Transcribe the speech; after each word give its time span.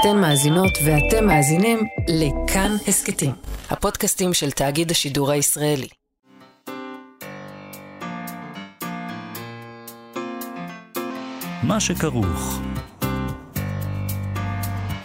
אתן 0.00 0.20
מאזינות 0.20 0.78
ואתם 0.84 1.26
מאזינים 1.26 1.78
לכאן 2.08 2.76
הסכתים, 2.88 3.30
הפודקאסטים 3.70 4.34
של 4.34 4.50
תאגיד 4.50 4.90
השידור 4.90 5.30
הישראלי. 5.30 5.88
מה 11.62 11.80
שכרוך 11.80 12.60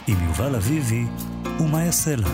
עם 0.08 0.18
יובל 0.28 0.55
אביבי 0.55 1.04
ומה 1.59 1.84
יעשה 1.84 2.16
לה. 2.16 2.27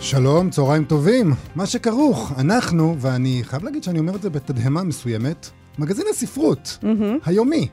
שלום, 0.00 0.50
צהריים 0.50 0.84
טובים. 0.84 1.32
מה 1.54 1.66
שכרוך, 1.66 2.32
אנחנו, 2.38 2.96
ואני 3.00 3.40
חייב 3.44 3.64
להגיד 3.64 3.82
שאני 3.82 3.98
אומר 3.98 4.14
את 4.14 4.22
זה 4.22 4.30
בתדהמה 4.30 4.82
מסוימת, 4.82 5.50
מגזין 5.78 6.06
הספרות, 6.10 6.78
היומי, 7.24 7.68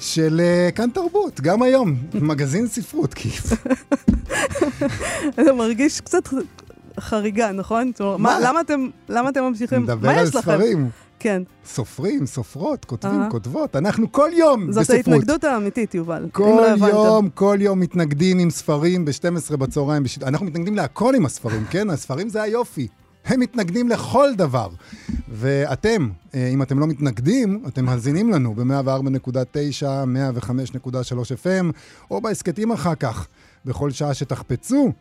של 0.00 0.40
אה, 0.44 0.70
כאן 0.74 0.90
תרבות, 0.90 1.40
גם 1.40 1.62
היום, 1.62 1.94
מגזין 2.14 2.66
ספרות, 2.66 3.14
כיף. 3.14 3.52
זה 5.44 5.52
מרגיש 5.52 6.00
קצת 6.00 6.22
חריגה, 7.00 7.52
נכון? 7.52 7.90
זאת 7.92 8.00
אומרת, 8.00 8.20
מה- 8.20 8.38
מה? 8.40 8.48
למה 8.48 8.60
אתם- 8.60 8.88
למה 9.08 9.28
אתם 9.28 9.42
ממשיכים? 9.44 9.82
נדבר 9.82 10.08
מה 10.08 10.14
על 10.18 10.24
יש 10.26 10.34
לכם? 10.34 10.40
ספרים. 10.40 10.88
כן, 11.18 11.42
סופרים, 11.66 12.26
סופרות, 12.26 12.84
כותבים, 12.84 13.20
אהה. 13.20 13.30
כותבות, 13.30 13.76
אנחנו 13.76 14.12
כל 14.12 14.30
יום 14.32 14.72
זאת 14.72 14.80
בספרות. 14.82 14.96
ההתנגדות 14.96 15.44
האמיתית, 15.44 15.94
יובל. 15.94 16.22
אם 16.22 16.28
כל 16.30 16.42
לא 16.42 16.66
הבנתם. 16.70 16.86
יום, 16.86 17.28
כל 17.34 17.58
יום 17.60 17.80
מתנגדים 17.80 18.38
עם 18.38 18.50
ספרים 18.50 19.04
ב-12 19.04 19.56
בצהריים. 19.56 20.02
בשיט... 20.02 20.22
אנחנו 20.22 20.46
מתנגדים 20.46 20.76
להכל 20.76 21.14
עם 21.16 21.26
הספרים, 21.26 21.64
כן? 21.70 21.90
הספרים 21.90 22.28
זה 22.28 22.42
היופי. 22.42 22.88
הם 23.24 23.40
מתנגדים 23.40 23.88
לכל 23.88 24.34
דבר. 24.36 24.68
ואתם, 25.28 26.08
אה, 26.34 26.48
אם 26.48 26.62
אתם 26.62 26.78
לא 26.78 26.86
מתנגדים, 26.86 27.64
אתם 27.68 27.84
מאזינים 27.84 28.30
לנו 28.30 28.54
ב-104.9, 28.54 29.86
105.3 30.06 31.32
FM, 31.44 31.72
או 32.10 32.20
בהסכתים 32.20 32.72
אחר 32.72 32.94
כך, 32.94 33.28
בכל 33.64 33.90
שעה 33.90 34.14
שתחפצו. 34.14 34.92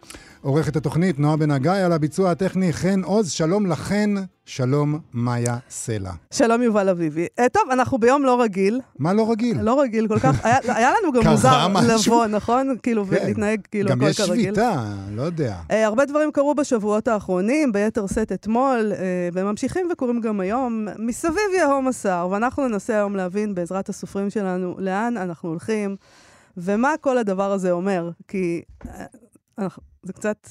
עורכת 0.42 0.76
התוכנית 0.76 1.20
נועה 1.20 1.38
בן 1.38 1.52
הגיא, 1.52 1.72
על 1.72 1.92
הביצוע 1.94 2.32
הטכני 2.32 2.74
חן 2.74 3.02
עוז. 3.04 3.32
שלום 3.32 3.66
לכן, 3.66 4.10
שלום 4.46 5.00
מאיה 5.14 5.58
סלע. 5.70 6.12
שלום, 6.34 6.62
יובל 6.62 6.90
אביבי. 6.90 7.28
אה, 7.40 7.50
טוב, 7.50 7.64
אנחנו 7.72 7.98
ביום 7.98 8.24
לא 8.24 8.42
רגיל. 8.42 8.80
מה 9.00 9.14
לא 9.14 9.32
רגיל? 9.32 9.62
לא 9.62 9.82
רגיל 9.82 10.08
כל 10.08 10.20
כך. 10.20 10.46
היה- 10.46 10.58
היה 10.78 10.92
לנו 11.02 11.12
גם 11.14 11.28
מוזר 11.32 11.68
משהו? 11.68 12.14
לבוא, 12.14 12.26
נכון? 12.28 12.76
כאילו, 12.84 13.06
כן. 13.06 13.10
ולהתנהג 13.12 13.60
כאילו 13.72 13.90
גם 13.90 14.02
הכל 14.02 14.10
יש 14.10 14.22
כרגיל. 14.22 14.46
שביתה, 14.46 14.84
לא 15.12 15.22
יודע. 15.22 15.56
אה, 15.72 15.86
הרבה 15.86 16.06
דברים 16.06 16.32
קרו 16.32 16.56
בשבועות 16.56 17.08
האחרונים, 17.08 17.72
ביתר 17.72 18.08
שאת 18.08 18.32
אתמול, 18.32 18.92
אה, 18.96 18.98
והם 19.34 19.46
ממשיכים 19.48 19.88
וקורים 19.92 20.22
גם 20.22 20.40
היום. 20.40 20.88
מסביב 21.00 21.36
יהום 21.60 21.88
הסער, 21.88 22.30
ואנחנו 22.30 22.68
ננסה 22.68 22.94
היום 22.94 23.16
להבין 23.16 23.56
בעזרת 23.56 23.90
הסופרים 23.90 24.30
שלנו 24.30 24.76
לאן 24.78 25.18
אנחנו 25.18 25.50
הולכים, 25.50 25.96
ומה 26.58 26.94
כל 27.02 27.18
הדבר 27.18 27.52
הזה 27.52 27.72
אומר. 27.72 28.10
כי 28.28 28.62
אה, 28.88 29.06
אנחנו- 29.58 29.84
זה 30.04 30.14
קצת... 30.14 30.50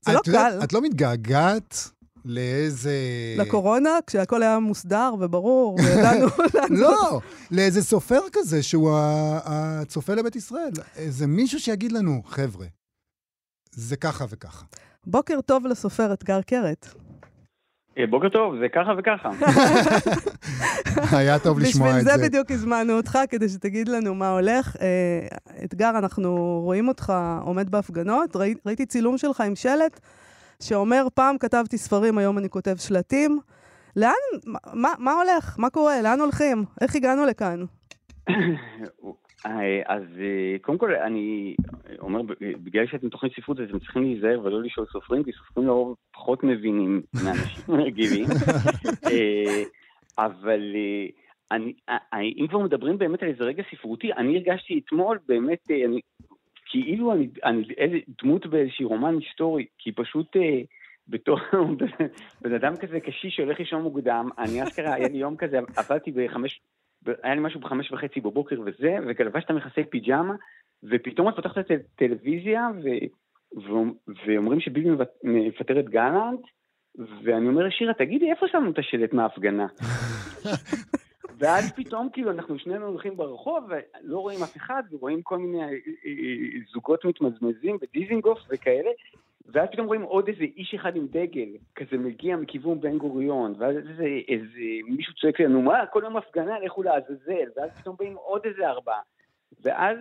זה 0.00 0.12
לא 0.12 0.20
יודעת, 0.26 0.52
קל. 0.52 0.64
את 0.64 0.72
לא 0.72 0.80
מתגעגעת 0.82 1.90
לאיזה... 2.24 2.92
לקורונה, 3.38 3.90
כשהכל 4.06 4.42
היה 4.42 4.58
מוסדר 4.58 5.14
וברור, 5.20 5.78
וידענו... 5.84 6.26
לא, 6.82 7.20
לאיזה 7.50 7.82
סופר 7.82 8.20
כזה 8.32 8.62
שהוא 8.62 8.90
הצופה 9.44 10.14
לבית 10.14 10.36
ישראל. 10.36 10.70
איזה 10.96 11.26
מישהו 11.26 11.60
שיגיד 11.60 11.92
לנו, 11.92 12.22
חבר'ה, 12.26 12.66
זה 13.74 13.96
ככה 13.96 14.24
וככה. 14.28 14.64
בוקר 15.06 15.40
טוב 15.40 15.66
לסופר 15.66 16.12
אתגר 16.12 16.42
קרת. 16.42 16.88
אה, 17.98 18.06
בוקר 18.06 18.28
טוב, 18.28 18.54
זה 18.60 18.68
ככה 18.68 18.92
וככה. 18.98 19.30
היה 21.18 21.38
טוב 21.38 21.58
לשמוע 21.58 21.88
בשביל 21.88 22.00
את 22.00 22.04
זה 22.04 22.16
זה. 22.16 22.28
בדיוק 22.28 22.50
הזמנו 22.50 22.96
אותך, 22.96 23.18
כדי 23.30 23.48
שתגיד 23.48 23.88
לנו 23.88 24.14
מה 24.14 24.30
הולך. 24.30 24.76
אה, 24.80 25.26
אתגר, 25.64 25.90
אנחנו 25.98 26.60
רואים 26.64 26.88
אותך 26.88 27.12
עומד 27.44 27.70
בהפגנות. 27.70 28.36
ראי, 28.36 28.54
ראיתי 28.66 28.86
צילום 28.86 29.18
שלך 29.18 29.40
עם 29.40 29.56
שלט 29.56 30.00
שאומר, 30.62 31.06
פעם 31.14 31.38
כתבתי 31.38 31.78
ספרים, 31.78 32.18
היום 32.18 32.38
אני 32.38 32.48
כותב 32.48 32.76
שלטים. 32.76 33.40
לאן, 33.96 34.12
מה, 34.72 34.92
מה 34.98 35.12
הולך? 35.12 35.56
מה 35.58 35.70
קורה? 35.70 36.02
לאן 36.02 36.20
הולכים? 36.20 36.64
איך 36.80 36.96
הגענו 36.96 37.24
לכאן? 37.26 37.64
אה, 39.46 39.82
אז 39.86 40.02
אה, 40.18 40.56
קודם 40.60 40.78
כל, 40.78 40.94
אני 40.94 41.56
אומר, 41.98 42.22
בגלל 42.40 42.86
שאתם 42.86 43.08
תוכנית 43.08 43.32
ספרות, 43.36 43.60
אז 43.60 43.68
אתם 43.68 43.78
צריכים 43.78 44.02
להיזהר 44.02 44.40
ולא 44.44 44.62
לשאול 44.62 44.86
סופרים, 44.92 45.24
כי 45.24 45.30
סופרים 45.32 45.66
לרוב 45.66 45.96
פחות 46.12 46.44
מבינים 46.44 47.02
מאנשים 47.24 47.74
רגילים. 47.86 48.26
אה, 49.10 49.62
אבל 50.18 50.60
אני, 51.50 51.72
אם 52.38 52.46
כבר 52.48 52.58
מדברים 52.58 52.98
באמת 52.98 53.22
על 53.22 53.28
איזה 53.28 53.44
רגע 53.44 53.62
ספרותי, 53.70 54.12
אני 54.12 54.36
הרגשתי 54.36 54.80
אתמול 54.84 55.18
באמת, 55.28 55.70
אני, 55.70 56.00
כאילו 56.66 57.12
אני, 57.12 57.28
אני 57.44 58.02
דמות 58.22 58.46
באיזשהו 58.46 58.88
רומן 58.88 59.14
היסטורי, 59.18 59.66
כי 59.78 59.92
פשוט 59.92 60.36
בתור 61.08 61.38
בן 62.42 62.54
אדם 62.54 62.76
כזה 62.76 63.00
קשיש 63.00 63.36
שהולך 63.36 63.58
לישון 63.58 63.82
מוקדם, 63.82 64.28
אני 64.38 64.62
אשכרה, 64.62 64.94
היה 64.94 65.08
לי 65.08 65.18
יום 65.18 65.36
כזה, 65.36 65.58
עבדתי 65.76 66.10
בחמש, 66.10 66.60
היה 67.22 67.34
לי 67.34 67.40
משהו 67.40 67.60
בחמש 67.60 67.92
וחצי 67.92 68.20
בבוקר 68.20 68.60
וזה, 68.60 68.96
ולבשת 69.06 69.50
מכסי 69.50 69.84
פיג'מה, 69.90 70.34
ופתאום 70.90 71.28
את 71.28 71.34
פותחת 71.36 71.58
את 71.58 71.70
הטלוויזיה, 71.70 72.68
ו, 72.82 72.88
ו, 73.56 73.72
ואומרים 74.26 74.60
שביבי 74.60 74.90
מפטר 75.24 75.80
את 75.80 75.88
גלנט, 75.88 76.40
ואני 77.24 77.48
אומר 77.48 77.66
לשירה, 77.66 77.94
תגידי, 77.94 78.30
איפה 78.30 78.46
שמנו 78.48 78.70
את 78.70 78.78
השלט 78.78 79.12
מההפגנה? 79.12 79.66
ואז 81.38 81.72
פתאום 81.72 82.08
כאילו 82.12 82.30
אנחנו 82.30 82.58
שנינו 82.58 82.86
הולכים 82.86 83.16
ברחוב 83.16 83.64
ולא 83.68 84.18
רואים 84.18 84.42
אף 84.42 84.56
אחד 84.56 84.82
ורואים 84.90 85.22
כל 85.22 85.38
מיני 85.38 85.62
אה, 85.62 85.68
אה, 85.68 86.60
זוגות 86.72 87.04
מתמזמזים 87.04 87.78
בדיזינגוף 87.82 88.38
וכאלה 88.50 88.90
ואז 89.48 89.68
פתאום 89.72 89.86
רואים 89.86 90.02
עוד 90.02 90.28
איזה 90.28 90.44
איש 90.44 90.74
אחד 90.74 90.96
עם 90.96 91.06
דגל 91.06 91.48
כזה 91.74 91.98
מגיע 91.98 92.36
מכיוון 92.36 92.80
בן 92.80 92.98
גוריון 92.98 93.54
ואז 93.58 93.76
איזה, 93.76 94.08
איזה 94.28 94.60
מישהו 94.88 95.14
צועק 95.14 95.40
לנו 95.40 95.62
מה 95.62 95.86
כל 95.86 96.00
יום 96.04 96.16
הפגנה 96.16 96.58
לכו 96.58 96.82
לעזאזל 96.82 97.48
ואז 97.56 97.70
פתאום 97.80 97.96
באים 97.98 98.14
עוד 98.16 98.40
איזה 98.44 98.68
ארבעה 98.68 99.00
ואז 99.62 99.98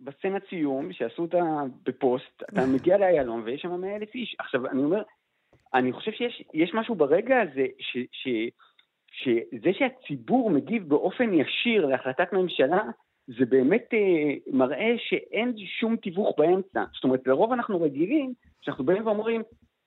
בסצנת 0.00 0.42
סיום 0.48 0.92
שעשו 0.92 1.22
אותה 1.22 1.42
בפוסט 1.82 2.42
אתה 2.42 2.66
מגיע 2.74 2.98
לאיילון 2.98 3.42
ויש 3.44 3.62
שם 3.62 3.80
מאה 3.80 3.96
אלף 3.96 4.14
איש. 4.14 4.36
עכשיו 4.38 4.66
אני 4.66 4.82
אומר 4.82 5.02
אני 5.74 5.92
חושב 5.92 6.12
שיש 6.12 6.42
יש 6.54 6.74
משהו 6.74 6.94
ברגע 6.94 7.40
הזה 7.40 7.66
ש, 7.78 7.98
ש, 8.12 8.28
שזה 9.12 9.70
שהציבור 9.72 10.50
מגיב 10.50 10.88
באופן 10.88 11.34
ישיר 11.34 11.86
להחלטת 11.86 12.32
ממשלה, 12.32 12.82
זה 13.26 13.44
באמת 13.48 13.88
אה, 13.94 14.34
מראה 14.52 14.94
שאין 14.98 15.52
שום 15.80 15.96
תיווך 15.96 16.38
באמצע. 16.38 16.84
זאת 16.94 17.04
אומרת, 17.04 17.26
לרוב 17.26 17.52
אנחנו 17.52 17.80
רגילים, 17.80 18.32
שאנחנו 18.60 18.84
באים 18.84 19.06
ואומרים, 19.06 19.42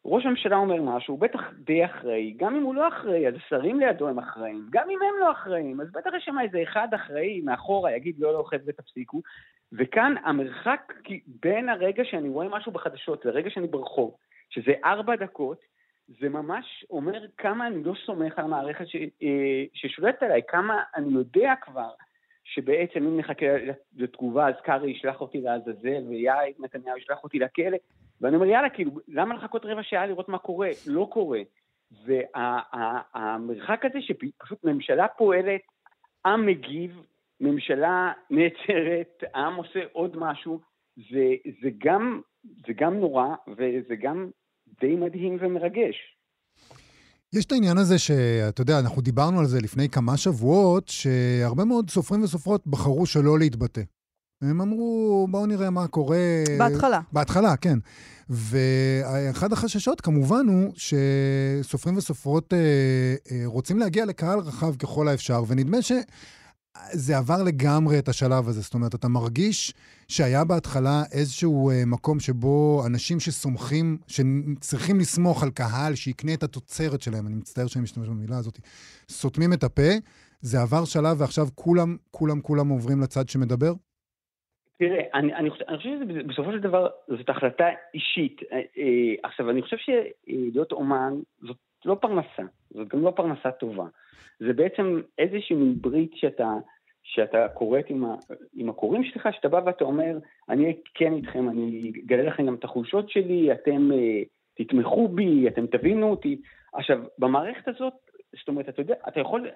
ראש 0.05 0.25
הממשלה 0.25 0.57
אומר 0.57 0.81
משהו, 0.81 1.13
הוא 1.13 1.21
בטח 1.21 1.39
די 1.57 1.85
אחראי, 1.85 2.33
גם 2.37 2.55
אם 2.55 2.63
הוא 2.63 2.75
לא 2.75 2.87
אחראי, 2.87 3.27
אז 3.27 3.33
השרים 3.35 3.79
לידו 3.79 4.07
הם 4.07 4.19
אחראים, 4.19 4.67
גם 4.69 4.89
אם 4.89 4.99
הם 5.01 5.19
לא 5.19 5.31
אחראים, 5.31 5.81
אז 5.81 5.91
בטח 5.91 6.09
יש 6.17 6.25
שם 6.25 6.35
איזה 6.43 6.63
אחד 6.63 6.87
אחראי 6.95 7.41
מאחורה, 7.41 7.95
יגיד 7.95 8.15
לא, 8.19 8.33
לא, 8.33 8.43
חבר'ה, 8.43 8.73
תפסיקו. 8.73 9.21
וכאן 9.73 10.15
המרחק 10.23 10.93
בין 11.27 11.69
הרגע 11.69 12.03
שאני 12.05 12.29
רואה 12.29 12.47
משהו 12.47 12.71
בחדשות 12.71 13.25
לרגע 13.25 13.49
שאני 13.49 13.67
ברחוב, 13.67 14.15
שזה 14.49 14.71
ארבע 14.85 15.15
דקות, 15.15 15.57
זה 16.07 16.29
ממש 16.29 16.85
אומר 16.89 17.21
כמה 17.37 17.67
אני 17.67 17.83
לא 17.83 17.93
סומך 18.05 18.39
על 18.39 18.45
המערכת 18.45 18.85
אה, 19.23 19.63
ששולטת 19.73 20.23
עליי, 20.23 20.41
כמה 20.47 20.83
אני 20.95 21.13
יודע 21.13 21.53
כבר 21.61 21.89
שבעצם 22.45 22.99
אם 22.99 23.17
נחכה 23.19 23.45
לתגובה 23.95 24.47
אז 24.47 24.55
קרעי 24.63 24.91
ישלח 24.91 25.21
אותי 25.21 25.41
לעזאזל 25.41 26.03
ויאיר 26.09 26.53
נתניהו 26.59 26.97
ישלח 26.97 27.23
אותי 27.23 27.39
לכלא 27.39 27.77
ואני 28.21 28.35
אומר 28.35 28.45
יאללה 28.45 28.69
כאילו 28.69 28.91
למה 29.07 29.35
לחכות 29.35 29.65
רבע 29.65 29.83
שעה 29.83 30.05
לראות 30.05 30.29
מה 30.29 30.37
קורה? 30.37 30.69
לא 30.87 31.07
קורה. 31.11 31.41
והמרחק 32.05 33.85
הזה 33.85 34.01
שפשוט 34.01 34.63
ממשלה 34.63 35.07
פועלת, 35.07 35.61
עם 36.25 36.45
מגיב, 36.45 37.01
ממשלה 37.41 38.13
נעצרת, 38.29 39.23
העם 39.33 39.55
עושה 39.55 39.79
עוד 39.91 40.17
משהו, 40.17 40.59
זה, 40.95 41.35
זה, 41.61 41.69
גם, 41.77 42.21
זה 42.43 42.73
גם 42.73 42.99
נורא 42.99 43.27
וזה 43.47 43.95
גם 43.95 44.29
די 44.81 44.95
מדהים 44.95 45.37
ומרגש. 45.39 46.14
יש 47.35 47.45
את 47.45 47.51
העניין 47.51 47.77
הזה 47.77 47.99
שאתה 47.99 48.61
יודע, 48.61 48.79
אנחנו 48.79 49.01
דיברנו 49.01 49.39
על 49.39 49.47
זה 49.47 49.61
לפני 49.61 49.89
כמה 49.89 50.17
שבועות, 50.17 50.87
שהרבה 50.87 51.65
מאוד 51.65 51.89
סופרים 51.89 52.23
וסופרות 52.23 52.67
בחרו 52.67 53.05
שלא 53.05 53.39
להתבטא. 53.39 53.81
הם 54.41 54.61
אמרו, 54.61 55.27
בואו 55.31 55.45
נראה 55.45 55.69
מה 55.69 55.87
קורה. 55.87 56.17
בהתחלה. 56.57 56.99
בהתחלה, 57.11 57.55
כן. 57.57 57.79
ואחד 58.29 59.53
החששות 59.53 60.01
כמובן 60.01 60.45
הוא 60.47 60.73
שסופרים 60.75 61.97
וסופרות 61.97 62.53
אה, 62.53 62.59
אה, 63.31 63.41
רוצים 63.45 63.79
להגיע 63.79 64.05
לקהל 64.05 64.39
רחב 64.39 64.75
ככל 64.75 65.07
האפשר, 65.07 65.43
ונדמה 65.47 65.81
שזה 66.93 67.17
עבר 67.17 67.43
לגמרי 67.47 67.99
את 67.99 68.07
השלב 68.07 68.47
הזה. 68.47 68.61
זאת 68.61 68.73
אומרת, 68.73 68.95
אתה 68.95 69.07
מרגיש 69.07 69.73
שהיה 70.07 70.43
בהתחלה 70.45 71.03
איזשהו 71.11 71.69
אה, 71.69 71.83
מקום 71.87 72.19
שבו 72.19 72.83
אנשים 72.87 73.19
שסומכים, 73.19 73.97
שצריכים 74.07 74.99
לסמוך 74.99 75.43
על 75.43 75.49
קהל 75.49 75.95
שיקנה 75.95 76.33
את 76.33 76.43
התוצרת 76.43 77.01
שלהם, 77.01 77.27
אני 77.27 77.35
מצטער 77.35 77.67
שאני 77.67 77.83
משתמש 77.83 78.07
במילה 78.07 78.37
הזאת, 78.37 78.59
סותמים 79.09 79.53
את 79.53 79.63
הפה, 79.63 79.91
זה 80.41 80.61
עבר 80.61 80.85
שלב 80.85 81.21
ועכשיו 81.21 81.45
כולם, 81.55 81.97
כולם, 82.11 82.41
כולם 82.41 82.67
עוברים 82.67 83.01
לצד 83.01 83.29
שמדבר? 83.29 83.73
תראה, 84.79 85.03
אני, 85.13 85.33
אני, 85.35 85.49
חושב, 85.49 85.63
אני 85.67 85.77
חושב 85.77 85.89
שבסופו 86.23 86.51
של 86.51 86.59
דבר 86.59 86.87
זאת 87.07 87.29
החלטה 87.29 87.65
אישית. 87.93 88.41
אה, 88.51 88.57
אה, 88.57 89.13
עכשיו, 89.23 89.49
אני 89.49 89.61
חושב 89.61 89.77
שלהיות 89.77 90.71
אומן 90.71 91.13
זאת 91.41 91.57
לא 91.85 91.97
פרנסה, 92.01 92.43
זאת 92.73 92.87
גם 92.87 93.01
לא 93.01 93.13
פרנסה 93.15 93.51
טובה. 93.51 93.85
זה 94.39 94.53
בעצם 94.53 95.01
איזושהי 95.17 95.55
ברית 95.81 96.11
שאתה, 96.15 96.53
שאתה 97.03 97.47
כורת 97.53 97.85
עם, 97.89 98.03
עם 98.55 98.69
הקוראים 98.69 99.03
שלך, 99.03 99.29
שאתה 99.31 99.49
בא 99.49 99.61
ואתה 99.65 99.83
אומר, 99.83 100.17
אני 100.49 100.75
כן 100.93 101.13
איתכם, 101.13 101.49
אני 101.49 101.91
אגלה 102.05 102.23
לכם 102.23 102.45
גם 102.45 102.55
את 102.55 102.63
החולשות 102.63 103.09
שלי, 103.09 103.53
אתם 103.53 103.91
אה, 103.91 104.23
תתמכו 104.55 105.07
בי, 105.07 105.47
אתם 105.47 105.67
תבינו 105.67 106.09
אותי. 106.09 106.41
עכשיו, 106.73 106.99
במערכת 107.19 107.67
הזאת, 107.67 107.93
זאת 108.39 108.47
אומרת, 108.47 108.69
אתה 108.69 108.81
יודע, 108.81 108.95
אתה 109.07 109.19
יכול, 109.19 109.47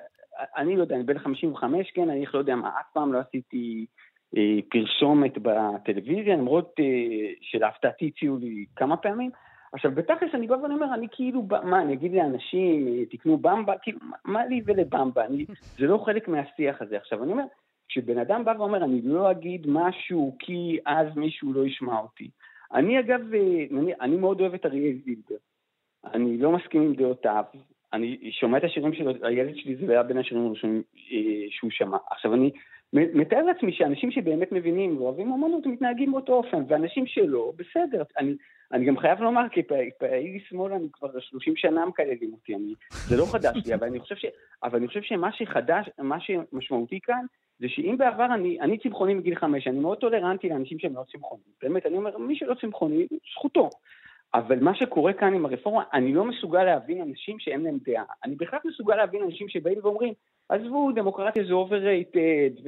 אני 0.58 0.76
לא 0.76 0.82
יודע, 0.82 0.96
אני 0.96 1.04
בן 1.04 1.20
55, 1.20 1.92
כן, 1.92 2.10
אני 2.10 2.26
לא 2.34 2.40
יודע 2.40 2.56
מה, 2.56 2.70
אף 2.70 2.94
פעם 2.94 3.14
לא 3.14 3.20
עשיתי 3.20 3.86
אה, 4.38 4.60
פרסומת 4.70 5.38
בטלוויזיה, 5.38 6.36
למרות 6.36 6.76
אה, 6.80 6.86
שלהפתעתי 7.42 8.12
הציעו 8.16 8.38
לי 8.38 8.66
כמה 8.76 8.98
פעמים. 8.98 9.32
עכשיו, 9.74 9.92
בתכלס 9.92 10.36
אני 10.36 10.48
בא 10.48 10.54
ואני 10.54 10.74
אומר, 10.74 10.94
אני 10.94 11.08
כאילו, 11.12 11.44
מה, 11.64 11.82
אני 11.82 11.94
אגיד 11.94 12.14
לאנשים, 12.14 12.88
אה, 12.88 13.06
תקנו 13.06 13.38
במבה? 13.38 13.78
כאילו, 13.78 14.00
מה 14.26 14.46
לי 14.46 14.62
ולבמבה? 14.66 15.26
אני, 15.26 15.46
זה 15.78 15.86
לא 15.86 15.98
חלק 16.06 16.28
מהשיח 16.28 16.82
הזה. 16.82 16.98
עכשיו, 16.98 17.24
אני 17.24 17.32
אומר, 17.32 17.44
כשבן 17.90 18.18
אדם 18.18 18.46
בא 18.46 18.54
ואומר, 18.58 18.84
אני 18.84 19.02
לא 19.02 19.32
אגיד 19.32 19.68
משהו 19.68 20.36
כי 20.40 20.80
אז 20.86 21.08
מישהו 21.16 21.54
לא 21.54 21.66
ישמע 21.66 22.00
אותי. 22.00 22.30
אני 22.74 23.00
אגב, 23.00 23.22
אני, 23.72 23.94
אני 24.02 24.18
מאוד 24.18 24.42
אוהב 24.42 24.54
את 24.54 24.66
אריאל 24.66 24.96
זילבר. 25.06 25.36
אני 26.14 26.38
לא 26.38 26.52
מסכים 26.52 26.82
עם 26.82 26.96
דעותיו, 26.96 27.44
אני 27.94 28.32
שומע 28.32 28.58
את 28.58 28.64
השירים 28.64 28.94
שלו, 28.94 29.12
הילד 29.22 29.56
שלי 29.56 29.76
זה 29.76 29.92
היה 29.92 30.04
בין 30.04 30.18
השירים 30.18 30.46
הראשונים 30.46 30.84
שהוא 31.50 31.72
שמע. 31.72 31.98
עכשיו 32.12 32.34
אני 32.34 32.52
מתאר 32.94 33.42
לעצמי 33.42 33.74
שאנשים 33.74 34.12
שבאמת 34.12 34.52
מבינים 34.52 34.98
ואוהבים 34.98 35.34
אמנות 35.34 35.66
מתנהגים 35.66 36.12
באותו 36.12 36.34
אופן, 36.34 36.64
ואנשים 36.68 37.06
שלא, 37.08 37.54
בסדר. 37.56 38.04
אני, 38.18 38.36
אני 38.72 38.86
גם 38.86 38.98
חייב 38.98 39.22
לומר, 39.22 39.50
כי 39.52 39.62
פעיל 40.00 40.42
שמאל 40.50 40.74
אני 40.74 40.88
כבר 40.94 41.20
30 41.20 41.56
שנה 41.56 41.86
מקללים 41.86 42.34
אותי, 42.34 42.56
אני, 42.56 42.74
זה 42.92 43.18
לא 43.18 43.26
חדש 43.32 43.66
לי, 43.66 43.74
אבל 43.74 43.88
אני 43.88 44.00
חושב, 44.00 44.16
ש, 44.16 44.26
אבל 44.64 44.78
אני 44.78 44.88
חושב 44.88 45.02
שמה 45.02 45.32
שחדש, 45.32 45.90
מה 46.00 46.18
שמשמעותי 46.20 47.00
כאן, 47.04 47.26
זה 47.60 47.70
שאם 47.70 47.96
בעבר 47.98 48.26
אני, 48.34 48.62
אני 48.62 48.78
צמחוני 48.78 49.14
מגיל 49.14 49.36
חמש, 49.36 49.68
אני 49.68 49.80
מאוד 49.80 49.98
טולרנטי 49.98 50.50
לאנשים 50.50 50.80
שהם 50.80 50.96
לא 50.96 51.04
צמחונים. 51.12 51.44
באמת, 51.62 51.86
אני 51.86 51.98
אומר, 51.98 52.18
מי 52.18 52.36
שלא 52.36 52.56
צמחוני, 52.62 53.08
זכותו. 53.36 53.70
אבל 54.34 54.60
מה 54.60 54.76
שקורה 54.76 55.14
כאן 55.14 55.34
עם 55.34 55.46
הרפורמה, 55.46 55.84
אני 55.94 56.14
לא 56.14 56.26
מסוגל 56.26 56.64
להבין 56.64 57.02
אנשים 57.02 57.40
שאין 57.40 57.62
להם 57.62 57.78
דעה. 57.86 58.04
אני 58.24 58.36
בהחלט 58.36 58.66
מסוגל 58.66 58.96
להבין 58.96 59.24
אנשים 59.24 59.50
שבאים 59.50 59.80
ואומרים, 59.84 60.14
עזבו, 60.50 60.92
דמוקרטיה 60.92 61.44
זה 61.44 61.54
overrated, 61.54 62.62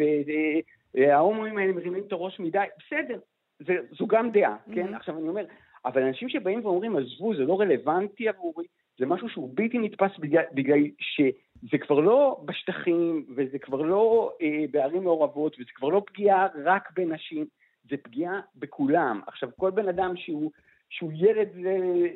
וההומואים 0.95 1.57
האלה 1.57 1.73
מרימים 1.73 2.03
את 2.07 2.11
הראש 2.11 2.39
מדי, 2.39 2.63
בסדר, 2.79 3.19
זה, 3.59 3.73
זו 3.99 4.07
גם 4.07 4.31
דעה, 4.31 4.55
mm-hmm. 4.55 4.75
כן? 4.75 4.93
עכשיו 4.93 5.17
אני 5.17 5.27
אומר, 5.27 5.45
אבל 5.85 6.03
אנשים 6.03 6.29
שבאים 6.29 6.65
ואומרים, 6.65 6.97
עזבו, 6.97 7.35
זה 7.35 7.43
לא 7.43 7.59
רלוונטי 7.59 8.29
עבורי, 8.29 8.65
זה 8.99 9.05
משהו 9.05 9.29
שהוא 9.29 9.49
בלתי 9.53 9.77
נתפס 9.77 10.11
בגלל, 10.19 10.43
בגלל 10.53 10.79
שזה 10.99 11.77
כבר 11.77 11.99
לא 11.99 12.41
בשטחים, 12.45 13.25
וזה 13.35 13.59
כבר 13.59 13.81
לא 13.81 14.31
אה, 14.41 14.65
בערים 14.71 15.03
מעורבות, 15.03 15.55
וזה 15.59 15.69
כבר 15.75 15.87
לא 15.87 16.03
פגיעה 16.05 16.47
רק 16.65 16.89
בנשים, 16.95 17.45
זה 17.89 17.97
פגיעה 17.97 18.39
בכולם. 18.55 19.21
עכשיו, 19.27 19.49
כל 19.57 19.71
בן 19.71 19.89
אדם 19.89 20.17
שהוא... 20.17 20.51
שהוא 20.91 21.11
ילד 21.15 21.47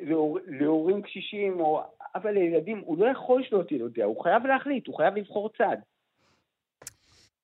להור, 0.02 0.38
להורים 0.46 1.02
קשישים 1.02 1.60
או 1.60 1.82
אבא 2.16 2.30
לילדים, 2.30 2.82
הוא 2.86 2.98
לא 2.98 3.06
יכול 3.06 3.42
שלא 3.48 3.62
דעה, 3.94 4.06
הוא 4.06 4.22
חייב 4.22 4.46
להחליט, 4.46 4.86
הוא 4.86 4.96
חייב 4.96 5.14
לבחור 5.14 5.50
צד. 5.58 5.76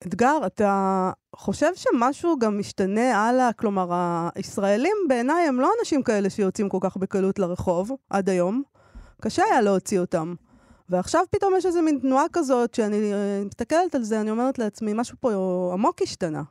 אתגר, 0.06 0.38
אתה 0.46 1.10
חושב 1.36 1.70
שמשהו 1.74 2.38
גם 2.38 2.58
משתנה 2.58 3.28
הלאה? 3.28 3.52
כלומר, 3.52 3.88
הישראלים 4.34 4.96
בעיניי 5.08 5.48
הם 5.48 5.60
לא 5.60 5.70
אנשים 5.80 6.02
כאלה 6.02 6.30
שיוצאים 6.30 6.68
כל 6.68 6.78
כך 6.80 6.96
בקלות 6.96 7.38
לרחוב 7.38 7.90
עד 8.10 8.28
היום. 8.28 8.62
קשה 9.22 9.42
היה 9.50 9.60
להוציא 9.60 10.00
אותם. 10.00 10.34
ועכשיו 10.88 11.24
פתאום 11.30 11.54
יש 11.56 11.66
איזה 11.66 11.82
מין 11.82 11.98
תנועה 11.98 12.24
כזאת, 12.32 12.74
שאני 12.74 13.12
אה, 13.12 13.42
מסתכלת 13.46 13.94
על 13.94 14.02
זה, 14.02 14.20
אני 14.20 14.30
אומרת 14.30 14.58
לעצמי, 14.58 14.92
משהו 14.94 15.16
פה 15.20 15.30
עמוק 15.72 16.02
השתנה. 16.02 16.42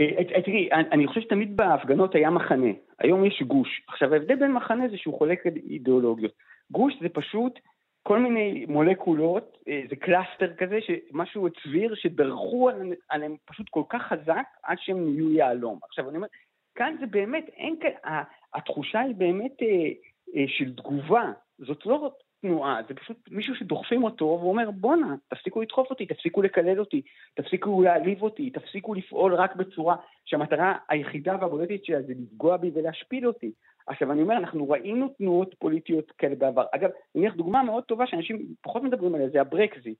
אה, 0.00 0.42
תראי, 0.44 0.68
אני 0.72 1.06
חושב 1.06 1.20
שתמיד 1.20 1.56
בהפגנות 1.56 2.14
היה 2.14 2.30
מחנה, 2.30 2.70
היום 2.98 3.24
יש 3.24 3.42
גוש. 3.42 3.82
עכשיו 3.88 4.14
ההבדל 4.14 4.36
בין 4.36 4.52
מחנה 4.52 4.88
זה 4.88 4.96
שהוא 4.96 5.18
חולק 5.18 5.46
אידיאולוגיות. 5.46 6.32
גוש 6.70 6.94
זה 7.00 7.08
פשוט 7.08 7.58
כל 8.02 8.18
מיני 8.18 8.66
מולקולות, 8.68 9.58
אה, 9.68 9.82
זה 9.90 9.96
cluster 9.96 10.54
כזה, 10.54 10.78
משהו 11.12 11.48
צביר 11.62 11.94
שדרכו 11.94 12.70
עליהם 13.08 13.36
פשוט 13.44 13.68
כל 13.68 13.82
כך 13.88 14.02
חזק 14.02 14.44
עד 14.62 14.76
שהם 14.80 15.04
נהיו 15.04 15.32
יהלום. 15.32 15.78
עכשיו 15.82 16.08
אני 16.08 16.16
אומר, 16.16 16.28
כאן 16.74 16.96
זה 17.00 17.06
באמת, 17.06 17.48
אין 17.48 17.76
כאן, 17.80 18.22
התחושה 18.54 19.00
היא 19.00 19.14
באמת 19.14 19.62
אה, 19.62 20.44
של 20.48 20.74
תגובה, 20.76 21.32
זאת 21.58 21.86
לא 21.86 22.10
תנועה, 22.40 22.80
זה 22.88 22.94
פשוט 22.94 23.16
מישהו 23.30 23.54
שדוחפים 23.54 24.04
אותו 24.04 24.24
ואומר 24.24 24.70
בואנה, 24.70 25.14
תפסיקו 25.28 25.62
לדחוף 25.62 25.90
אותי, 25.90 26.06
תפסיקו 26.06 26.42
לקלל 26.42 26.80
אותי, 26.80 27.02
תפסיקו 27.34 27.82
להעליב 27.82 28.22
אותי, 28.22 28.50
תפסיקו 28.50 28.94
לפעול 28.94 29.34
רק 29.34 29.56
בצורה 29.56 29.96
שהמטרה 30.24 30.74
היחידה 30.88 31.36
והבולטת 31.40 31.84
שלה 31.84 32.02
זה 32.02 32.12
לפגוע 32.18 32.56
בי 32.56 32.70
ולהשפיל 32.74 33.26
אותי. 33.26 33.52
עכשיו 33.86 34.12
אני 34.12 34.22
אומר, 34.22 34.36
אנחנו 34.36 34.70
ראינו 34.70 35.08
תנועות 35.08 35.54
פוליטיות 35.58 36.10
כאלה 36.10 36.34
בעבר. 36.34 36.64
אגב, 36.72 36.90
נניח 37.14 37.34
דוגמה 37.34 37.62
מאוד 37.62 37.84
טובה 37.84 38.06
שאנשים 38.06 38.46
פחות 38.62 38.82
מדברים 38.82 39.14
עליה, 39.14 39.28
זה 39.28 39.40
הברקזיט. 39.40 39.98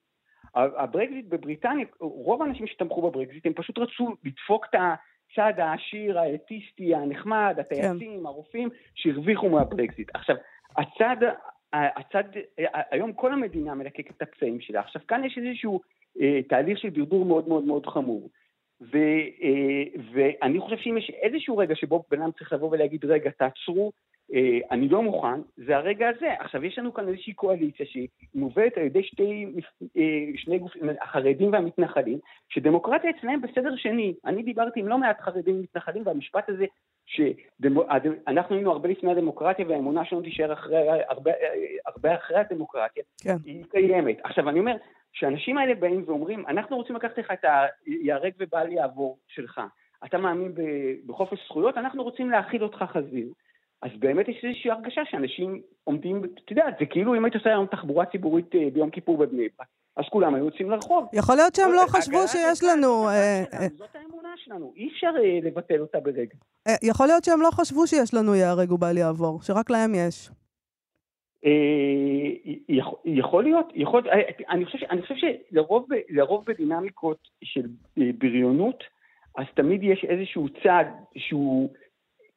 הברקזיט 0.54 1.26
בבריטניה, 1.28 1.86
רוב 2.00 2.42
האנשים 2.42 2.66
שתמכו 2.66 3.10
בברקזיט 3.10 3.46
הם 3.46 3.52
פשוט 3.52 3.78
רצו 3.78 4.16
לדפוק 4.24 4.66
את 4.70 4.74
הצד 4.74 5.60
העשיר, 5.60 6.18
האליטיסטי, 6.18 6.94
הנחמד, 6.94 7.56
הטייסים, 7.58 8.20
כן. 8.20 8.26
הרופאים, 8.26 8.68
שהרוויחו 8.94 9.48
מהברקזיט. 9.48 10.10
עכשיו, 10.14 10.36
הצד 10.76 11.16
הצד, 11.72 12.24
היום 12.90 13.12
כל 13.12 13.32
המדינה 13.32 13.74
מלקקת 13.74 14.16
את 14.16 14.22
הפצעים 14.22 14.60
שלה. 14.60 14.80
עכשיו 14.80 15.02
כאן 15.08 15.24
יש 15.24 15.38
איזשהו 15.38 15.80
אה, 16.20 16.40
תהליך 16.48 16.78
של 16.78 16.88
דרדור 16.88 17.24
מאוד 17.24 17.48
מאוד 17.48 17.64
מאוד 17.64 17.86
חמור. 17.86 18.28
ו, 18.80 18.96
אה, 19.42 20.00
ואני 20.12 20.60
חושב 20.60 20.76
שאם 20.78 20.98
יש 20.98 21.10
איזשהו 21.22 21.56
רגע 21.56 21.74
שבו 21.74 22.04
בן 22.10 22.22
אדם 22.22 22.30
צריך 22.38 22.52
לבוא 22.52 22.70
ולהגיד, 22.70 23.04
רגע, 23.04 23.30
תעצרו, 23.30 23.92
אה, 24.34 24.58
אני 24.70 24.88
לא 24.88 25.02
מוכן, 25.02 25.40
זה 25.56 25.76
הרגע 25.76 26.08
הזה. 26.08 26.32
עכשיו, 26.38 26.64
יש 26.64 26.78
לנו 26.78 26.94
כאן 26.94 27.08
איזושהי 27.08 27.32
קואליציה 27.32 27.86
שהיא 27.86 28.08
מובאת 28.34 28.76
על 28.76 28.82
ידי 28.82 29.02
שתי, 29.02 29.46
אה, 29.96 30.26
שני 30.36 30.58
גופים, 30.58 30.82
החרדים 31.00 31.52
והמתנחלים, 31.52 32.18
שדמוקרטיה 32.48 33.10
אצלם 33.10 33.40
בסדר 33.40 33.76
שני. 33.76 34.14
אני 34.24 34.42
דיברתי 34.42 34.80
עם 34.80 34.88
לא 34.88 34.98
מעט 34.98 35.20
חרדים 35.20 35.56
ומתנחלים, 35.58 36.02
והמשפט 36.06 36.48
הזה, 36.48 36.64
שאנחנו 37.08 38.56
היינו 38.56 38.72
הרבה 38.72 38.88
לפני 38.88 39.12
הדמוקרטיה, 39.12 39.66
והאמונה 39.68 40.04
שלנו 40.04 40.22
תישאר 40.22 40.52
אחרי, 40.52 40.76
הרבה, 41.08 41.30
הרבה 41.86 42.14
אחרי 42.14 42.36
הדמוקרטיה, 42.36 43.02
כן. 43.20 43.36
היא 43.44 43.64
קיימת. 43.70 44.16
עכשיו, 44.24 44.48
אני 44.48 44.60
אומר, 44.60 44.76
שהאנשים 45.12 45.58
האלה 45.58 45.74
באים 45.74 46.04
ואומרים, 46.06 46.44
אנחנו 46.48 46.76
רוצים 46.76 46.96
לקחת 46.96 47.18
לך 47.18 47.30
את 47.30 47.44
היהרג 47.86 48.32
ובל 48.38 48.72
יעבור 48.72 49.18
שלך. 49.28 49.60
אתה 50.04 50.18
מאמין 50.18 50.52
בחופש 51.06 51.38
זכויות, 51.46 51.76
אנחנו 51.76 52.02
רוצים 52.02 52.30
להאכיל 52.30 52.62
אותך 52.62 52.84
חזיר. 52.92 53.28
אז 53.82 53.90
באמת 53.98 54.28
יש 54.28 54.44
איזושהי 54.44 54.70
הרגשה 54.70 55.00
שאנשים 55.10 55.60
עומדים, 55.84 56.24
אתה 56.24 56.52
יודע, 56.52 56.66
זה 56.80 56.86
כאילו 56.86 57.14
אם 57.14 57.24
היית 57.24 57.34
עושה 57.34 57.50
היום 57.50 57.66
תחבורה 57.66 58.06
ציבורית 58.06 58.54
אה, 58.54 58.68
ביום 58.72 58.90
כיפור 58.90 59.16
בבני 59.18 59.48
ברק, 59.58 59.68
אז 59.98 60.04
כולם 60.10 60.34
היו 60.34 60.44
יוצאים 60.44 60.70
לרחוב. 60.70 61.06
יכול 61.12 61.36
להיות 61.36 61.54
שהם 61.54 61.72
לא 61.72 61.84
חשבו 61.88 62.28
שיש 62.28 62.64
לנו... 62.64 63.08
אה, 63.08 63.44
אה, 63.52 63.66
זאת 63.76 63.88
האמונה 63.94 64.28
שלנו, 64.36 64.72
אי 64.76 64.88
אפשר 64.88 65.10
לבטל 65.42 65.80
אותה 65.80 66.00
ברגע. 66.00 66.34
יכול 66.82 67.06
להיות 67.06 67.24
שהם 67.24 67.40
לא 67.42 67.48
חשבו 67.50 67.86
שיש 67.86 68.14
לנו 68.14 68.34
ייהרג 68.34 68.72
ובל 68.72 68.96
יעבור, 68.96 69.42
שרק 69.42 69.70
להם 69.70 69.92
יש. 69.94 70.30
יכול 73.04 73.44
להיות, 73.44 73.66
יכול, 73.74 74.02
אני 74.48 74.64
חושב, 74.64 74.86
אני 74.90 75.02
חושב 75.02 75.14
שלרוב 75.14 76.44
בדינמיקות 76.46 77.28
של 77.44 77.66
בריונות, 77.96 78.84
אז 79.36 79.46
תמיד 79.54 79.82
יש 79.82 80.04
איזשהו 80.08 80.48
צד 80.48 80.84
שהוא 81.16 81.70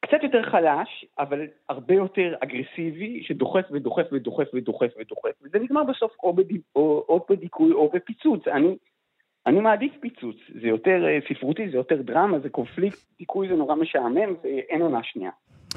קצת 0.04 0.22
יותר 0.22 0.42
חלש, 0.50 1.04
אבל 1.18 1.40
הרבה 1.68 1.94
יותר 1.94 2.34
אגרסיבי, 2.40 3.22
שדוחף 3.22 3.64
ודוחף 3.72 4.06
ודוחף 4.12 4.54
ודוחף 4.54 4.90
ודוחף, 5.00 5.30
וזה 5.42 5.58
נגמר 5.58 5.84
בסוף 5.84 6.12
או, 6.22 6.32
בד... 6.32 6.44
או, 6.76 7.04
או 7.08 7.26
בדיכוי 7.30 7.72
או 7.72 7.90
בפיצוץ. 7.94 8.48
אני, 8.48 8.76
אני 9.46 9.60
מעדיף 9.60 9.92
פיצוץ, 10.00 10.36
זה 10.62 10.66
יותר 10.66 11.04
אה, 11.06 11.18
ספרותי, 11.28 11.70
זה 11.70 11.76
יותר 11.76 12.02
דרמה, 12.02 12.40
זה 12.40 12.48
קונפליקט, 12.48 12.98
דיכוי 13.18 13.48
זה 13.48 13.54
נורא 13.54 13.74
משעמם 13.74 14.34
ואין 14.44 14.82
עונה 14.82 15.00
שנייה. 15.02 15.30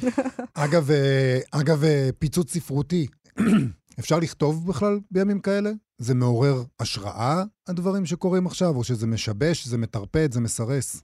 אגב, 0.65 0.91
אה, 0.91 1.38
אגב, 1.62 1.84
אה, 1.84 2.10
פיצוץ 2.20 2.50
ספרותי, 2.50 3.08
אפשר 4.00 4.15
לכתוב 4.22 4.67
בכלל 4.70 5.00
בימים 5.12 5.39
כאלה? 5.39 5.70
זה 5.98 6.15
מעורר 6.15 6.55
השראה, 6.79 7.44
הדברים 7.70 8.05
שקורים 8.05 8.46
עכשיו, 8.46 8.75
או 8.75 8.84
שזה 8.84 9.08
משבש, 9.08 9.65
זה 9.65 9.77
מטרפד, 9.77 10.32
זה 10.32 10.41
מסרס? 10.41 11.03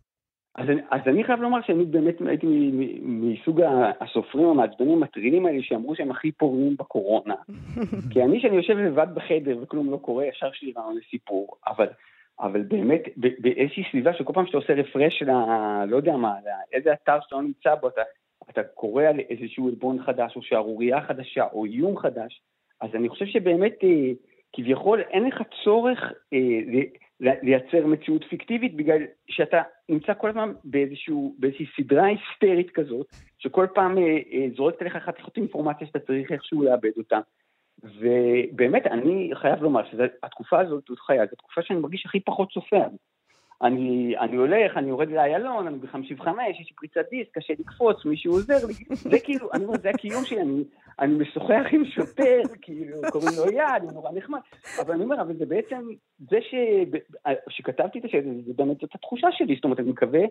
אז 0.55 0.69
אני, 0.69 0.81
אז 0.91 1.01
אני 1.07 1.23
חייב 1.23 1.41
לומר 1.41 1.61
שאני 1.61 1.85
באמת 1.85 2.21
הייתי 2.27 2.71
מסוג 3.01 3.61
הסופרים 4.01 4.47
המעצבנים 4.47 4.91
המטרידים 4.91 5.45
האלה 5.45 5.63
שאמרו 5.63 5.95
שהם 5.95 6.11
הכי 6.11 6.31
פוריים 6.31 6.75
בקורונה. 6.79 7.35
כי 8.11 8.23
אני, 8.23 8.39
שאני 8.39 8.55
יושב 8.55 8.77
לבד 8.77 9.07
בחדר 9.13 9.57
וכלום 9.61 9.91
לא 9.91 9.97
קורה, 9.97 10.25
ישר 10.25 10.51
שלי 10.53 10.73
רעיון 10.77 10.97
לסיפור. 10.97 11.55
אבל, 11.67 11.87
אבל 12.39 12.61
באמת, 12.61 13.01
באיזושהי 13.17 13.83
סביבה 13.91 14.13
שכל 14.13 14.33
פעם 14.33 14.45
שאתה 14.45 14.57
עושה 14.57 14.73
רפרש, 14.73 15.23
ל- 15.23 15.85
לא 15.85 15.95
יודע 15.95 16.17
מה, 16.17 16.35
איזה 16.73 16.93
אתר 16.93 17.17
שאתה 17.21 17.35
לא 17.35 17.41
נמצא 17.41 17.75
בו, 17.75 17.87
אתה, 17.87 18.01
אתה 18.49 18.63
קורא 18.63 19.03
על 19.03 19.19
איזשהו 19.19 19.67
עלבון 19.67 20.03
חדש, 20.03 20.35
או 20.35 20.41
שערורייה 20.41 21.01
חדשה, 21.01 21.43
או 21.53 21.65
איום 21.65 21.97
חדש, 21.97 22.41
אז 22.81 22.89
אני 22.95 23.09
חושב 23.09 23.25
שבאמת, 23.25 23.73
אה, 23.83 24.11
כביכול, 24.53 25.01
אין 25.01 25.23
לך 25.23 25.41
צורך 25.63 25.99
אה, 26.33 26.39
לייצר 27.21 27.87
מציאות 27.87 28.23
פיקטיבית, 28.23 28.75
בגלל 28.75 29.01
שאתה 29.27 29.61
נמצא 29.89 30.13
כל 30.13 30.29
הזמן 30.29 30.53
באיזשהו, 30.63 31.35
באיזושהי 31.39 31.65
סדרה 31.77 32.05
היסטרית 32.05 32.71
כזאת, 32.71 33.07
שכל 33.37 33.67
פעם 33.73 33.97
אה, 33.97 34.03
אה, 34.03 34.47
זורקת 34.55 34.81
עליך 34.81 34.97
חתיכות 34.97 35.37
אינפורמציה 35.37 35.87
שאתה 35.87 35.99
צריך 35.99 36.31
איכשהו 36.31 36.63
לאבד 36.63 36.91
אותה. 36.97 37.19
ובאמת, 37.83 38.87
אני 38.87 39.31
חייב 39.33 39.63
לומר 39.63 39.81
שהתקופה 39.91 40.59
הזאת, 40.59 40.83
זאת 40.89 40.99
חיה, 40.99 41.25
זו 41.25 41.31
התקופה 41.33 41.61
שאני 41.61 41.79
מרגיש 41.79 42.05
הכי 42.05 42.19
פחות 42.19 42.51
סופר. 42.51 42.87
אני, 43.61 44.17
אני 44.19 44.35
הולך, 44.35 44.77
אני 44.77 44.89
יורד 44.89 45.09
לאיילון, 45.09 45.67
אני 45.67 45.77
ב-55, 45.77 46.27
יש 46.27 46.59
לי 46.59 46.75
פריצת 46.75 47.09
דיסק, 47.09 47.37
קשה 47.37 47.53
לקפוץ, 47.59 48.05
מישהו 48.05 48.33
עוזר 48.33 48.67
לי. 48.67 48.73
זה 48.95 49.19
כאילו, 49.19 49.49
אני 49.53 49.65
אומר, 49.65 49.77
זה 49.77 49.89
הקיום 49.89 50.25
שלי, 50.25 50.41
אני, 50.41 50.63
אני 50.99 51.13
משוחח 51.15 51.63
עם 51.71 51.85
שוטר, 51.85 52.41
כאילו, 52.61 52.97
קוראים 53.11 53.31
לו 53.37 53.51
יד, 53.51 53.83
הוא 53.83 53.91
נורא 53.91 54.11
נחמד. 54.11 54.39
אבל 54.81 54.93
אני 54.93 55.03
אומר, 55.03 55.21
אבל 55.21 55.37
זה 55.37 55.45
בעצם, 55.45 55.87
זה 56.19 56.37
ש, 56.41 56.55
שכתבתי 57.49 57.99
את 57.99 58.05
השאלה, 58.05 58.31
זה 58.45 58.53
באמת 58.55 58.79
זאת 58.81 58.95
התחושה 58.95 59.27
שלי, 59.31 59.55
זאת 59.55 59.63
אומרת, 59.63 59.79
אני 59.79 59.89
מקווה 59.89 60.21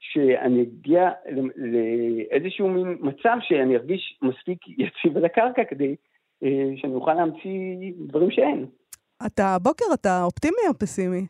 שאני 0.00 0.62
אגיע 0.62 1.10
לאיזשהו 1.56 2.68
מין 2.68 2.98
מצב 3.00 3.36
שאני 3.40 3.76
ארגיש 3.76 4.18
מספיק 4.22 4.58
יציב 4.68 5.16
על 5.16 5.24
הקרקע 5.24 5.64
כדי 5.64 5.96
אה, 6.42 6.70
שאני 6.76 6.94
אוכל 6.94 7.14
להמציא 7.14 7.92
דברים 8.06 8.30
שאין. 8.30 8.66
אתה, 9.26 9.54
הבוקר 9.54 9.84
אתה 9.94 10.22
אופטימי 10.24 10.62
או 10.68 10.78
פסימי? 10.78 11.26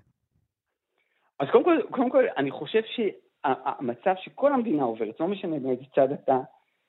אז 1.41 1.49
קודם 1.53 1.65
כל, 1.65 1.77
קודם 1.91 2.11
כל, 2.11 2.25
אני 2.37 2.51
חושב 2.51 2.83
שהמצב 2.85 4.15
שכל 4.17 4.53
המדינה 4.53 4.83
עוברת, 4.83 5.21
לא 5.21 5.27
משנה 5.29 5.59
מאיזה 5.59 5.83
צד 5.95 6.13
אתה, 6.13 6.39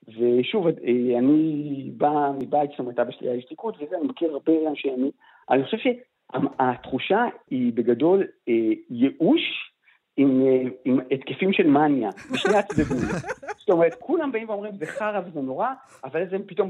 ושוב, 0.07 0.67
אה, 0.67 1.19
אני 1.19 1.91
בא 1.97 2.31
מבית, 2.41 2.69
זאת 2.69 2.79
אומרת, 2.79 2.99
אבא 2.99 3.11
שלי 3.11 3.27
היה 3.27 3.35
איש 3.35 3.45
ליכוד 3.49 3.75
וזה, 3.79 3.97
אני 3.97 4.07
מכיר 4.07 4.31
הרבה 4.31 4.53
אנשי 4.69 4.87
ימין, 4.87 5.11
אני 5.49 5.63
חושב 5.63 5.77
שהתחושה 5.77 7.25
היא 7.49 7.73
בגדול 7.73 8.27
אה, 8.49 8.53
ייאוש 8.89 9.71
עם, 10.17 10.41
עם 10.85 10.99
התקפים 11.11 11.53
של 11.53 11.67
מניה, 11.67 12.09
בשני 12.33 12.57
הצדדים. 12.57 12.97
זאת 13.59 13.69
אומרת, 13.69 13.95
כולם 13.99 14.31
באים 14.31 14.49
ואומרים, 14.49 14.75
זה 14.75 14.85
חרא 14.85 15.21
וזה 15.27 15.41
נורא, 15.41 15.67
אבל 16.03 16.21
אז 16.21 16.33
הם 16.33 16.41
פתאום, 16.47 16.69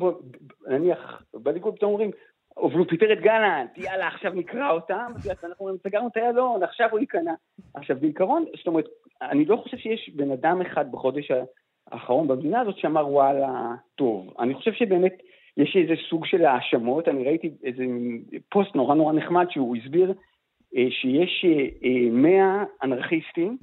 נניח, 0.68 1.24
בליכוד 1.34 1.76
פתאום 1.76 1.92
אומרים, 1.92 2.12
אבל 2.58 2.78
הוא 2.78 2.88
פיטר 2.90 3.14
את 3.14 3.22
גלנט, 3.22 3.78
יאללה, 3.78 4.08
עכשיו 4.08 4.34
נקרא 4.34 4.72
אותם, 4.72 5.12
אומרים, 5.60 5.78
סגרנו 5.84 6.08
את 6.08 6.18
איילון, 6.18 6.64
עכשיו 6.64 6.88
הוא 6.92 7.00
ייכנע. 7.00 7.34
עכשיו, 7.74 7.98
בעיקרון, 8.00 8.46
זאת 8.58 8.68
אומרת, 8.68 8.86
אני 9.22 9.46
לא 9.46 9.56
חושב 9.56 9.78
שיש 9.78 10.10
בן 10.16 10.32
אדם 10.32 10.62
אחד 10.62 10.92
בחודש 10.92 11.32
האחרון 11.92 12.28
במדינה 12.28 12.62
הזאת 12.62 12.78
שאמר, 12.78 13.08
וואלה, 13.08 13.74
טוב. 13.96 14.34
אני 14.40 14.54
חושב 14.54 14.74
שבאמת 14.74 15.14
יש 15.58 15.78
איזה 15.82 15.94
סוג 16.10 16.26
של 16.26 16.46
האשמות, 16.46 17.08
אני 17.08 17.24
ראיתי 17.24 17.52
איזה 17.64 17.84
פוסט 18.52 18.76
נורא 18.76 18.96
נורא 18.96 19.14
נחמד 19.14 19.46
שהוא 19.50 19.78
הסביר 19.78 20.14
אה, 20.78 20.88
שיש 20.90 21.46
100 22.12 22.32
אה, 22.32 22.64
אנרכיסטים, 22.84 23.58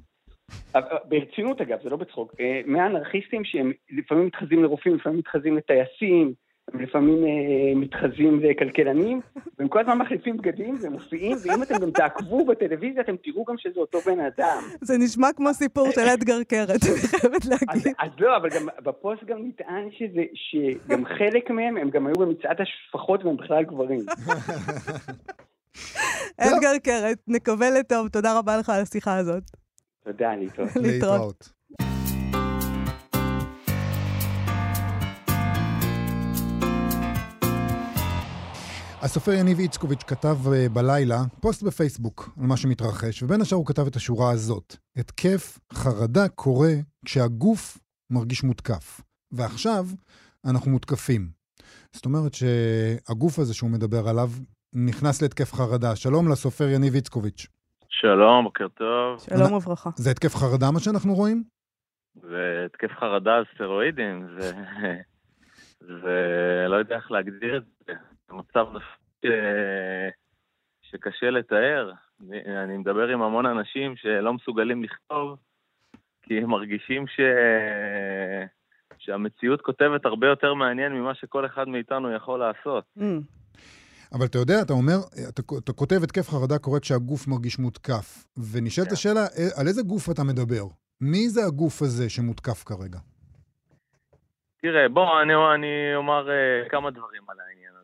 אה, 0.77 0.81
ברצינות 1.09 1.61
אגב, 1.61 1.79
זה 1.83 1.91
לא 1.91 1.97
בצחוק, 1.97 2.35
100 2.67 2.87
אנרכיסטים 2.87 3.45
שהם 3.45 3.73
לפעמים 3.91 4.27
מתחזים 4.27 4.63
לרופאים, 4.63 4.95
לפעמים 4.95 5.19
מתחזים 5.19 5.57
לטייסים, 5.57 6.33
הם 6.73 6.81
לפעמים 6.81 7.25
אה, 7.25 7.75
מתחזים 7.77 8.41
לכלכלנים, 8.41 9.21
והם 9.59 9.69
כל 9.69 9.81
הזמן 9.81 9.99
מחליפים 9.99 10.37
בגדים 10.37 10.79
ומופיעים, 10.83 11.37
ואם 11.43 11.63
אתם 11.63 11.75
גם 11.75 11.91
תעקבו 11.91 12.45
בטלוויזיה, 12.45 13.03
אתם 13.03 13.17
תראו 13.17 13.45
גם 13.45 13.55
שזה 13.59 13.81
אותו 13.81 13.99
בן 14.01 14.21
אדם. 14.21 14.63
זה 14.81 14.99
נשמע 14.99 15.33
כמו 15.37 15.55
סיפור 15.55 15.91
של 15.91 16.01
אדגר 16.01 16.43
קרת, 16.43 16.69
אני 16.71 17.09
חייבת 17.21 17.45
להגיד. 17.45 17.69
אז, 17.69 17.87
אז 17.99 18.11
לא, 18.19 18.37
אבל 18.37 18.49
גם 18.49 18.69
בפוסט 18.83 19.25
גם 19.25 19.39
נטען 19.47 19.89
שזה, 19.91 20.23
שגם 20.35 21.05
חלק 21.05 21.51
מהם, 21.51 21.77
הם 21.77 21.91
גם 21.91 22.07
היו 22.07 22.15
במצעד 22.15 22.61
השפחות 22.61 23.25
והם 23.25 23.37
בכלל 23.37 23.65
גברים. 23.65 24.01
אדגר 26.41 26.79
קרת, 26.83 27.19
נקווה 27.29 27.71
לטוב, 27.71 28.09
תודה 28.09 28.39
רבה 28.39 28.57
לך 28.57 28.71
על 28.71 28.83
השיחה 28.83 29.17
הזאת. 29.17 29.43
תודה, 30.05 30.35
להתראות. 30.35 30.77
להתראות. 30.77 31.56
הסופר 39.03 39.33
יניב 39.33 39.59
איצקוביץ' 39.59 40.03
כתב 40.03 40.37
uh, 40.45 40.73
בלילה 40.75 41.17
פוסט 41.41 41.63
בפייסבוק 41.63 42.29
על 42.41 42.47
מה 42.47 42.57
שמתרחש, 42.57 43.23
ובין 43.23 43.41
השאר 43.41 43.59
הוא 43.59 43.67
כתב 43.67 43.87
את 43.87 43.97
השורה 43.97 44.31
הזאת: 44.31 44.77
התקף 44.97 45.59
חרדה 45.73 46.29
קורה 46.29 46.73
כשהגוף 47.05 47.79
מרגיש 48.11 48.45
מותקף, 48.45 49.01
ועכשיו 49.33 49.85
אנחנו 50.51 50.71
מותקפים. 50.71 51.29
זאת 51.93 52.05
אומרת 52.05 52.33
שהגוף 52.35 53.39
הזה 53.39 53.55
שהוא 53.55 53.71
מדבר 53.71 54.09
עליו 54.09 54.29
נכנס 54.73 55.23
להתקף 55.23 55.53
חרדה. 55.53 55.97
שלום 55.97 56.29
לסופר 56.33 56.69
יניב 56.69 56.95
איצקוביץ'. 56.95 57.47
שלום, 57.89 58.45
בוקר 58.45 58.69
טוב. 58.69 59.21
שלום 59.21 59.53
וברכה. 59.53 59.91
זה 59.97 60.11
התקף 60.11 60.35
חרדה 60.35 60.71
מה 60.71 60.81
שאנחנו 60.81 61.15
רואים? 61.15 61.43
זה 62.15 62.67
התקף 62.67 62.91
חרדה 63.01 63.35
על 63.35 63.45
סטרואידים, 63.55 64.27
זה... 64.39 64.53
זה... 66.03 66.17
לא 66.69 66.77
יודע 66.77 66.97
איך 66.97 67.11
להגדיר 67.11 67.57
את 67.57 67.63
זה. 67.87 68.16
מצב 68.31 68.67
נפשי 68.73 69.29
שקשה 70.83 71.31
לתאר. 71.31 71.93
אני 72.47 72.77
מדבר 72.77 73.09
עם 73.09 73.23
המון 73.23 73.47
אנשים 73.47 73.97
שלא 73.97 74.33
מסוגלים 74.33 74.85
לכתוב, 74.85 75.39
כי 76.23 76.39
הם 76.39 76.51
מרגישים 76.51 77.07
ש... 77.07 77.21
שהמציאות 78.99 79.61
כותבת 79.61 80.07
הרבה 80.07 80.27
יותר 80.27 80.55
מעניין 80.55 80.93
ממה 80.93 81.15
שכל 81.15 81.47
אחד 81.47 81.69
מאיתנו 81.69 82.13
יכול 82.13 82.39
לעשות. 82.39 82.85
Mm. 82.99 83.03
אבל 84.13 84.27
אתה 84.27 84.39
יודע, 84.39 84.63
אתה 84.63 84.73
אומר, 84.73 84.97
אתה, 85.29 85.43
אתה 85.65 85.73
כותב 85.73 86.01
התקף 86.03 86.29
חרדה 86.29 86.59
קורה 86.59 86.81
כשהגוף 86.81 87.29
מרגיש 87.29 87.59
מותקף, 87.59 88.25
ונשאלת 88.53 88.89
כן. 88.89 88.93
השאלה, 88.93 89.21
על 89.61 89.67
איזה 89.67 89.83
גוף 89.83 90.11
אתה 90.11 90.23
מדבר? 90.25 90.65
מי 91.01 91.29
זה 91.29 91.41
הגוף 91.47 91.83
הזה 91.83 92.11
שמותקף 92.11 92.65
כרגע? 92.65 92.99
תראה, 94.63 94.89
בוא, 94.89 95.23
אני, 95.23 95.33
אני 95.55 95.95
אומר 95.95 96.29
uh, 96.29 96.71
כמה 96.71 96.91
דברים 96.91 97.23
על 97.29 97.37
העניין. 97.41 97.76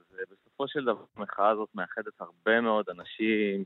בסופו 0.62 0.80
של 0.80 0.84
דבר, 0.84 1.04
המחאה 1.16 1.48
הזאת 1.48 1.68
מאחדת 1.74 2.20
הרבה 2.20 2.60
מאוד 2.60 2.86
אנשים 2.90 3.64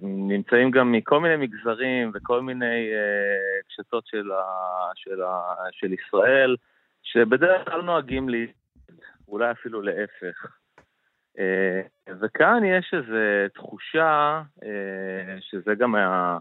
שנמצאים 0.00 0.68
uh, 0.68 0.72
גם 0.72 0.92
מכל 0.92 1.20
מיני 1.20 1.36
מגזרים 1.36 2.10
וכל 2.14 2.42
מיני 2.42 2.90
uh, 2.92 3.66
קשתות 3.68 4.06
של, 4.06 4.32
ה, 4.32 4.42
של, 4.94 5.22
ה, 5.22 5.54
של 5.72 5.92
ישראל, 5.92 6.56
שבדרך 7.02 7.68
כלל 7.68 7.82
נוהגים 7.82 8.28
לי, 8.28 8.46
אולי 9.28 9.50
אפילו 9.50 9.82
להפך. 9.82 10.46
Uh, 11.38 11.40
וכאן 12.20 12.64
יש 12.64 12.94
איזו 12.94 13.52
תחושה, 13.54 14.42
שזה 15.40 15.74
גם 15.74 15.94
היה... 15.94 16.38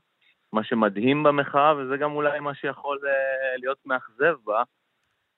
מה 0.54 0.64
שמדהים 0.64 1.24
במחאה, 1.24 1.76
וזה 1.78 1.98
גם 1.98 2.12
אולי 2.12 2.40
מה 2.40 2.54
שיכול 2.56 3.00
להיות 3.58 3.78
מאכזב 3.86 4.36
בה, 4.44 4.64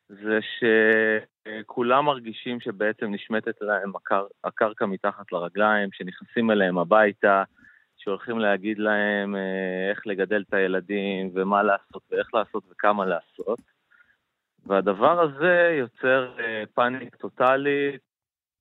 זה 0.09 0.39
שכולם 1.63 2.05
מרגישים 2.05 2.59
שבעצם 2.59 3.05
נשמטת 3.13 3.61
להם 3.61 3.95
הקר... 3.95 4.25
הקרקע 4.43 4.85
מתחת 4.85 5.31
לרגליים, 5.31 5.89
שנכנסים 5.91 6.51
אליהם 6.51 6.77
הביתה, 6.77 7.43
שהולכים 7.97 8.39
להגיד 8.39 8.79
להם 8.79 9.35
uh, 9.35 9.91
איך 9.91 10.07
לגדל 10.07 10.43
את 10.47 10.53
הילדים, 10.53 11.31
ומה 11.33 11.63
לעשות, 11.63 12.03
ואיך 12.11 12.33
לעשות, 12.33 12.63
וכמה 12.71 13.05
לעשות. 13.05 13.59
והדבר 14.65 15.21
הזה 15.21 15.75
יוצר 15.79 16.35
uh, 16.37 16.41
פאניק 16.73 17.15
טוטאלית, 17.15 18.01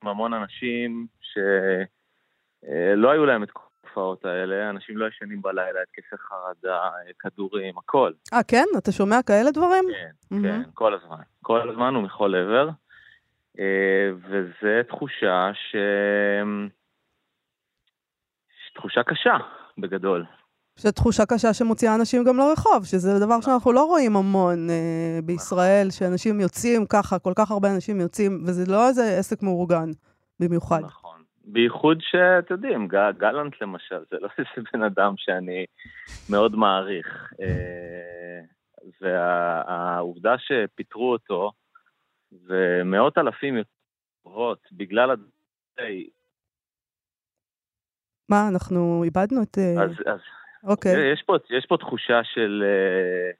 עם 0.02 0.08
המון 0.08 0.34
אנשים 0.34 1.06
שלא 1.20 3.08
uh, 3.08 3.12
היו 3.12 3.26
להם 3.26 3.42
את 3.42 3.50
כל 3.50 3.65
התופעות 3.96 4.24
האלה, 4.24 4.70
אנשים 4.70 4.96
לא 4.96 5.06
ישנים 5.06 5.42
בלילה, 5.42 5.80
התקפי 5.82 6.16
חרדה, 6.16 6.90
כדורים, 7.18 7.78
הכל. 7.78 8.12
אה, 8.32 8.42
כן? 8.42 8.64
אתה 8.78 8.92
שומע 8.92 9.22
כאלה 9.26 9.50
דברים? 9.50 9.84
כן, 10.30 10.42
כן, 10.42 10.62
כל 10.74 10.94
הזמן. 10.94 11.22
כל 11.42 11.70
הזמן 11.70 11.96
ומכל 11.96 12.34
עבר. 12.34 12.68
וזו 14.28 14.82
תחושה 14.88 15.50
ש... 15.54 15.76
תחושה 18.74 19.02
קשה, 19.02 19.36
בגדול. 19.78 20.24
זו 20.76 20.92
תחושה 20.92 21.26
קשה 21.26 21.54
שמוציאה 21.54 21.94
אנשים 21.94 22.24
גם 22.24 22.36
לרחוב, 22.36 22.84
שזה 22.84 23.18
דבר 23.20 23.40
שאנחנו 23.40 23.72
לא 23.72 23.84
רואים 23.84 24.16
המון 24.16 24.70
אה, 24.70 25.18
בישראל, 25.24 25.90
שאנשים 25.90 26.40
יוצאים 26.40 26.86
ככה, 26.86 27.18
כל 27.18 27.32
כך 27.36 27.50
הרבה 27.50 27.74
אנשים 27.74 28.00
יוצאים, 28.00 28.42
וזה 28.46 28.72
לא 28.72 28.88
איזה 28.88 29.18
עסק 29.18 29.42
מאורגן 29.42 29.90
במיוחד. 30.40 30.80
נכון. 30.84 31.05
בייחוד 31.46 31.98
שאתם 32.00 32.54
יודעים, 32.54 32.88
גלנט 33.18 33.54
למשל, 33.60 33.98
זה 34.10 34.16
לא 34.20 34.28
איזה 34.38 34.68
בן 34.72 34.82
אדם 34.82 35.14
שאני 35.16 35.66
מאוד 36.30 36.56
מעריך. 36.56 37.32
והעובדה 39.00 40.34
שפיטרו 40.38 41.12
אותו, 41.12 41.52
ומאות 42.46 43.18
אלפים 43.18 43.56
יוצאות 43.56 44.68
בגלל 44.72 45.10
הדברים 45.10 46.08
מה, 48.28 48.48
אנחנו 48.52 49.02
איבדנו 49.04 49.42
את... 49.42 49.58
אה, 49.58 49.82
אז, 49.82 49.90
אז 50.06 50.20
אוקיי. 50.64 51.12
יש, 51.12 51.22
פה, 51.22 51.36
יש 51.50 51.66
פה 51.66 51.76
תחושה 51.76 52.20
של, 52.24 52.64
אה, 52.66 53.30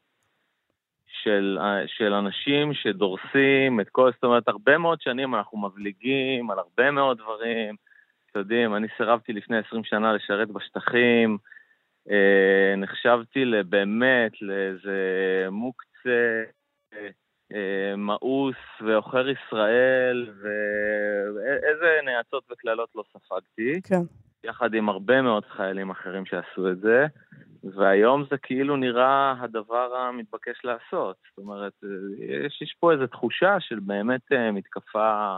של, 1.23 1.59
אה, 1.61 1.83
של 1.87 2.13
אנשים 2.13 2.75
שדורסים 2.75 3.81
את 3.81 3.89
כל, 3.89 4.11
זאת 4.13 4.25
אומרת, 4.25 4.49
הרבה 4.49 4.79
מאוד 4.79 5.01
שנים 5.01 5.35
אנחנו 5.35 5.59
מבליגים 5.59 6.51
על 6.51 6.59
הרבה 6.59 6.91
מאוד 6.91 7.19
דברים. 7.19 7.77
יודעים, 8.37 8.77
אני 8.77 8.87
סירבתי 8.97 9.33
לפני 9.33 9.59
20 9.59 9.85
שנה 9.85 10.13
לשרת 10.13 10.49
בשטחים, 10.49 11.39
אה, 12.11 12.75
נחשבתי 12.77 13.45
באמת 13.69 14.33
לאיזה 14.43 14.99
מוקצה, 15.51 16.43
אה, 17.55 17.97
מאוס 17.97 18.57
ועוכר 18.81 19.29
ישראל, 19.29 20.31
ואיזה 21.35 21.99
נאצות 22.05 22.45
וקללות 22.51 22.89
לא 22.95 23.05
ספגתי. 23.13 23.81
כן. 23.83 24.03
יחד 24.45 24.75
עם 24.75 24.89
הרבה 24.89 25.23
מאוד 25.23 25.45
חיילים 25.47 25.91
אחרים 25.91 26.27
שעשו 26.27 26.71
את 26.71 26.81
זה, 26.81 27.07
והיום 27.65 28.25
זה 28.31 28.39
כאילו 28.39 28.77
נראה 28.77 29.35
הדבר 29.41 29.97
המתבקש 29.97 30.65
לעשות. 30.65 31.17
זאת 31.31 31.39
אומרת, 31.39 31.73
יש, 32.19 32.63
יש 32.63 32.77
פה 32.81 32.93
איזו 32.93 33.07
תחושה 33.07 33.57
של 33.61 33.79
באמת 33.81 34.33
אה, 34.33 34.53
מתקפה 34.53 35.37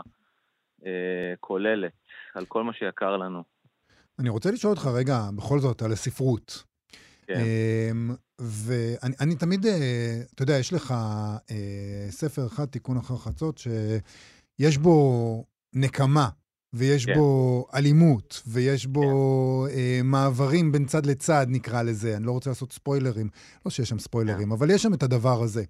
אה, 0.85 1.33
כוללת 1.39 1.98
על 2.35 2.45
כל 2.45 2.63
מה 2.63 2.73
שיקר 2.73 3.17
לנו. 3.17 3.43
אני 4.19 4.29
רוצה 4.29 4.51
לשאול 4.51 4.73
אותך 4.73 4.85
רגע, 4.85 5.29
בכל 5.35 5.59
זאת, 5.59 5.81
על 5.81 5.91
הספרות. 5.91 6.63
כן. 7.27 7.39
אמ, 7.91 8.15
ואני 8.39 9.15
אני 9.19 9.35
תמיד, 9.35 9.65
אה, 9.65 10.21
אתה 10.35 10.43
יודע, 10.43 10.53
יש 10.53 10.73
לך 10.73 10.93
אה, 11.51 12.07
ספר 12.09 12.47
אחד, 12.47 12.65
תיקון 12.65 12.97
אחר 12.97 13.15
חצות, 13.17 13.57
שיש 13.57 14.77
בו 14.77 15.45
נקמה, 15.73 16.29
ויש 16.73 17.05
כן. 17.05 17.13
בו 17.13 17.65
אלימות, 17.75 18.43
ויש 18.47 18.85
בו 18.85 19.01
אה, 19.69 19.99
מעברים 20.03 20.71
בין 20.71 20.85
צד 20.85 21.05
לצד, 21.05 21.45
נקרא 21.49 21.81
לזה. 21.83 22.17
אני 22.17 22.25
לא 22.25 22.31
רוצה 22.31 22.49
לעשות 22.49 22.71
ספוילרים, 22.71 23.27
לא 23.65 23.71
שיש 23.71 23.89
שם 23.89 23.99
ספוילרים, 23.99 24.51
אבל 24.51 24.69
יש 24.69 24.83
שם 24.83 24.93
את 24.93 25.03
הדבר 25.03 25.41
הזה. 25.43 25.63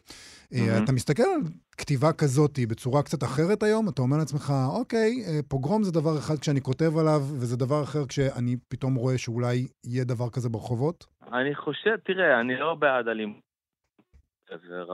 אה, 0.54 0.60
מהמם. 0.68 0.84
אתה 0.84 0.92
מסתכל 0.92 1.24
על 1.24 1.42
כתיבה 1.78 2.14
כזאת 2.14 2.60
בצורה 2.70 3.04
קצת 3.04 3.24
אחרת 3.24 3.64
היום, 3.64 3.90
אתה 3.90 4.02
אומר 4.02 4.18
לעצמך, 4.18 4.54
אוקיי, 4.80 5.12
אה, 5.28 5.40
פוגרום 5.48 5.84
זה 5.84 5.92
דבר 5.92 6.18
אחד 6.18 6.40
כשאני 6.40 6.62
כותב 6.62 6.98
עליו, 6.98 7.22
וזה 7.40 7.58
דבר 7.58 7.84
אחר 7.84 8.06
כשאני 8.08 8.56
פתאום 8.68 8.96
רואה 8.96 9.18
שאולי 9.18 9.68
יהיה 9.84 10.04
דבר 10.04 10.30
כזה 10.30 10.50
ברחובות? 10.50 11.06
אני 11.34 11.56
חושב, 11.56 11.96
תראה, 11.96 12.40
אני 12.40 12.56
לא 12.56 12.76
בעד 12.76 13.08
אלימות, 13.08 13.42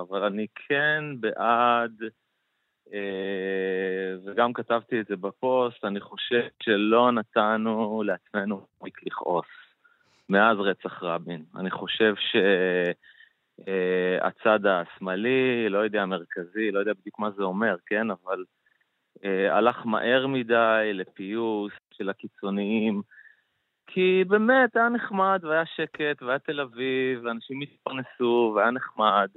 אבל 0.10 0.24
אני 0.24 0.46
כן 0.68 1.04
בעד, 1.20 1.92
אה, 2.04 2.08
וגם 4.26 4.54
כתבתי 4.54 5.00
את 5.00 5.06
זה 5.08 5.16
בפוסט, 5.16 5.86
אני 5.86 6.00
חושב 6.00 6.42
שלא 6.64 7.12
נתנו 7.12 8.04
לעצמנו 8.06 8.62
מספיק 8.62 9.06
לכעוס 9.06 9.46
מאז 10.30 10.58
רצח 10.60 11.04
רבין. 11.04 11.44
אני 11.56 11.72
חושב 11.72 12.14
שהצד 13.60 14.66
השמאלי, 14.66 15.70
לא 15.70 15.78
יודע, 15.78 16.02
המרכזי, 16.02 16.72
לא 16.72 16.80
יודע 16.80 16.94
בדיוק 16.94 17.20
מה 17.20 17.32
זה 17.32 17.44
אומר, 17.44 17.76
כן? 17.86 18.12
אבל 18.12 18.44
אה, 19.24 19.58
הלך 19.58 19.86
מהר 19.86 20.28
מדי 20.28 20.92
לפיוס 20.94 21.74
של 21.94 22.10
הקיצוניים. 22.10 23.02
כי 23.88 24.24
באמת 24.28 24.76
היה 24.76 24.90
נחמד 24.90 25.40
והיה 25.44 25.66
שקט 25.66 26.22
והיה 26.22 26.40
תל 26.40 26.62
אביב 26.62 27.20
ואנשים 27.24 27.62
התפרנסו 27.62 28.54
והיה 28.56 28.72
נחמד 28.72 29.30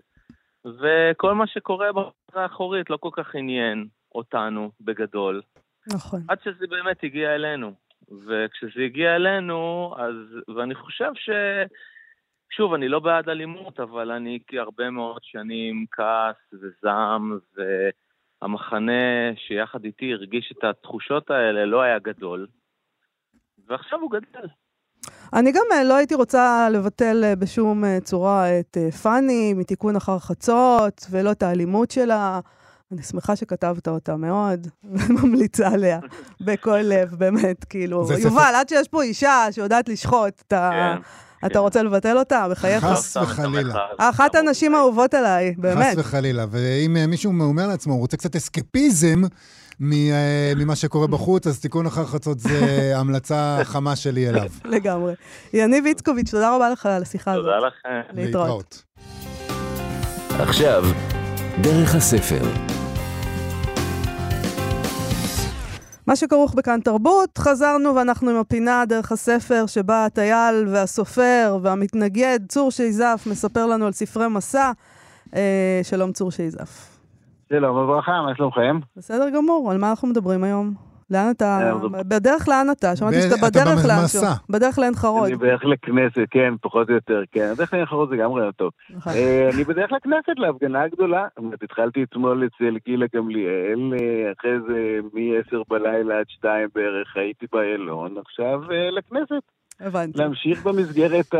וכל 0.79 1.35
מה 1.35 1.47
שקורה 1.47 1.93
בחברה 1.93 2.43
האחורית 2.43 2.91
לא 2.91 2.97
כל 2.97 3.11
כך 3.13 3.35
עניין 3.35 3.87
אותנו 4.15 4.71
בגדול 4.81 5.43
נכון. 5.95 6.21
עד 6.29 6.39
שזה 6.45 6.67
באמת 6.67 7.05
הגיע 7.05 7.35
אלינו 7.35 7.73
וכשזה 8.27 8.83
הגיע 8.85 9.17
אלינו 9.17 9.95
אז 9.99 10.15
ואני 10.57 10.75
חושב 10.75 11.11
ש... 11.15 11.31
שוב, 12.51 12.75
אני 12.75 12.89
לא 12.89 13.01
בעד 13.01 13.29
אלימות, 13.29 13.81
אבל 13.81 14.11
אני 14.11 14.39
כהרבה 14.47 14.91
מאוד 14.91 15.21
שנים 15.25 15.87
כעס 15.91 16.37
וזעם, 16.53 17.39
והמחנה 18.43 19.37
שיחד 19.37 19.85
איתי 19.85 20.13
הרגיש 20.13 20.53
את 20.53 20.65
התחושות 20.65 21.31
האלה 21.31 21.65
לא 21.65 21.83
היה 21.83 21.99
גדול. 21.99 22.47
ועכשיו 23.67 24.01
הוא 24.01 24.11
גדל. 24.11 24.47
אני 25.33 25.53
גם 25.53 25.63
אה, 25.73 25.85
לא 25.85 25.95
הייתי 25.95 26.15
רוצה 26.15 26.69
לבטל 26.71 27.25
אה, 27.25 27.37
בשום 27.37 27.85
אה, 27.85 27.99
צורה 28.05 28.59
את 28.59 28.77
פאני 29.03 29.55
מתיקון 29.55 29.97
אחר 29.97 30.19
חצות, 30.19 31.07
ולא 31.11 31.33
את 31.33 31.43
האלימות 31.43 31.91
שלה. 31.91 32.41
אני 32.93 33.03
שמחה 33.03 33.37
שכתבת 33.37 33.89
אותה 33.89 34.17
מאוד, 34.17 34.67
וממליצה 34.93 35.69
עליה 35.69 35.99
בכל 36.47 36.79
לב, 36.83 37.15
באמת, 37.15 37.65
כאילו. 37.65 38.07
יובל, 38.19 38.53
עד 38.57 38.69
שיש 38.69 38.89
פה 38.89 39.03
אישה 39.03 39.47
שיודעת 39.51 39.89
לשחוט, 39.89 40.43
אתה, 40.47 40.71
כן, 40.73 41.01
אתה 41.47 41.55
כן. 41.55 41.61
רוצה 41.61 41.83
לבטל 41.83 42.19
אותה? 42.19 42.47
בחייך. 42.51 42.85
חס 42.85 43.17
את 43.17 43.23
וחלילה. 43.23 43.75
אחת. 43.99 44.35
הנשים 44.35 44.75
האהובות 44.75 45.15
עליי, 45.15 45.55
באמת. 45.59 45.93
חס 45.93 45.99
וחלילה. 45.99 46.45
ואם 46.51 46.97
מישהו 47.09 47.33
אומר 47.41 47.67
לעצמו, 47.67 47.93
הוא 47.93 48.01
רוצה 48.01 48.17
קצת 48.17 48.37
אסקפיזם 48.37 49.23
ממה 49.81 50.77
שקורה 50.77 51.07
בחוץ, 51.07 51.47
אז 51.47 51.61
תיקון 51.61 51.87
אחר 51.87 52.05
חצות 52.05 52.39
זה 52.39 52.59
המלצה 52.99 53.59
חמה 53.63 53.97
שלי 53.97 54.29
אליו. 54.29 54.51
לגמרי. 54.65 55.15
יניב 55.53 55.87
איצקוביץ', 55.87 56.31
תודה 56.31 56.57
רבה 56.57 56.71
לך 56.71 56.87
על 56.87 57.03
השיחה 57.03 57.33
הזאת. 57.33 57.45
תודה 57.45 57.67
לכם. 57.67 58.21
להתראות. 58.21 58.83
עכשיו, 60.39 60.85
דרך 61.61 61.95
הספר. 61.95 62.43
מה 66.07 66.17
שכרוך 66.17 66.55
בכאן 66.55 66.81
תרבות, 66.81 67.39
חזרנו 67.39 67.95
ואנחנו 67.95 68.31
עם 68.31 68.37
הפינה 68.37 68.85
דרך 68.89 69.13
הספר 69.13 69.65
שבה 69.67 70.05
הטייל 70.05 70.69
והסופר 70.69 71.59
והמתנגד, 71.63 72.39
צור 72.49 72.71
שייזף, 72.71 73.23
מספר 73.27 73.67
לנו 73.67 73.87
על 73.87 73.93
ספרי 73.93 74.29
מסע. 74.29 74.73
אה, 75.37 75.81
שלום 75.83 76.13
צור 76.13 76.31
שייזף. 76.31 76.98
שלום 77.53 77.77
וברכה, 77.77 78.23
מה 78.23 78.37
שלומכם? 78.37 78.79
בסדר 78.97 79.31
גמור, 79.31 79.71
על 79.71 79.79
מה 79.79 79.91
אנחנו 79.91 80.09
מדברים 80.09 80.45
היום? 80.45 80.75
לאן 81.11 81.31
אתה? 81.31 81.59
אה, 81.63 82.03
בדרך 82.03 82.49
לאן 82.49 82.67
אתה? 82.71 82.97
שמעתי 82.97 83.23
שאתה 83.23 83.35
אתה 83.35 83.47
בדרך 83.47 83.69
במסע. 83.69 83.89
לאנשהו. 83.89 84.21
בדרך 84.51 84.79
לעין 84.79 84.95
חרוד. 84.95 85.27
אני 85.27 85.37
בדרך 85.37 85.65
לכנסת, 85.65 86.27
כן, 86.31 86.55
פחות 86.61 86.89
או 86.89 86.95
יותר, 86.95 87.23
כן. 87.33 87.53
בדרך 87.55 87.71
כלל 87.71 87.83
אחרות 87.83 88.09
זה 88.09 88.17
גם 88.17 88.33
רעיון 88.33 88.53
טוב. 88.53 88.71
נכון. 88.91 89.13
אה, 89.13 89.51
אני 89.55 89.65
בדרך 89.65 89.93
לכנסת, 89.93 90.33
להפגנה 90.37 90.83
הגדולה. 90.83 91.27
התחלתי 91.63 92.03
אתמול 92.03 92.47
אצל 92.47 92.77
גילה 92.87 93.07
גמליאל, 93.15 93.93
אה, 93.93 94.33
אחרי 94.39 94.61
זה 94.69 94.99
מ-10 95.13 95.63
בלילה 95.69 96.19
עד 96.19 96.29
2 96.29 96.69
בערך 96.75 97.17
הייתי 97.17 97.47
באיילון, 97.53 98.15
עכשיו 98.19 98.61
לכנסת. 98.99 99.43
הבנתי. 99.81 100.19
להמשיך 100.19 100.67
במסגרת 100.67 101.35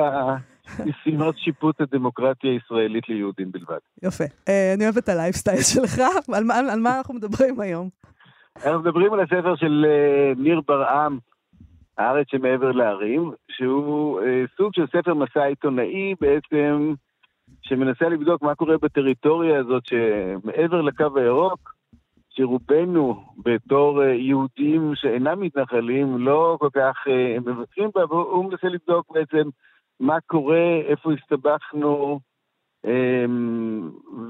הניסיונות 0.79 1.39
שיפוט 1.39 1.81
הדמוקרטיה 1.81 2.51
הישראלית 2.51 3.09
ליהודים 3.09 3.53
בלבד. 3.53 3.79
יפה. 4.03 4.25
אה, 4.49 4.73
אני 4.75 4.85
אוהבת 4.85 4.99
את 4.99 5.09
הלייפסטייל 5.09 5.63
שלך. 5.75 6.01
על 6.35 6.45
מה- 6.81 6.99
אנחנו 6.99 7.15
מדברים 7.15 7.61
היום? 7.61 7.89
אנחנו 8.57 8.81
מדברים 8.81 9.13
על 9.13 9.21
הספר 9.21 9.57
של 9.57 9.87
אה, 9.89 10.33
ניר 10.43 10.61
ברעם, 10.69 11.19
הארץ 11.99 12.27
שמעבר 12.31 12.73
להרים, 12.73 13.31
שהוא 13.51 14.21
אה, 14.21 14.45
סוג 14.57 14.75
של 14.75 14.87
ספר 14.97 15.15
מסע 15.15 15.43
עיתונאי 15.45 16.15
בעצם, 16.21 16.95
שמנסה 17.63 18.09
לבדוק 18.09 18.43
מה 18.43 18.55
קורה 18.55 18.79
בטריטוריה 18.83 19.59
הזאת 19.61 19.83
שמעבר 19.87 20.81
לקו 20.83 21.05
הירוק, 21.17 21.75
שרובנו 22.31 23.25
בתור 23.45 24.03
יהודים 24.05 24.93
שאינם 24.95 25.41
מתנחלים 25.41 26.19
לא 26.19 26.57
כל 26.61 26.69
כך 26.75 26.97
מבקרים 27.47 27.91
בה, 27.95 28.05
והוא 28.07 28.45
מנסה 28.51 28.69
לבדוק 28.69 29.07
בעצם 29.15 29.49
מה 30.01 30.21
קורה, 30.27 30.81
איפה 30.89 31.13
הסתבכנו, 31.13 32.21
אה, 32.87 33.25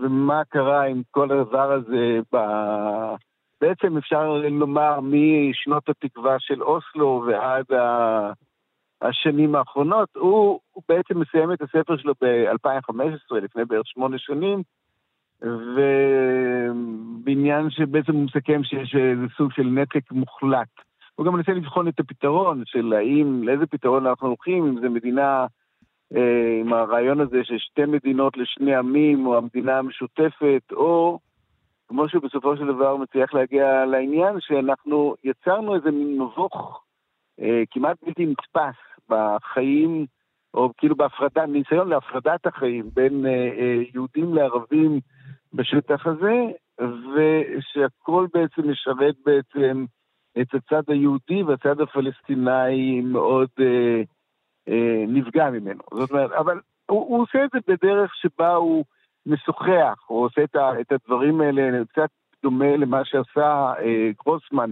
ומה 0.03 0.43
קרה 0.49 0.85
עם 0.85 1.03
כל 1.11 1.33
הדבר 1.33 1.73
הזה 1.73 2.21
ב... 2.33 2.37
בעצם 3.61 3.97
אפשר 3.97 4.33
לומר 4.51 5.01
משנות 5.01 5.89
התקווה 5.89 6.37
של 6.39 6.63
אוסלו 6.63 7.25
ועד 7.27 7.73
ה... 7.73 8.33
השנים 9.03 9.55
האחרונות. 9.55 10.09
הוא, 10.17 10.61
הוא 10.73 10.83
בעצם 10.89 11.21
מסיים 11.21 11.53
את 11.53 11.63
הספר 11.63 11.97
שלו 11.97 12.15
ב-2015, 12.21 13.35
לפני 13.35 13.65
בערך 13.65 13.87
שמונה 13.87 14.19
שנים, 14.19 14.63
ובעניין 17.03 17.71
שבעצם 17.71 18.13
הוא 18.13 18.25
מסכם 18.25 18.65
שיש 18.65 18.95
איזה 18.95 19.27
סוג 19.37 19.53
של 19.53 19.63
נתק 19.63 20.11
מוחלט. 20.11 20.88
הוא 21.19 21.27
גם 21.27 21.33
מנסה 21.35 21.53
לבחון 21.53 21.89
את 21.89 22.01
הפתרון 22.01 22.63
של 22.67 22.93
האם, 22.93 23.43
לאיזה 23.43 23.67
פתרון 23.67 24.07
אנחנו 24.07 24.29
הולכים, 24.29 24.67
אם 24.67 24.81
זה 24.81 24.89
מדינה 24.89 25.47
אה, 26.17 26.61
עם 26.61 26.73
הרעיון 26.73 27.21
הזה 27.21 27.45
של 27.45 27.59
שתי 27.59 27.85
מדינות 27.85 28.37
לשני 28.37 28.75
עמים, 28.75 29.27
או 29.27 29.37
המדינה 29.37 29.79
המשותפת, 29.79 30.63
או 30.73 31.19
כמו 31.89 32.09
שבסופו 32.09 32.57
של 32.57 32.67
דבר 32.67 32.97
מצליח 32.97 33.35
להגיע 33.35 33.85
לעניין, 33.85 34.41
שאנחנו 34.41 35.15
יצרנו 35.25 35.75
איזה 35.75 35.91
מין 35.91 36.23
מבוך 36.23 36.85
אה, 37.41 37.63
כמעט 37.71 37.97
בלתי 38.07 38.27
נתפס 38.27 39.07
בחיים, 39.09 40.07
או 40.55 40.73
כאילו 40.77 40.97
בהפרדה, 40.97 41.47
ניסיון 41.47 41.89
להפרדת 41.89 42.47
החיים 42.47 42.91
בין 42.95 43.27
אה, 43.27 43.31
אה, 43.31 43.83
יהודים 43.95 44.35
לערבים 44.35 45.01
בשטח 45.55 46.07
הזה, 46.07 46.35
ושהכל 47.15 48.27
בעצם 48.35 48.71
משרת 48.71 49.15
בעצם 49.27 49.85
את 50.41 50.55
הצד 50.55 50.83
היהודי 50.89 51.43
והצד 51.43 51.81
הפלסטיני 51.81 53.01
מאוד 53.01 53.49
אה, 53.61 54.03
אה, 54.69 55.05
נפגע 55.09 55.51
ממנו. 55.51 55.83
זאת 55.95 56.11
אומרת, 56.11 56.33
אבל 56.33 56.61
הוא, 56.87 57.07
הוא 57.09 57.23
עושה 57.23 57.45
את 57.45 57.51
זה 57.53 57.59
בדרך 57.69 58.15
שבה 58.15 58.55
הוא 58.55 58.85
משוחח, 59.27 60.05
הוא 60.07 60.25
עושה 60.25 60.45
את, 60.45 60.57
ה, 60.57 60.81
את 60.81 60.93
הדברים 60.93 61.41
האלה 61.41 61.85
קצת 61.93 62.09
דומה 62.43 62.77
למה 62.77 63.05
שעשה 63.05 63.73
אה, 63.79 64.11
גרוסמן 64.25 64.71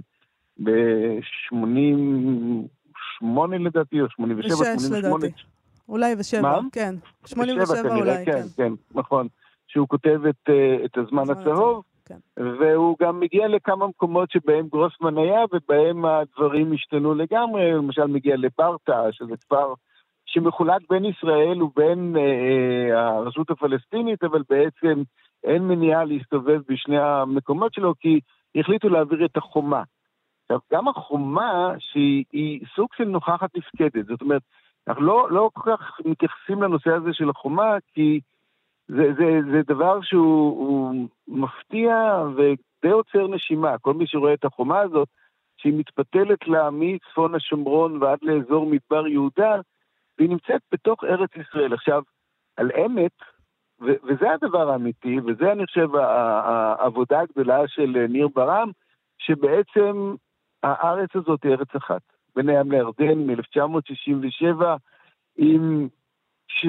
ב-88 0.62 3.24
לדעתי, 3.58 4.00
או 4.00 4.10
87, 4.10 4.56
88. 4.56 5.26
לדעתי. 5.26 5.42
אולי 5.88 6.14
ושבע, 6.18 6.40
מה? 6.40 6.58
כן. 6.72 6.94
87 7.26 7.82
כנראה, 7.82 7.96
אולי, 7.96 8.24
כן, 8.24 8.32
כן. 8.32 8.42
כן, 8.56 8.72
נכון. 8.94 9.28
שהוא 9.66 9.88
כותב 9.88 10.20
את, 10.28 10.48
אה, 10.48 10.84
את 10.84 10.98
הזמן 10.98 11.30
הצהוב. 11.30 11.84
והוא 12.36 12.96
גם 13.00 13.20
מגיע 13.20 13.48
לכמה 13.48 13.86
מקומות 13.86 14.30
שבהם 14.30 14.68
גרוסמן 14.68 15.18
היה, 15.18 15.40
ובהם 15.52 16.04
הדברים 16.04 16.72
השתנו 16.72 17.14
לגמרי, 17.14 17.72
למשל 17.72 18.06
מגיע 18.06 18.36
לברטה, 18.36 19.12
שזה 19.12 19.36
כפר 19.36 19.74
שמחולק 20.26 20.82
בין 20.90 21.04
ישראל 21.04 21.62
ובין 21.62 22.16
אה, 22.16 22.22
אה, 22.22 23.16
הרשות 23.16 23.50
הפלסטינית, 23.50 24.24
אבל 24.24 24.42
בעצם 24.50 25.02
אין 25.44 25.62
מניעה 25.62 26.04
להסתובב 26.04 26.60
בשני 26.68 26.98
המקומות 26.98 27.74
שלו, 27.74 27.94
כי 28.00 28.20
החליטו 28.56 28.88
להעביר 28.88 29.24
את 29.24 29.36
החומה. 29.36 29.82
עכשיו, 30.42 30.58
גם 30.72 30.88
החומה, 30.88 31.72
שהיא 31.78 32.24
היא 32.32 32.60
סוג 32.76 32.88
של 32.96 33.04
נוכחת 33.04 33.56
נפקדת, 33.56 34.06
זאת 34.06 34.22
אומרת, 34.22 34.42
אנחנו 34.88 35.02
לא, 35.02 35.26
לא 35.30 35.50
כל 35.52 35.76
כך 35.76 36.00
מתייחסים 36.04 36.62
לנושא 36.62 36.90
הזה 36.90 37.10
של 37.12 37.30
החומה, 37.30 37.76
כי 37.94 38.20
זה, 38.88 39.12
זה, 39.18 39.40
זה 39.52 39.62
דבר 39.66 40.00
שהוא 40.02 40.58
הוא 40.58 41.08
מפתיע 41.28 42.24
ודי 42.36 42.92
עוצר 42.92 43.26
נשימה. 43.26 43.78
כל 43.78 43.94
מי 43.94 44.06
שרואה 44.06 44.34
את 44.34 44.44
החומה 44.44 44.80
הזאת, 44.80 45.08
שהיא 45.56 45.78
מתפתלת 45.78 46.48
לה 46.48 46.70
מצפון 46.72 47.34
השומרון 47.34 48.02
ועד 48.02 48.18
לאזור 48.22 48.66
מדבר 48.66 49.06
יהודה, 49.06 49.60
והיא 50.18 50.30
נמצאת 50.30 50.60
בתוך 50.72 51.04
ארץ 51.04 51.30
ישראל. 51.36 51.72
עכשיו, 51.72 52.02
על 52.56 52.70
אמת, 52.86 53.16
ו- 53.80 54.00
וזה 54.04 54.32
הדבר 54.32 54.70
האמיתי, 54.70 55.20
וזה 55.20 55.52
אני 55.52 55.66
חושב 55.66 55.94
העבודה 55.96 57.20
הגדולה 57.20 57.68
של 57.68 58.06
ניר 58.08 58.28
ברם, 58.28 58.70
שבעצם 59.18 60.14
הארץ 60.62 61.10
הזאת 61.14 61.44
היא 61.44 61.52
ארץ 61.52 61.74
אחת. 61.76 62.02
בין 62.36 62.48
הים 62.48 62.72
לירדן 62.72 63.18
מ-1967, 63.18 64.64
עם... 65.36 65.88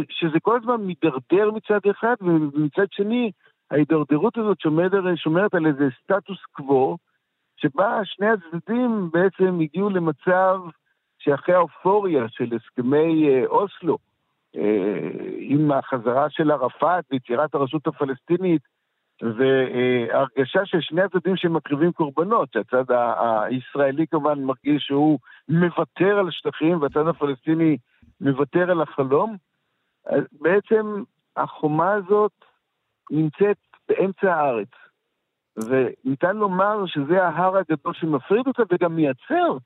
שזה 0.09 0.39
כל 0.39 0.57
הזמן 0.57 0.81
מידרדר 0.81 1.51
מצד 1.51 1.79
אחד, 1.91 2.15
ומצד 2.21 2.85
שני, 2.91 3.31
ההידרדרות 3.71 4.37
הזאת 4.37 4.59
שומרת, 4.59 4.91
שומרת 5.15 5.53
על 5.53 5.65
איזה 5.65 5.87
סטטוס 6.03 6.39
קוו, 6.51 6.97
שבה 7.57 7.99
שני 8.03 8.27
הצדדים 8.27 9.09
בעצם 9.13 9.59
הגיעו 9.61 9.89
למצב 9.89 10.59
שאחרי 11.19 11.55
האופוריה 11.55 12.23
של 12.29 12.55
הסכמי 12.55 13.29
אה, 13.29 13.45
אוסלו, 13.45 13.97
אה, 14.55 15.09
עם 15.39 15.71
החזרה 15.71 16.29
של 16.29 16.51
ערפאת 16.51 17.05
ויצירת 17.11 17.55
הרשות 17.55 17.87
הפלסטינית, 17.87 18.61
והרגשה 19.21 20.65
של 20.65 20.81
שני 20.81 21.01
הצדדים 21.01 21.35
שמקריבים 21.35 21.91
קורבנות, 21.91 22.49
שהצד 22.53 22.83
הישראלי 23.43 24.07
כמובן 24.07 24.43
מרגיש 24.43 24.83
שהוא 24.83 25.19
מוותר 25.49 26.19
על 26.19 26.31
שטחים 26.31 26.81
והצד 26.81 27.07
הפלסטיני 27.07 27.77
מוותר 28.21 28.71
על 28.71 28.81
החלום, 28.81 29.37
אז 30.09 30.23
בעצם 30.31 31.03
החומה 31.35 31.93
הזאת 31.93 32.31
נמצאת 33.11 33.57
באמצע 33.89 34.35
הארץ. 34.35 34.69
וניתן 35.57 36.37
לומר 36.37 36.85
שזה 36.85 37.23
ההר 37.23 37.57
הגדול 37.57 37.93
שמפריד 37.93 38.47
אותה 38.47 38.63
וגם 38.69 38.95
מייצר 38.95 39.57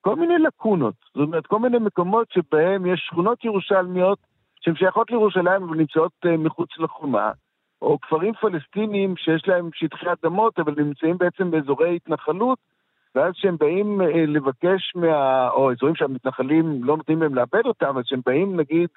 כל 0.00 0.16
מיני 0.16 0.38
לקונות. 0.38 0.94
זאת 1.14 1.26
אומרת, 1.26 1.46
כל 1.46 1.58
מיני 1.58 1.78
מקומות 1.78 2.30
שבהם 2.30 2.86
יש 2.86 3.00
שכונות 3.06 3.44
ירושלמיות 3.44 4.18
שהן 4.60 4.74
שייכות 4.76 5.10
לירושלים 5.10 5.62
אבל 5.62 5.76
נמצאות 5.76 6.12
אה, 6.26 6.36
מחוץ 6.36 6.68
לחומה, 6.78 7.30
או 7.82 8.00
כפרים 8.00 8.34
פלסטינים 8.34 9.16
שיש 9.16 9.48
להם 9.48 9.70
שטחי 9.74 10.06
אדמות 10.12 10.58
אבל 10.58 10.74
נמצאים 10.82 11.18
בעצם 11.18 11.50
באזורי 11.50 11.96
התנחלות, 11.96 12.58
ואז 13.14 13.32
כשהם 13.34 13.56
באים 13.56 14.00
אה, 14.00 14.26
לבקש 14.26 14.92
מה... 14.94 15.48
או 15.50 15.72
אזורים 15.72 15.94
שהמתנחלים 15.94 16.84
לא 16.84 16.96
נותנים 16.96 17.22
להם 17.22 17.34
לאבד 17.34 17.66
אותם, 17.66 17.98
אז 17.98 18.04
כשהם 18.04 18.20
באים 18.26 18.56
נגיד 18.56 18.88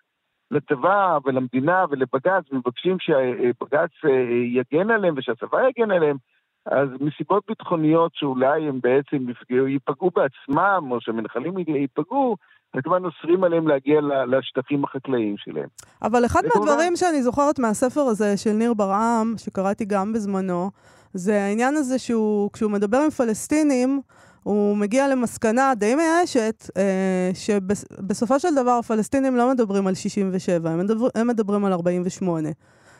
לצבא 0.51 1.17
ולמדינה 1.25 1.85
ולבג"ץ 1.89 2.43
ומבקשים 2.51 2.97
שבג"ץ 2.99 3.91
אה, 4.05 4.09
יגן 4.53 4.91
עליהם 4.91 5.13
ושהצבא 5.17 5.57
יגן 5.69 5.91
עליהם, 5.91 6.17
אז 6.65 6.89
מסיבות 7.01 7.43
ביטחוניות 7.47 8.11
שאולי 8.15 8.67
הם 8.67 8.79
בעצם 8.83 9.29
יפגעו, 9.29 9.67
ייפגעו 9.67 10.11
בעצמם, 10.15 10.91
או 10.91 11.01
שהמנחלים 11.01 11.53
ייפגעו, 11.57 12.35
אז 12.73 12.81
כמובן 12.83 13.05
אוסרים 13.05 13.43
עליהם 13.43 13.67
להגיע 13.67 13.99
לשטחים 14.27 14.83
החקלאיים 14.83 15.35
שלהם. 15.37 15.67
אבל 16.01 16.25
אחד 16.25 16.41
וכמובן- 16.45 16.67
מהדברים 16.69 16.95
שאני 16.95 17.21
זוכרת 17.23 17.59
מהספר 17.59 18.01
הזה 18.01 18.37
של 18.37 18.51
ניר 18.51 18.73
ברעם, 18.73 19.33
שקראתי 19.37 19.85
גם 19.85 20.13
בזמנו, 20.13 20.71
זה 21.13 21.41
העניין 21.43 21.75
הזה 21.75 21.99
שהוא, 21.99 22.49
כשהוא 22.53 22.71
מדבר 22.71 22.97
עם 22.97 23.09
פלסטינים, 23.09 24.01
הוא 24.47 24.77
מגיע 24.77 25.07
למסקנה 25.07 25.73
די 25.75 25.95
מייאשת, 25.95 26.63
אה, 26.77 27.29
שבסופו 27.33 28.39
של 28.39 28.55
דבר 28.55 28.71
הפלסטינים 28.71 29.35
לא 29.35 29.51
מדברים 29.51 29.87
על 29.87 29.93
67, 29.93 30.69
הם, 30.69 30.79
מדבר, 30.79 31.07
הם 31.15 31.27
מדברים 31.27 31.65
על 31.65 31.73
48. 31.73 32.49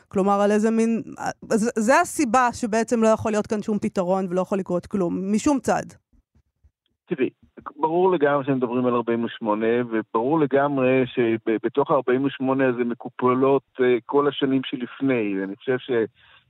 כלומר, 0.08 0.40
על 0.40 0.50
איזה 0.50 0.70
מין... 0.70 1.02
זה, 1.52 1.70
זה 1.76 2.00
הסיבה 2.00 2.48
שבעצם 2.52 3.02
לא 3.02 3.08
יכול 3.08 3.32
להיות 3.32 3.46
כאן 3.46 3.62
שום 3.62 3.78
פתרון 3.78 4.26
ולא 4.30 4.40
יכול 4.40 4.58
לקרות 4.58 4.86
כלום, 4.86 5.32
משום 5.32 5.58
צד. 5.60 5.82
תראי, 7.06 7.30
ברור 7.76 8.12
לגמרי 8.12 8.44
שהם 8.44 8.56
מדברים 8.56 8.86
על 8.86 8.94
48, 8.94 9.66
וברור 9.90 10.40
לגמרי 10.40 11.04
שבתוך 11.06 11.90
ה-48 11.90 12.64
הזה 12.74 12.84
מקופלות 12.84 13.62
אה, 13.80 13.96
כל 14.06 14.28
השנים 14.28 14.60
שלפני. 14.64 15.34
אני 15.44 15.56
חושב 15.56 15.76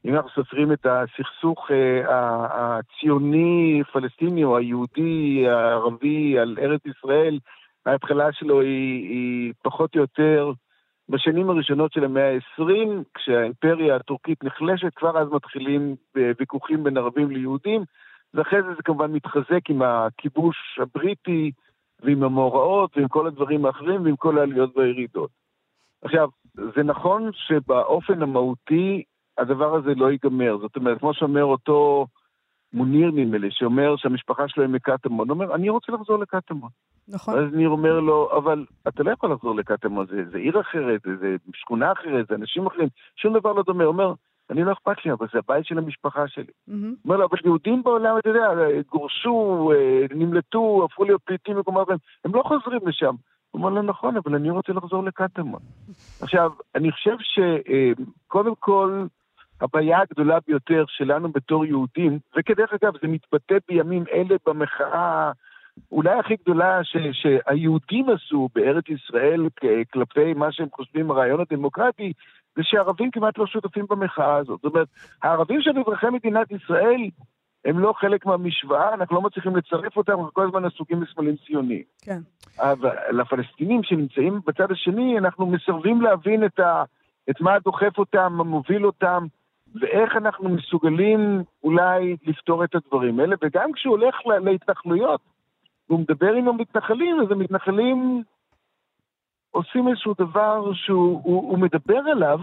שאם 0.03 0.15
אנחנו 0.15 0.31
סופרים 0.31 0.73
את 0.73 0.87
הסכסוך 0.87 1.71
אה, 1.71 2.03
הציוני-פלסטיני 2.51 4.45
או 4.45 4.57
היהודי, 4.57 5.45
הערבי, 5.49 6.39
על 6.39 6.57
ארץ 6.61 6.81
ישראל, 6.87 7.39
ההתחלה 7.87 8.33
שלו 8.33 8.61
היא, 8.61 9.09
היא 9.09 9.53
פחות 9.63 9.95
או 9.97 10.01
יותר 10.01 10.53
בשנים 11.09 11.51
הראשונות 11.51 11.93
של 11.93 12.05
המאה 12.05 12.35
ה-20, 12.35 12.89
כשהאימפריה 13.15 13.97
הטורקית 13.97 14.45
נחלשת, 14.45 14.95
כבר 14.97 15.19
אז 15.19 15.29
מתחילים 15.33 15.97
אה, 16.17 16.31
ויכוחים 16.39 16.85
בין 16.85 16.97
ערבים 16.97 17.31
ליהודים. 17.31 17.85
ואחרי 18.35 18.63
זה 18.63 18.69
זה 18.69 18.83
כמובן 18.85 19.13
מתחזק 19.13 19.71
עם 19.71 19.83
הכיבוש 19.83 20.57
הבריטי 20.83 21.51
ועם 22.03 22.23
המאורעות 22.23 22.97
ועם 22.97 23.09
כל 23.09 23.27
הדברים 23.27 23.67
האחרים 23.67 24.05
ועם 24.05 24.17
כל 24.17 24.39
העליות 24.39 24.77
והירידות. 24.77 25.31
עכשיו, 26.03 26.29
זה 26.55 26.83
נכון 26.83 27.31
שבאופן 27.33 28.23
המהותי 28.23 29.03
הדבר 29.39 29.75
הזה 29.75 29.95
לא 29.95 30.11
ייגמר. 30.11 30.59
זאת 30.61 30.77
אומרת, 30.77 30.99
כמו 30.99 31.15
שאומר 31.15 31.45
אותו 31.45 32.07
מוניר 32.73 33.11
נדמה 33.11 33.39
לי, 33.39 33.49
שאומר 33.51 33.97
שהמשפחה 33.97 34.49
שלו 34.49 34.63
היא 34.63 34.71
מקטמון, 34.71 35.29
הוא 35.29 35.35
אומר, 35.35 35.55
אני 35.55 35.69
רוצה 35.69 35.93
לחזור 35.93 36.19
לקטמון. 36.19 36.71
נכון. 37.09 37.35
ואז 37.35 37.53
ניר 37.53 37.69
אומר 37.69 38.01
לו, 38.01 38.31
אבל 38.37 38.65
אתה 38.89 39.03
לא 39.03 39.11
יכול 39.11 39.33
לחזור 39.33 39.55
לקטמון, 39.55 40.07
זה, 40.07 40.25
זה 40.31 40.39
עיר 40.39 40.61
אחרת, 40.61 41.01
זה, 41.05 41.17
זה 41.17 41.37
שכונה 41.55 41.93
אחרת, 41.93 42.27
זה 42.29 42.35
אנשים 42.35 42.67
אחרים, 42.67 42.89
שום 43.17 43.39
דבר 43.39 43.53
לא 43.53 43.63
דומה. 43.63 43.85
הוא 43.85 43.93
אומר, 43.93 44.13
אני 44.51 44.65
לא 44.65 44.73
אכפת 44.73 45.05
לי, 45.05 45.13
אבל 45.13 45.27
זה 45.33 45.39
הבית 45.39 45.67
של 45.67 45.79
המשפחה 45.79 46.29
שלי. 46.29 46.53
מהמם. 46.69 46.95
אומר 47.05 47.17
לו, 47.17 47.27
אבל 47.27 47.39
יהודים 47.45 47.83
בעולם, 47.83 48.19
אתה 48.19 48.29
יודע, 48.29 48.49
גורשו, 48.91 49.71
אה, 49.75 50.07
נמלטו, 50.15 50.85
הפכו 50.85 51.05
להיות 51.05 51.23
פליטים 51.25 51.57
במקומות 51.57 51.83
אחרים, 51.83 51.99
הם 52.25 52.35
לא 52.35 52.43
חוזרים 52.43 52.81
לשם. 52.89 53.15
הוא 53.51 53.59
אומר 53.63 53.71
לו, 53.71 53.83
נכון, 53.83 54.17
אבל 54.17 54.35
אני 54.35 54.51
רוצה 54.51 54.73
לחזור 54.73 55.05
לקטמון. 55.05 55.61
עכשיו, 56.21 56.53
אני 56.75 56.93
חושב 56.93 57.17
שקודם 57.21 58.55
כל, 58.59 59.05
הבעיה 59.61 59.99
הגדולה 60.01 60.39
ביותר 60.47 60.85
שלנו 60.89 61.33
בתור 61.33 61.65
יהודים, 61.65 62.19
וכדרך 62.37 62.73
אגב, 62.73 62.93
זה 63.03 63.09
מתבטא 63.09 63.57
בימים 63.69 64.05
אלה 64.13 64.37
במחאה 64.47 65.31
אולי 65.93 66.19
הכי 66.19 66.35
גדולה 66.43 66.81
ש, 66.85 66.97
שהיהודים 67.13 68.07
עשו 68.11 68.49
בארץ 68.55 68.85
ישראל 68.89 69.49
כלפי 69.93 70.35
מה 70.35 70.53
שהם 70.53 70.69
חושבים 70.73 71.11
הרעיון 71.11 71.41
הדמוקרטי, 71.41 72.13
זה 72.57 72.63
שהערבים 72.65 73.11
כמעט 73.11 73.39
לא 73.39 73.47
שותפים 73.47 73.87
במחאה 73.91 74.37
הזאת. 74.37 74.61
זאת 74.63 74.73
אומרת, 74.73 74.89
הערבים 75.23 75.63
שהם 75.63 75.79
אזרחי 75.79 76.07
מדינת 76.11 76.53
ישראל, 76.53 77.01
הם 77.65 77.79
לא 77.79 77.93
חלק 77.97 78.27
מהמשוואה, 78.27 78.95
אנחנו 78.95 79.17
לא 79.17 79.23
מצליחים 79.23 79.57
לצרף 79.57 79.97
אותם, 79.97 80.13
אנחנו 80.13 80.33
כל 80.33 80.47
הזמן 80.47 80.65
עסוקים 80.65 81.01
בסמלים 81.01 81.37
ציוניים. 81.47 81.83
כן. 82.03 82.19
אבל 82.59 82.97
לפלסטינים 83.13 83.83
שנמצאים 83.83 84.41
בצד 84.47 84.71
השני, 84.71 85.19
אנחנו 85.19 85.47
מסרבים 85.47 86.03
להבין 86.03 86.45
את, 86.45 86.59
ה, 86.59 86.85
את 87.31 87.41
מה 87.41 87.59
דוחף 87.59 87.99
אותם, 87.99 88.33
מה 88.33 88.45
מוביל 88.45 88.87
אותם, 88.87 89.27
ואיך 89.75 90.17
אנחנו 90.17 90.49
מסוגלים 90.49 91.43
אולי 91.65 92.17
לפתור 92.27 92.65
את 92.65 92.75
הדברים 92.75 93.21
האלה. 93.21 93.37
וגם 93.43 93.73
כשהוא 93.73 93.99
הולך 93.99 94.27
לה- 94.27 94.39
להתנחלויות, 94.39 95.21
והוא 95.89 96.01
מדבר 96.01 96.33
עם 96.33 96.49
המתנחלים, 96.49 97.21
אז 97.21 97.31
המתנחלים 97.31 98.23
עושים 99.51 99.89
איזשהו 99.89 100.15
דבר 100.19 100.73
שהוא 100.73 101.21
הוא, 101.25 101.51
הוא 101.51 101.59
מדבר 101.59 101.99
עליו, 102.11 102.39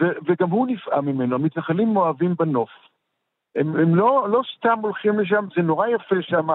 ו, 0.00 0.04
וגם 0.26 0.50
הוא 0.50 0.66
נפעם 0.66 1.06
ממנו. 1.06 1.34
המתנחלים 1.34 1.94
מאוהבים 1.94 2.34
בנוף. 2.38 2.70
הם, 3.56 3.76
הם 3.76 3.94
לא, 3.94 4.26
לא 4.30 4.42
סתם 4.56 4.78
הולכים 4.82 5.18
לשם, 5.20 5.44
זה 5.56 5.62
נורא 5.62 5.86
יפה 5.86 6.16
שם, 6.22 6.48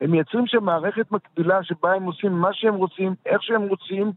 הם 0.00 0.10
מייצרים 0.10 0.46
שם 0.46 0.64
מערכת 0.64 1.12
מקבילה 1.12 1.62
שבה 1.62 1.94
הם 1.94 2.02
עושים 2.02 2.32
מה 2.32 2.52
שהם 2.52 2.74
רוצים, 2.74 3.14
איך 3.26 3.42
שהם 3.42 3.62
רוצים, 3.62 4.12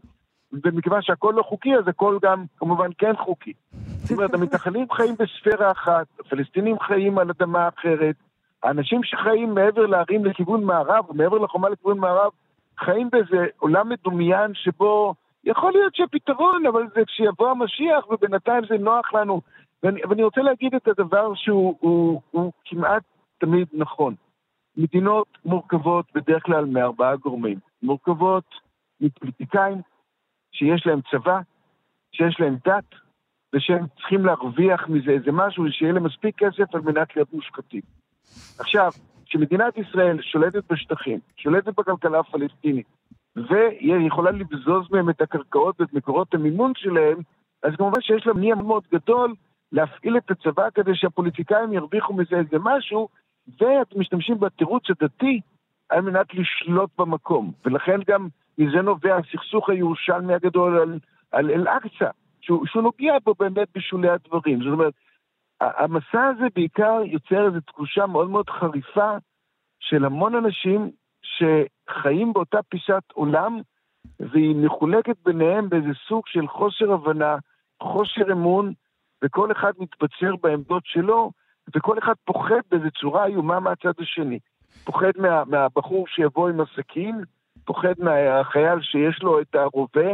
ומכיוון 0.52 1.02
שהכל 1.02 1.34
לא 1.36 1.42
חוקי, 1.42 1.76
אז 1.76 1.88
הכל 1.88 2.18
גם 2.22 2.44
כמובן 2.58 2.90
כן 2.98 3.16
חוקי. 3.16 3.52
זאת 4.02 4.10
אומרת, 4.10 4.34
המתנחלים 4.34 4.86
חיים 4.92 5.14
בספירה 5.18 5.70
אחת, 5.70 6.06
הפלסטינים 6.20 6.78
חיים 6.78 7.18
על 7.18 7.30
אדמה 7.30 7.68
אחרת, 7.68 8.16
האנשים 8.62 9.00
שחיים 9.04 9.54
מעבר 9.54 9.86
להרים 9.86 10.24
לכיוון 10.24 10.64
מערב, 10.64 11.04
או 11.08 11.14
מעבר 11.14 11.38
לחומה 11.38 11.68
לכיוון 11.68 11.98
מערב, 11.98 12.30
חיים 12.78 13.10
באיזה 13.12 13.46
עולם 13.58 13.88
מדומיין 13.88 14.54
שבו 14.54 15.14
יכול 15.44 15.72
להיות 15.72 15.94
שהפתרון, 15.94 16.66
אבל 16.66 16.82
זה 16.94 17.00
כשיבוא 17.06 17.50
המשיח, 17.50 18.10
ובינתיים 18.10 18.62
זה 18.68 18.78
נוח 18.78 19.14
לנו. 19.14 19.40
ואני, 19.82 20.00
ואני 20.08 20.22
רוצה 20.22 20.40
להגיד 20.40 20.74
את 20.74 20.88
הדבר 20.88 21.34
שהוא 21.34 21.76
הוא, 21.80 22.20
הוא 22.30 22.52
כמעט 22.64 23.02
תמיד 23.38 23.68
נכון. 23.72 24.14
מדינות 24.76 25.26
מורכבות 25.44 26.06
בדרך 26.14 26.42
כלל 26.42 26.64
מארבעה 26.64 27.16
גורמים. 27.16 27.58
מורכבות 27.82 28.44
מפוליטיקאים, 29.00 29.80
שיש 30.52 30.86
להם 30.86 31.00
צבא, 31.10 31.40
שיש 32.12 32.40
להם 32.40 32.56
דת, 32.64 32.94
ושהם 33.54 33.86
צריכים 33.96 34.26
להרוויח 34.26 34.88
מזה 34.88 35.10
איזה 35.10 35.32
משהו, 35.32 35.64
שיהיה 35.70 35.92
להם 35.92 36.04
מספיק 36.04 36.38
כסף 36.38 36.74
על 36.74 36.80
מנת 36.80 37.16
להיות 37.16 37.32
מושחתים. 37.32 37.80
עכשיו, 38.58 38.90
כשמדינת 39.26 39.78
ישראל 39.78 40.22
שולטת 40.22 40.72
בשטחים, 40.72 41.18
שולטת 41.36 41.78
בכלכלה 41.78 42.18
הפלסטינית, 42.18 42.86
והיא 43.36 44.06
יכולה 44.06 44.30
לבזוז 44.30 44.86
מהם 44.90 45.10
את 45.10 45.20
הקרקעות 45.20 45.80
ואת 45.80 45.92
מקורות 45.92 46.34
המימון 46.34 46.72
שלהם, 46.76 47.18
אז 47.62 47.72
כמובן 47.76 48.00
שיש 48.00 48.26
לה 48.26 48.32
מניע 48.32 48.54
מאוד 48.54 48.82
גדול 48.92 49.34
להפעיל 49.72 50.16
את 50.16 50.30
הצבא 50.30 50.70
כדי 50.74 50.90
שהפוליטיקאים 50.94 51.72
ירוויחו 51.72 52.14
מזה 52.14 52.36
איזה 52.36 52.56
משהו, 52.60 53.08
ואתם 53.60 54.00
משתמשים 54.00 54.40
בתירוץ 54.40 54.82
הדתי 54.90 55.40
על 55.88 56.00
מנת 56.00 56.34
לשלוט 56.34 56.90
במקום. 56.98 57.52
ולכן 57.64 58.00
גם 58.06 58.28
מזה 58.60 58.82
נובע 58.82 59.16
הסכסוך 59.16 59.70
הירושלמי 59.70 60.34
הגדול 60.34 60.80
על, 60.80 60.98
על 61.32 61.50
אל-אקצא, 61.50 62.10
שהוא, 62.40 62.66
שהוא 62.66 62.82
נוגע 62.82 63.14
פה 63.24 63.34
באמת 63.38 63.68
בשולי 63.74 64.08
הדברים. 64.08 64.58
זאת 64.62 64.72
אומרת, 64.72 64.92
המסע 65.60 66.24
הזה 66.26 66.46
בעיקר 66.54 67.00
יוצר 67.04 67.46
איזו 67.46 67.60
תחושה 67.60 68.06
מאוד 68.06 68.30
מאוד 68.30 68.50
חריפה 68.50 69.10
של 69.80 70.04
המון 70.04 70.34
אנשים 70.34 70.90
שחיים 71.22 72.32
באותה 72.32 72.58
פיסת 72.68 73.02
עולם, 73.12 73.60
והיא 74.20 74.56
מחולקת 74.56 75.16
ביניהם 75.24 75.68
באיזה 75.68 75.92
סוג 76.08 76.22
של 76.26 76.48
חוסר 76.48 76.92
הבנה, 76.92 77.36
חוסר 77.82 78.32
אמון, 78.32 78.72
וכל 79.24 79.52
אחד 79.52 79.72
מתבצר 79.78 80.36
בעמדות 80.42 80.82
שלו, 80.86 81.30
וכל 81.76 81.98
אחד 81.98 82.14
פוחד 82.24 82.60
באיזו 82.70 82.90
צורה 83.00 83.26
איומה 83.26 83.60
מהצד 83.60 83.92
השני. 83.98 84.38
פוחד 84.84 85.12
מה, 85.18 85.44
מהבחור 85.44 86.06
שיבוא 86.08 86.48
עם 86.48 86.60
הסכין, 86.60 87.20
פוחד 87.70 87.94
מהחייל 87.98 88.80
שיש 88.80 89.22
לו 89.22 89.40
את 89.40 89.54
הרובה, 89.54 90.10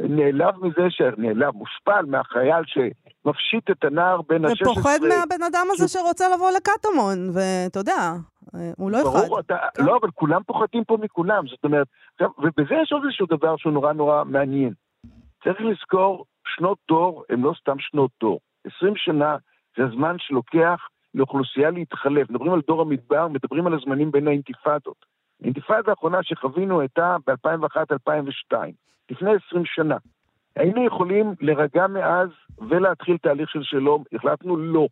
נעלב 0.00 0.54
מזה, 0.64 0.82
נעלב, 1.18 1.54
מושפל 1.54 2.04
מהחייל 2.06 2.62
שמפשיט 2.66 3.70
את 3.70 3.84
הנער 3.84 4.20
בין 4.28 4.44
ה-16... 4.44 4.70
ופוחד 4.70 4.98
מהבן 5.02 5.42
אדם 5.42 5.66
הזה 5.70 5.88
שרוצה 5.88 6.24
לבוא 6.34 6.50
לקטמון, 6.50 7.18
ואתה 7.34 7.78
יודע, 7.78 8.12
הוא 8.76 8.90
לא 8.90 9.02
אחד. 9.02 9.26
ברור, 9.26 9.40
אתה, 9.40 9.56
כן. 9.74 9.84
לא, 9.84 9.98
אבל 10.00 10.10
כולם 10.14 10.42
פוחדים 10.46 10.84
פה 10.84 10.96
מכולם, 11.00 11.46
זאת 11.46 11.64
אומרת, 11.64 11.86
ובזה 12.20 12.74
יש 12.82 12.92
עוד 12.92 13.02
איזשהו 13.04 13.26
דבר 13.26 13.56
שהוא 13.56 13.72
נורא 13.72 13.92
נורא 13.92 14.24
מעניין. 14.24 14.72
צריך 15.44 15.60
לזכור, 15.60 16.24
שנות 16.46 16.78
דור 16.88 17.24
הם 17.30 17.44
לא 17.44 17.52
סתם 17.60 17.76
שנות 17.78 18.10
דור. 18.20 18.40
20 18.76 18.92
שנה 18.96 19.36
זה 19.76 19.84
הזמן 19.84 20.16
שלוקח 20.18 20.80
לאוכלוסייה 21.14 21.70
להתחלף. 21.70 22.30
מדברים 22.30 22.52
על 22.52 22.60
דור 22.66 22.80
המדבר, 22.80 23.28
מדברים 23.28 23.66
על 23.66 23.74
הזמנים 23.74 24.10
בין 24.10 24.28
האינתיפאדות. 24.28 25.15
האינתיפאדה 25.42 25.90
האחרונה 25.90 26.22
שחווינו 26.22 26.80
הייתה 26.80 27.16
ב-2001-2002, 27.26 28.56
לפני 29.10 29.30
20 29.48 29.64
שנה. 29.64 29.96
היינו 30.56 30.86
יכולים 30.86 31.34
להירגע 31.40 31.86
מאז 31.86 32.28
ולהתחיל 32.68 33.16
תהליך 33.18 33.50
של 33.50 33.62
שלום, 33.62 34.04
החלטנו 34.12 34.56
לא. 34.56 34.88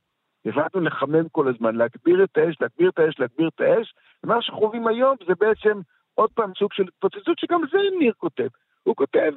החלטנו 0.47 0.81
לחמם 0.81 1.29
כל 1.29 1.49
הזמן, 1.49 1.77
להגביר 1.77 2.25
את 2.25 2.37
האש, 2.37 2.57
להגביר 2.61 2.89
את 2.89 2.99
האש, 2.99 3.19
להגביר 3.19 3.49
את 3.49 3.61
האש, 3.61 3.95
ומה 4.25 4.43
שאנחנו 4.43 4.67
חווים 4.67 4.87
היום 4.87 5.17
זה 5.27 5.33
בעצם 5.39 5.81
עוד 6.15 6.31
פעם 6.35 6.53
סוג 6.59 6.73
של 6.73 6.83
התפוצצות 6.83 7.39
שגם 7.39 7.61
זה 7.73 7.79
ניר 7.99 8.13
כותב. 8.17 8.49
הוא 8.83 8.97
כותב, 8.97 9.33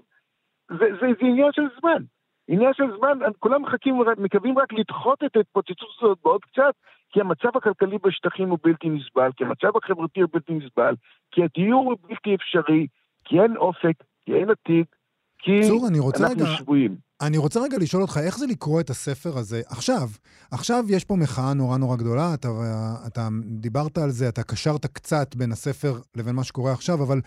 זה, 0.70 0.86
זה, 1.00 1.08
זה 1.20 1.28
עניין 1.28 1.52
של 1.52 1.68
זמן. 1.80 2.04
עניין 2.48 2.74
של 2.74 2.84
זמן, 2.98 3.20
כולם 3.40 3.62
מחכים, 3.62 4.02
מקווים 4.18 4.60
רק 4.60 4.74
לדחות 4.74 5.24
את 5.26 5.36
ההתפוצצות 5.36 5.90
הזאת 5.98 6.18
בעוד 6.24 6.42
קצת, 6.42 6.74
כי 7.12 7.22
המצב 7.22 7.50
הכלכלי 7.56 7.98
בשטחים 8.04 8.50
הוא 8.50 8.58
בלתי 8.64 8.90
נסבל, 8.90 9.30
כי 9.38 9.44
המצב 9.44 9.78
החברתי 9.78 10.22
הוא 10.22 10.30
בלתי 10.34 10.54
נסבל, 10.54 10.96
כי 11.32 11.42
הדיור 11.44 11.86
הוא 11.86 11.98
בלתי 12.08 12.36
אפשרי, 12.36 12.88
כי 13.26 13.42
אין 13.42 13.58
אופק, 13.58 14.04
כי 14.26 14.34
אין 14.34 14.50
עתיד, 14.50 14.86
כי 15.40 15.68
צור, 15.68 15.88
אני 15.88 16.00
רוצה 16.00 16.24
אנחנו 16.24 16.44
רגע, 16.44 16.56
שבויים. 16.58 16.96
אני 17.22 17.38
רוצה 17.38 17.60
רגע 17.60 17.78
לשאול 17.78 18.02
אותך, 18.02 18.20
איך 18.26 18.38
זה 18.38 18.46
לקרוא 18.48 18.82
את 18.82 18.90
הספר 18.90 19.38
הזה 19.38 19.62
עכשיו? 19.70 20.08
עכשיו 20.52 20.84
יש 20.90 21.06
פה 21.06 21.16
מחאה 21.16 21.54
נורא 21.54 21.78
נורא 21.78 21.96
גדולה, 21.96 22.34
אתה, 22.34 22.48
אתה 23.08 23.28
דיברת 23.46 23.98
על 23.98 24.10
זה, 24.10 24.30
אתה 24.30 24.44
קשרת 24.44 24.86
קצת 24.86 25.36
בין 25.36 25.52
הספר 25.52 25.94
לבין 26.16 26.36
מה 26.36 26.44
שקורה 26.44 26.72
עכשיו, 26.72 27.04
אבל 27.04 27.22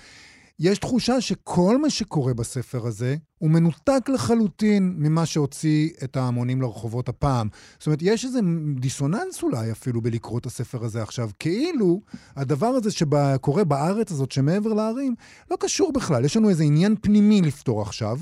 יש 0.60 0.78
תחושה 0.78 1.20
שכל 1.20 1.78
מה 1.78 1.90
שקורה 1.90 2.34
בספר 2.34 2.86
הזה 2.86 3.16
הוא 3.38 3.50
מנותק 3.50 4.08
לחלוטין 4.08 4.94
ממה 4.98 5.26
שהוציא 5.26 5.90
את 6.04 6.16
ההמונים 6.16 6.62
לרחובות 6.62 7.08
הפעם. 7.08 7.48
זאת 7.78 7.86
אומרת, 7.86 7.98
יש 8.02 8.24
איזה 8.24 8.40
דיסוננס 8.80 9.42
אולי 9.42 9.72
אפילו 9.72 10.00
בלקרוא 10.00 10.38
את 10.38 10.46
הספר 10.46 10.84
הזה 10.84 11.02
עכשיו. 11.02 11.30
כאילו, 11.38 12.00
הדבר 12.36 12.66
הזה 12.66 12.90
שקורה 12.90 13.64
בארץ 13.64 14.12
הזאת, 14.12 14.32
שמעבר 14.32 14.72
להרים, 14.72 15.14
לא 15.50 15.56
קשור 15.60 15.92
בכלל. 15.92 16.24
יש 16.24 16.36
לנו 16.36 16.48
איזה 16.48 16.64
עניין 16.64 16.94
פנימי 17.00 17.42
לפתור 17.42 17.82
עכשיו, 17.82 18.18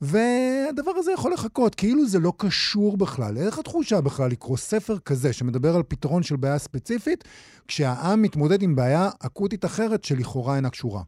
והדבר 0.00 0.92
הזה 0.96 1.12
יכול 1.12 1.32
לחכות, 1.32 1.74
כאילו 1.74 2.06
זה 2.06 2.18
לא 2.18 2.32
קשור 2.36 2.96
בכלל. 2.96 3.38
איך 3.38 3.58
התחושה 3.58 4.00
בכלל 4.00 4.30
לקרוא 4.30 4.56
ספר 4.56 4.98
כזה 4.98 5.32
שמדבר 5.32 5.76
על 5.76 5.82
פתרון 5.82 6.22
של 6.22 6.36
בעיה 6.36 6.58
ספציפית, 6.58 7.24
כשהעם 7.68 8.22
מתמודד 8.22 8.62
עם 8.62 8.74
בעיה 8.76 9.10
אקוטית 9.18 9.64
אחרת 9.64 10.04
שלכאורה 10.04 10.56
אינה 10.56 10.70
קשורה? 10.70 11.02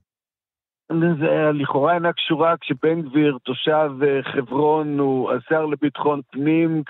לכאורה 1.52 1.94
אינה 1.94 2.12
קשורה 2.12 2.54
כשבן 2.60 3.02
גביר, 3.02 3.38
תושב 3.42 3.90
אה, 4.02 4.20
חברון, 4.22 4.98
הוא 4.98 5.32
השר 5.32 5.66
לביטחון 5.66 6.20
פנים, 6.30 6.82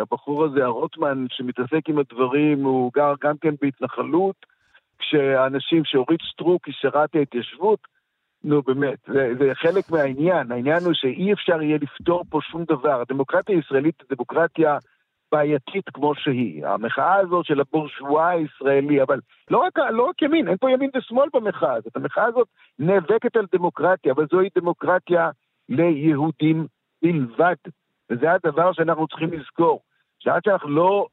כשהבחור 0.00 0.44
הזה, 0.44 0.64
הרוטמן, 0.64 1.26
שמתעסק 1.30 1.88
עם 1.88 1.98
הדברים, 1.98 2.64
הוא 2.64 2.90
גר 2.94 3.14
גם 3.22 3.34
כן 3.40 3.54
בהתנחלות, 3.62 4.46
כשהאנשים, 4.98 5.84
שאורית 5.84 6.20
סטרוק 6.32 6.66
היא 6.66 6.74
שרת 6.80 7.14
ההתיישבות, 7.14 7.80
נו 8.44 8.62
באמת, 8.62 8.98
זה, 9.06 9.32
זה 9.38 9.50
חלק 9.54 9.90
מהעניין. 9.90 10.52
העניין 10.52 10.84
הוא 10.84 10.94
שאי 10.94 11.32
אפשר 11.32 11.62
יהיה 11.62 11.78
לפתור 11.82 12.24
פה 12.30 12.38
שום 12.42 12.64
דבר. 12.64 13.00
הדמוקרטיה 13.00 13.56
הישראלית 13.56 13.94
היא 14.00 14.16
דמוקרטיה 14.16 14.78
בעייתית 15.32 15.90
כמו 15.94 16.14
שהיא. 16.14 16.66
המחאה 16.66 17.14
הזאת 17.14 17.44
של 17.44 17.60
הבורשוואה 17.60 18.28
הישראלי, 18.28 19.02
אבל 19.02 19.20
לא 19.50 19.58
רק, 19.58 19.78
לא 19.78 20.02
רק 20.02 20.22
ימין, 20.22 20.48
אין 20.48 20.56
פה 20.56 20.70
ימין 20.70 20.90
ושמאל 20.96 21.28
במחאה 21.34 21.74
הזאת. 21.74 21.96
המחאה 21.96 22.24
הזאת 22.24 22.48
נאבקת 22.78 23.36
על 23.36 23.46
דמוקרטיה, 23.52 24.12
אבל 24.12 24.26
זוהי 24.30 24.48
דמוקרטיה 24.58 25.30
ליהודים 25.68 26.66
בלבד. 27.02 27.54
וזה 28.10 28.32
הדבר 28.32 28.72
שאנחנו 28.72 29.06
צריכים 29.06 29.32
לזכור. 29.32 29.80
שעד 30.18 30.44
שאנחנו 30.44 30.68
לא 30.68 31.06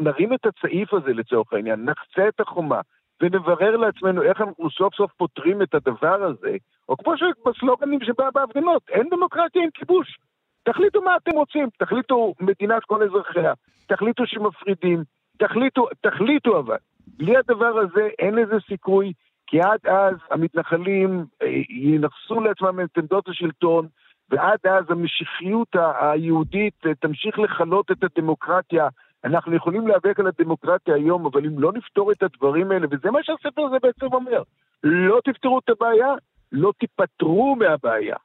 נרים 0.00 0.32
את 0.32 0.46
הצעיף 0.46 0.94
הזה 0.94 1.12
לצורך 1.12 1.52
העניין, 1.52 1.84
נחצה 1.84 2.28
את 2.28 2.40
החומה, 2.40 2.80
ונברר 3.22 3.76
לעצמנו 3.76 4.22
איך 4.22 4.40
אנחנו 4.40 4.70
סוף 4.70 4.94
סוף 4.94 5.12
פותרים 5.12 5.62
את 5.62 5.74
הדבר 5.74 6.22
הזה, 6.22 6.56
או 6.88 6.96
כמו 6.96 7.14
שבסלוגנים 7.16 8.00
שבא 8.02 8.30
בהפגנות, 8.34 8.82
אין 8.88 9.08
דמוקרטיה 9.10 9.62
עם 9.62 9.70
כיבוש. 9.74 10.18
תחליטו 10.62 11.02
מה 11.02 11.16
אתם 11.16 11.36
רוצים, 11.36 11.68
תחליטו 11.78 12.34
מדינת 12.40 12.84
כל 12.84 13.02
אזרחיה, 13.02 13.52
תחליטו 13.86 14.26
שמפרידים, 14.26 15.04
תחליטו, 15.38 15.86
תחליטו 16.00 16.58
אבל. 16.58 16.76
בלי 17.06 17.36
הדבר 17.36 17.78
הזה 17.78 18.08
אין 18.18 18.34
לזה 18.34 18.56
סיכוי, 18.68 19.12
כי 19.46 19.60
עד 19.60 19.86
אז 19.86 20.14
המתנחלים 20.30 21.24
אה, 21.42 21.46
ינכסו 21.68 22.40
לעצמם 22.40 22.80
את 22.80 22.98
עמדות 22.98 23.28
השלטון, 23.28 23.86
ועד 24.30 24.58
אז 24.64 24.84
המשיחיות 24.88 25.68
היהודית 26.00 26.74
אה, 26.86 26.94
תמשיך 26.94 27.38
לכלות 27.38 27.90
את 27.90 28.04
הדמוקרטיה. 28.04 28.88
אנחנו 29.24 29.54
יכולים 29.56 29.86
להיאבק 29.86 30.20
על 30.20 30.26
הדמוקרטיה 30.26 30.94
היום, 30.94 31.26
אבל 31.26 31.46
אם 31.46 31.58
לא 31.58 31.72
נפתור 31.72 32.12
את 32.12 32.22
הדברים 32.22 32.70
האלה, 32.70 32.86
וזה 32.90 33.10
מה 33.10 33.18
שהספר 33.22 33.62
הזה 33.62 33.76
בעצם 33.82 34.06
אומר, 34.14 34.42
לא 34.82 35.20
תפתרו 35.24 35.58
את 35.58 35.70
הבעיה, 35.70 36.14
לא 36.52 36.72
תיפטרו 36.78 37.56
מהבעיה. 37.56 38.16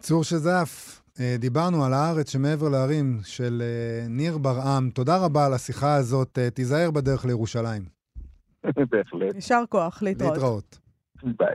צור 0.00 0.24
שזף, 0.24 1.02
דיברנו 1.38 1.84
על 1.84 1.92
הארץ 1.92 2.30
שמעבר 2.30 2.68
להרים 2.68 3.20
של 3.24 3.62
אה, 3.62 4.08
ניר 4.08 4.38
ברעם. 4.38 4.90
תודה 4.90 5.16
רבה 5.16 5.46
על 5.46 5.54
השיחה 5.54 5.94
הזאת. 5.94 6.38
אה, 6.38 6.50
תיזהר 6.50 6.90
בדרך 6.90 7.24
לירושלים. 7.24 7.82
בהחלט. 8.90 9.34
יישר 9.34 9.62
כוח, 9.68 10.02
להתראות. 10.02 10.32
להתראות. 10.32 10.78
ביי. 11.22 11.54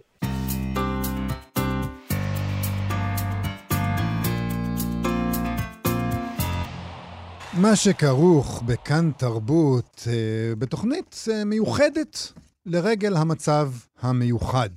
מה 7.53 7.75
שכרוך 7.75 8.63
בכאן 8.65 9.11
תרבות, 9.17 10.07
אה, 10.07 10.55
בתוכנית 10.55 11.25
אה, 11.31 11.45
מיוחדת 11.45 12.33
לרגל 12.65 13.17
המצב 13.17 13.71
המיוחד. 14.01 14.69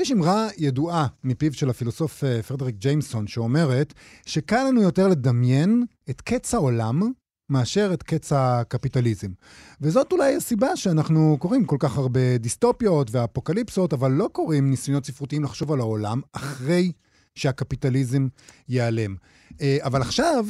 יש 0.00 0.12
אמרה 0.12 0.48
ידועה 0.58 1.06
מפיו 1.24 1.52
של 1.54 1.70
הפילוסוף 1.70 2.24
אה, 2.24 2.42
פרדריק 2.42 2.76
ג'יימסון, 2.76 3.26
שאומרת 3.26 3.94
שקל 4.26 4.64
לנו 4.64 4.82
יותר 4.82 5.08
לדמיין 5.08 5.84
את 6.10 6.20
קץ 6.20 6.54
העולם 6.54 7.00
מאשר 7.48 7.90
את 7.94 8.02
קץ 8.02 8.32
הקפיטליזם. 8.32 9.28
וזאת 9.80 10.12
אולי 10.12 10.36
הסיבה 10.36 10.76
שאנחנו 10.76 11.36
קוראים 11.40 11.64
כל 11.64 11.76
כך 11.78 11.98
הרבה 11.98 12.38
דיסטופיות 12.38 13.10
ואפוקליפסות, 13.10 13.92
אבל 13.92 14.10
לא 14.10 14.28
קוראים 14.32 14.70
ניסיונות 14.70 15.06
ספרותיים 15.06 15.44
לחשוב 15.44 15.72
על 15.72 15.80
העולם 15.80 16.20
אחרי 16.32 16.92
שהקפיטליזם 17.34 18.28
ייעלם. 18.68 19.16
אה, 19.60 19.78
אבל 19.80 20.00
עכשיו, 20.02 20.46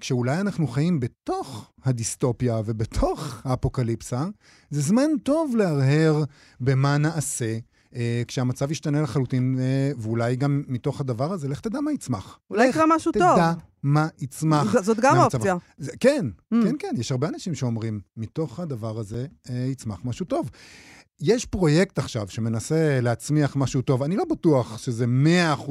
כשאולי 0.00 0.40
אנחנו 0.40 0.66
חיים 0.66 1.00
בתוך 1.00 1.70
הדיסטופיה 1.84 2.60
ובתוך 2.64 3.40
האפוקליפסה, 3.44 4.24
זה 4.70 4.80
זמן 4.80 5.10
טוב 5.22 5.56
להרהר 5.56 6.24
במה 6.60 6.98
נעשה. 6.98 7.58
אה, 7.96 8.22
כשהמצב 8.28 8.70
ישתנה 8.70 9.02
לחלוטין, 9.02 9.56
אה, 9.60 9.90
ואולי 9.98 10.36
גם 10.36 10.62
מתוך 10.68 11.00
הדבר 11.00 11.32
הזה, 11.32 11.48
לך 11.48 11.60
תדע 11.60 11.80
מה 11.80 11.92
יצמח. 11.92 12.38
אולי 12.50 12.68
יקרה 12.68 12.84
משהו 12.96 13.12
תדע 13.12 13.26
טוב. 13.26 13.36
תדע 13.36 13.52
מה 13.82 14.08
יצמח. 14.20 14.80
זאת 14.82 14.96
גם 15.00 15.16
מהמצב. 15.16 15.34
אופציה. 15.38 15.56
זה, 15.78 15.92
כן, 16.00 16.26
Mm. 16.54 16.56
כן, 16.64 16.74
כן, 16.78 16.94
יש 16.98 17.12
הרבה 17.12 17.28
אנשים 17.28 17.54
שאומרים, 17.54 18.00
מתוך 18.16 18.60
הדבר 18.60 18.98
הזה 18.98 19.26
אה, 19.50 19.54
יצמח 19.70 20.00
משהו 20.04 20.26
טוב. 20.26 20.50
יש 21.20 21.44
פרויקט 21.46 21.98
עכשיו 21.98 22.28
שמנסה 22.28 23.00
להצמיח 23.02 23.56
משהו 23.56 23.82
טוב, 23.82 24.02
אני 24.02 24.16
לא 24.16 24.24
בטוח 24.30 24.78
שזה 24.78 25.04
100% 25.06 25.08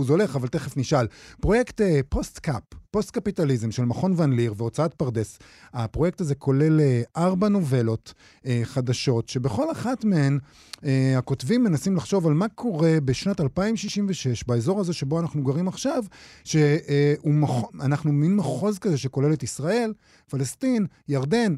הולך, 0.10 0.36
אבל 0.36 0.48
תכף 0.48 0.78
נשאל. 0.78 1.08
פרויקט 1.42 1.82
אה, 1.82 2.00
פוסט-קאפ, 2.10 2.64
פוסט-קפיטליזם 2.98 3.72
של 3.72 3.86
מכון 3.86 4.14
ון 4.18 4.34
ליר 4.34 4.54
והוצאת 4.58 4.94
פרדס. 4.94 5.40
הפרויקט 5.74 6.22
הזה 6.22 6.36
כולל 6.36 6.80
אה, 6.80 7.02
ארבע 7.18 7.50
נובלות 7.50 8.14
אה, 8.46 8.62
חדשות, 8.64 9.30
שבכל 9.30 9.72
אחת 9.72 10.04
מהן 10.04 10.40
אה, 10.86 11.18
הכותבים 11.18 11.64
מנסים 11.64 11.96
לחשוב 11.96 12.28
על 12.28 12.34
מה 12.34 12.48
קורה 12.48 12.98
בשנת 13.06 13.42
2066, 13.42 14.44
באזור 14.44 14.80
הזה 14.80 14.94
שבו 14.94 15.20
אנחנו 15.20 15.44
גרים 15.44 15.68
עכשיו, 15.68 16.04
שאנחנו 16.44 18.12
מין 18.12 18.36
מחוז 18.36 18.80
כזה 18.80 18.98
שכולל 18.98 19.34
את 19.34 19.44
ישראל, 19.44 19.94
פלסטין, 20.30 20.86
ירדן, 21.08 21.56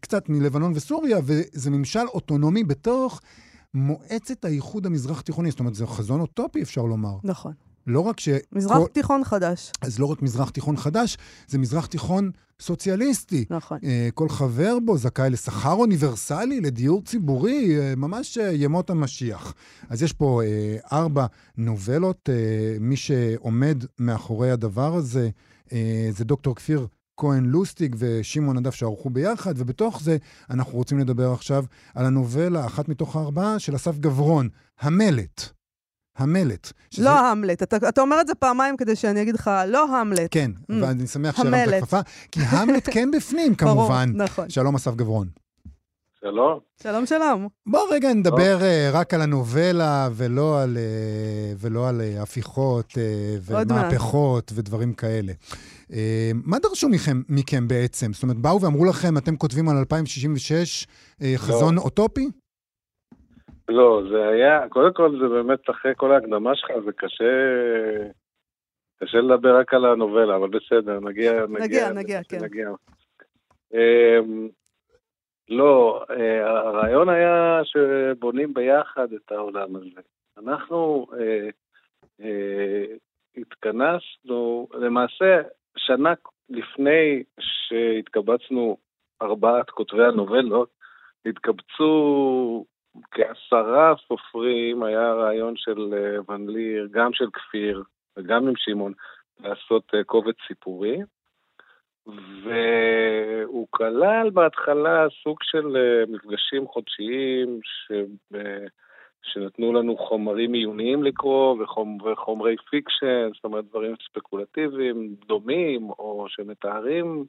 קצת 0.00 0.28
מלבנון 0.28 0.72
וסוריה, 0.74 1.18
וזה 1.24 1.70
ממשל 1.70 2.06
אוטונומי 2.14 2.64
בתוך 2.64 3.20
מועצת 3.74 4.44
האיחוד 4.44 4.86
המזרח-תיכוני. 4.86 5.50
זאת 5.50 5.60
אומרת, 5.60 5.74
זה 5.74 5.86
חזון 5.86 6.20
אוטופי, 6.20 6.62
אפשר 6.62 6.82
לומר. 6.82 7.16
נכון. 7.24 7.52
לא 7.86 8.00
רק 8.00 8.20
ש... 8.20 8.28
מזרח 8.52 8.76
כל- 8.78 8.86
תיכון 8.92 9.24
חדש. 9.24 9.72
אז 9.82 9.98
לא 9.98 10.06
רק 10.06 10.22
מזרח 10.22 10.50
תיכון 10.50 10.76
חדש, 10.76 11.16
זה 11.48 11.58
מזרח 11.58 11.86
תיכון 11.86 12.30
סוציאליסטי. 12.60 13.44
נכון. 13.50 13.78
אה, 13.84 14.08
כל 14.14 14.28
חבר 14.28 14.78
בו 14.84 14.98
זכאי 14.98 15.30
לשכר 15.30 15.72
אוניברסלי, 15.72 16.60
לדיור 16.60 17.02
ציבורי, 17.02 17.78
אה, 17.80 17.94
ממש 17.96 18.38
אה, 18.38 18.52
ימות 18.52 18.90
המשיח. 18.90 19.54
אז 19.88 20.02
יש 20.02 20.12
פה 20.12 20.42
אה, 20.44 20.76
ארבע 20.98 21.26
נובלות. 21.56 22.28
אה, 22.32 22.34
מי 22.80 22.96
שעומד 22.96 23.84
מאחורי 23.98 24.50
הדבר 24.50 24.94
הזה 24.94 25.28
אה, 25.72 26.08
זה 26.10 26.24
דוקטור 26.24 26.54
כפיר 26.54 26.86
כהן 27.16 27.44
לוסטיג 27.44 27.96
ושמעון 27.98 28.56
נדב 28.58 28.70
שערכו 28.70 29.10
ביחד, 29.10 29.54
ובתוך 29.56 30.00
זה 30.02 30.16
אנחנו 30.50 30.72
רוצים 30.72 30.98
לדבר 30.98 31.32
עכשיו 31.32 31.64
על 31.94 32.06
הנובלה, 32.06 32.66
אחת 32.66 32.88
מתוך 32.88 33.16
הארבעה, 33.16 33.58
של 33.58 33.76
אסף 33.76 33.98
גברון, 33.98 34.48
המלט. 34.80 35.48
המלט. 36.16 36.72
שזה- 36.90 37.04
לא 37.04 37.30
המלט. 37.30 37.62
אתה 37.62 37.76
אתה 37.88 38.00
אומר 38.00 38.20
את 38.20 38.26
זה 38.26 38.34
פעמיים 38.34 38.76
כדי 38.76 38.96
שאני 38.96 39.22
אגיד 39.22 39.34
לך, 39.34 39.50
לא 39.68 39.96
המלט. 39.96 40.28
כן, 40.30 40.50
Mm. 40.60 40.74
ואני 40.82 41.06
שמח 41.06 41.36
שהרמת 41.36 41.54
המלט. 41.68 41.82
הכפפה, 41.82 42.00
כי 42.32 42.40
המלט 42.40 42.88
כן 42.92 43.10
בפנים, 43.10 43.54
ברור, 43.60 43.72
כמובן. 43.74 44.12
נכון. 44.14 44.50
שלום, 44.50 44.74
אסף 44.74 44.94
גברון. 44.94 45.28
שלום. 46.20 46.58
שלום, 46.82 47.06
שלום. 47.06 47.48
בוא 47.66 47.80
רגע 47.90 48.12
נדבר 48.14 48.62
אה, 48.62 48.90
רק 48.92 49.14
על 49.14 49.22
הנובלה 49.22 50.08
ולא 50.12 50.62
על, 50.62 50.76
אה, 50.76 51.52
ולא 51.58 51.88
על 51.88 52.00
אה, 52.00 52.22
הפיכות 52.22 52.92
מעט. 53.50 53.66
ומהפכות 53.70 54.52
ודברים 54.54 54.92
כאלה. 54.92 55.32
אה, 55.92 56.30
מה 56.44 56.58
דרשו 56.58 56.88
מכם, 56.88 57.22
מכם 57.28 57.68
בעצם? 57.68 58.12
זאת 58.12 58.22
אומרת, 58.22 58.36
באו 58.36 58.60
ואמרו 58.62 58.84
לכם, 58.84 59.18
אתם 59.18 59.36
כותבים 59.36 59.68
על 59.68 59.76
2066 59.76 60.86
אה, 61.22 61.34
חזון 61.36 61.78
אוטופי? 61.78 62.28
לא, 63.68 64.02
זה 64.10 64.28
היה, 64.28 64.68
קודם 64.68 64.92
כל 64.92 65.18
זה 65.20 65.28
באמת, 65.28 65.70
אחרי 65.70 65.92
כל 65.96 66.12
ההקדמה 66.12 66.56
שלך, 66.56 66.70
זה 66.84 66.92
קשה, 66.92 67.24
קשה 69.00 69.18
לדבר 69.18 69.58
רק 69.58 69.74
על 69.74 69.84
הנובלה, 69.84 70.36
אבל 70.36 70.48
בסדר, 70.48 71.00
נגיע, 71.00 71.46
נגיע, 71.48 71.92
נגיע, 71.92 72.20
כן. 72.28 72.44
נגיע. 72.44 72.70
אמ, 73.74 74.48
לא, 75.48 76.04
אה, 76.10 76.50
הרעיון 76.50 77.08
היה 77.08 77.60
שבונים 77.64 78.54
ביחד 78.54 79.12
את 79.12 79.32
העולם 79.32 79.76
הזה. 79.76 80.00
אנחנו 80.38 81.06
אה, 81.18 81.48
אה, 82.20 82.84
התכנסנו, 83.36 84.68
למעשה, 84.74 85.42
שנה 85.76 86.12
לפני 86.48 87.22
שהתקבצנו 87.40 88.76
ארבעת 89.22 89.70
כותבי 89.70 90.04
הנובלות, 90.04 90.68
התקבצו 91.26 92.64
כעשרה 93.10 93.94
סופרים, 94.08 94.82
היה 94.82 95.12
רעיון 95.12 95.56
של 95.56 95.94
אה, 95.94 96.32
ון 96.34 96.48
ליר, 96.48 96.88
גם 96.90 97.12
של 97.12 97.30
כפיר 97.32 97.82
וגם 98.16 98.48
עם 98.48 98.54
שמעון, 98.56 98.92
לעשות 99.40 99.94
אה, 99.94 100.04
קובץ 100.04 100.34
סיפורי. 100.48 100.98
והוא 102.42 103.66
כלל 103.70 104.30
בהתחלה 104.30 105.06
סוג 105.22 105.38
של 105.42 105.76
אה, 105.76 106.04
מפגשים 106.08 106.66
חודשיים 106.66 107.60
ש... 107.62 107.92
שנתנו 109.22 109.72
לנו 109.72 109.96
חומרים 109.96 110.52
עיוניים 110.52 111.02
לקרוא 111.02 111.62
וחומ... 111.62 111.98
וחומרי 112.02 112.56
fiction, 112.70 113.28
זאת 113.34 113.44
אומרת 113.44 113.64
דברים 113.64 113.94
ספקולטיביים 114.08 115.14
דומים, 115.26 115.90
או 115.90 116.26
שמתארים 116.28 117.24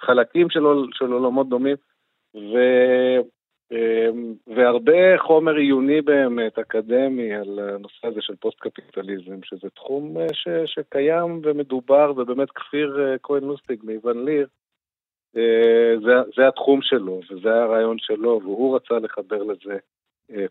חלקים 0.00 0.50
של, 0.50 0.64
של 0.92 1.12
עולמות 1.12 1.48
דומים, 1.48 1.76
והרבה 4.46 5.18
חומר 5.18 5.54
עיוני 5.54 6.00
באמת, 6.00 6.58
אקדמי, 6.58 7.34
על 7.34 7.58
הנושא 7.58 8.06
הזה 8.06 8.20
של 8.22 8.36
פוסט-קפיטליזם, 8.36 9.42
שזה 9.42 9.70
תחום 9.70 10.16
אה, 10.18 10.26
ש... 10.32 10.48
שקיים 10.66 11.40
ומדובר, 11.44 12.12
ובאמת 12.16 12.50
כפיר 12.50 13.00
אה, 13.00 13.18
כהן 13.22 13.44
לוסטיג 13.44 13.80
מוון 13.84 14.24
ליר, 14.24 14.46
אה, 15.36 15.94
זה, 16.04 16.12
זה 16.36 16.48
התחום 16.48 16.82
שלו, 16.82 17.20
וזה 17.30 17.48
היה 17.48 17.62
הרעיון 17.62 17.98
שלו, 17.98 18.40
והוא 18.42 18.76
רצה 18.76 18.98
לחבר 18.98 19.42
לזה 19.42 19.78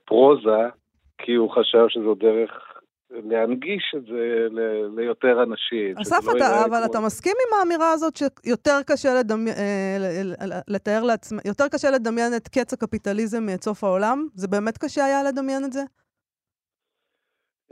פרוזה, 0.06 0.70
כי 1.18 1.34
הוא 1.34 1.52
חשב 1.52 1.86
שזו 1.90 2.16
דרך 2.16 2.75
להנגיש 3.12 3.96
את 3.98 4.06
זה 4.06 4.48
ל- 4.52 5.00
ליותר 5.00 5.44
אנשים. 5.44 5.98
אסף, 6.02 6.28
לא 6.28 6.32
אתה, 6.38 6.66
אבל 6.66 6.78
כמו- 6.78 6.86
אתה 6.92 7.00
מסכים 7.06 7.34
עם 7.48 7.60
האמירה 7.60 7.92
הזאת 7.92 8.14
שיותר 8.16 8.80
קשה 8.88 9.10
לדמיין, 9.20 9.56
אה, 9.58 10.28
לתאר 10.68 11.04
לעצמם, 11.04 11.40
יותר 11.46 11.68
קשה 11.72 11.92
לדמיין 11.92 12.32
את 12.38 12.48
קץ 12.48 12.74
הקפיטליזם 12.74 13.46
מאת 13.46 13.64
סוף 13.64 13.84
העולם? 13.84 14.28
זה 14.34 14.48
באמת 14.48 14.78
קשה 14.78 15.06
היה 15.06 15.24
לדמיין 15.24 15.64
את 15.66 15.74
זה? 15.74 15.82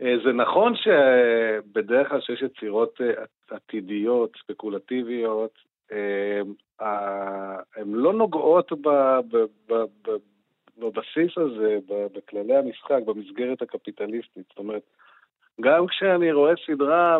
אה, 0.01 0.13
זה 0.25 0.31
נכון 0.33 0.73
שבדרך 0.75 2.09
כלל 2.09 2.21
שיש 2.21 2.41
יצירות 2.41 3.01
אה, 3.01 3.23
עתידיות, 3.55 4.31
ספקולטיביות, 4.43 5.51
הן 7.75 7.91
לא 7.91 8.13
נוגעות 8.13 8.71
ב- 8.71 9.19
ב- 9.31 9.45
ב- 9.73 9.85
ב- 10.07 10.17
בבסיס 10.77 11.37
הזה, 11.37 11.77
בכללי 12.13 12.55
המשחק, 12.55 12.99
במסגרת 13.05 13.61
הקפיטליסטית. 13.61 14.45
זאת 14.49 14.57
אומרת, 14.57 14.81
גם 15.61 15.87
כשאני 15.87 16.31
רואה 16.31 16.53
סדרה 16.65 17.19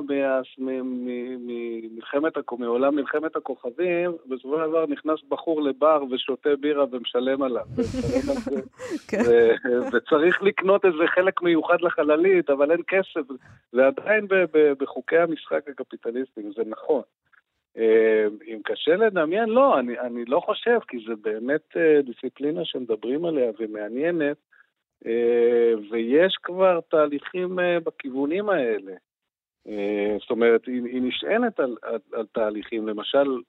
ממלחמת, 0.58 2.34
מעולם 2.60 2.96
מלחמת 2.96 3.36
הכוכבים, 3.36 4.12
בסופו 4.26 4.58
של 4.58 4.70
דבר 4.70 4.86
נכנס 4.86 5.20
בחור 5.30 5.62
לבר 5.62 6.04
ושותה 6.12 6.50
בירה 6.60 6.86
ומשלם 6.92 7.44
עליו. 7.44 7.66
כן. 9.08 9.24
וצריך 9.94 10.44
לקנות 10.44 10.86
איזה 10.86 11.08
חלק 11.08 11.42
מיוחד 11.42 11.82
לחללית, 11.82 12.50
אבל 12.50 12.72
אין 12.72 12.82
כסף. 12.88 13.22
זה 13.72 13.88
עדיין 13.88 14.28
בחוקי 14.78 15.18
המשחק 15.18 15.70
הקפיטליסטיים, 15.70 16.52
זה 16.56 16.62
נכון. 16.66 17.02
אה, 17.78 18.26
אם 18.48 18.60
קשה 18.64 18.96
לדמיין, 18.96 19.50
לא, 19.50 19.80
אני, 19.80 20.00
אני 20.00 20.26
לא 20.26 20.40
חושב, 20.40 20.80
כי 20.88 20.98
זה 21.08 21.14
באמת 21.22 21.78
אה, 21.78 22.02
דיסציפלינה 22.02 22.66
שמדברים 22.66 23.26
עליה 23.26 23.52
ומעניינת, 23.60 24.38
ויש 25.92 26.36
כבר 26.44 26.80
תהליכים 26.90 27.60
אה, 27.60 27.80
בכיוונים 27.80 28.50
האלה. 28.50 28.94
אה, 29.68 30.16
זאת 30.20 30.30
אומרת, 30.30 30.66
היא, 30.66 31.02
נשענת 31.02 31.60
על, 31.60 31.76
על, 31.82 32.00
על 32.14 32.26
תהליכים. 32.32 32.88
למשל, 32.88 33.42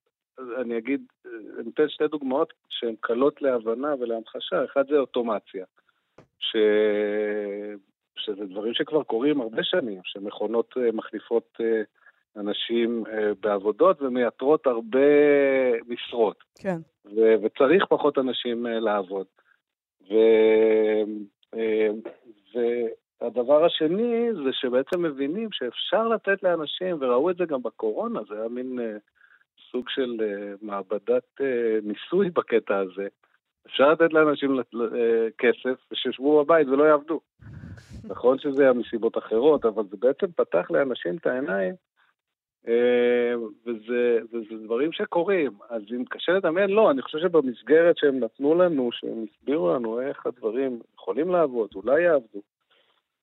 אני 0.61 0.79
אגיד, 0.79 1.03
אה, 1.27 1.31
אני 1.61 1.71
אתן 1.75 1.89
שתי 1.89 2.09
דוגמאות 2.09 2.53
שהן 2.69 2.95
קלות 3.01 3.43
להבנה 3.43 3.95
ולהמחשה. 4.01 4.65
אחד 4.65 4.89
זה 4.89 4.99
אוטומציה, 4.99 5.65
ש... 6.39 6.57
שזה 8.17 8.47
דברים 8.47 8.75
שכבר 8.75 9.03
קורים 9.03 9.41
הרבה 9.41 9.63
שנים, 9.63 10.01
שמכונות 10.05 10.75
אה, 10.77 10.93
מחליפות 10.93 11.59
אה, 11.61 11.83
אנשים 12.37 13.05
אה, 13.07 13.33
בעבודות 13.41 14.03
ומייתרות 14.03 14.67
הרבה 14.67 14.99
משרות. 15.89 16.45
כן. 16.59 16.77
ו- 17.05 17.35
וצריך 17.43 17.85
פחות 17.89 18.19
אנשים 18.19 18.67
אה, 18.67 18.81
לעבוד. 18.81 19.27
ו- 20.11 20.15
אה, 20.15 21.03
והדבר 22.55 23.65
השני 23.65 24.35
זה 24.35 24.51
שבעצם 24.53 25.03
מבינים 25.03 25.49
שאפשר 25.53 26.09
לתת 26.09 26.43
לאנשים, 26.43 26.97
וראו 27.01 27.31
את 27.31 27.37
זה 27.37 27.45
גם 27.45 27.63
בקורונה, 27.63 28.21
זה 28.29 28.35
היה 28.35 28.49
מין 28.49 28.79
אה, 28.81 28.97
סוג 29.71 29.89
של 29.89 30.17
אה, 30.23 30.55
מעבדת 30.63 31.41
אה, 31.41 31.79
ניסוי 31.83 32.31
בקטע 32.31 32.77
הזה. 32.79 33.09
אפשר 33.67 33.93
לתת 33.93 34.13
לאנשים 34.13 34.59
אה, 34.59 34.63
כסף 35.39 35.93
ושישבו 35.93 36.45
בבית 36.45 36.69
ולא 36.69 36.85
יעבדו. 36.85 37.21
נכון 38.05 38.39
שזה 38.39 38.63
היה 38.63 38.73
מסיבות 38.73 39.19
אחרות, 39.19 39.65
אבל 39.65 39.83
זה 39.91 39.97
בעצם 39.97 40.27
פתח 40.37 40.71
לאנשים 40.71 41.17
את 41.17 41.27
העיניים, 41.27 41.71
אה, 41.71 41.94
וזה, 43.67 44.19
וזה 44.33 44.65
דברים 44.65 44.93
שקורים. 44.93 45.53
אז 45.71 45.83
אם 45.91 46.05
קשה 46.11 46.33
לדמיין, 46.33 46.71
לא, 46.71 46.91
אני 46.91 47.03
חושב 47.03 47.19
שבמסגרת 47.19 47.97
שהם 47.99 48.21
נתנו 48.21 48.55
לנו, 48.55 48.91
שהם 48.93 49.25
הסבירו 49.25 49.75
לנו 49.75 50.01
איך 50.01 50.27
הדברים 50.27 50.81
יכולים 50.95 51.29
לעבוד, 51.29 51.69
אולי 51.75 52.03
יעבדו, 52.03 52.41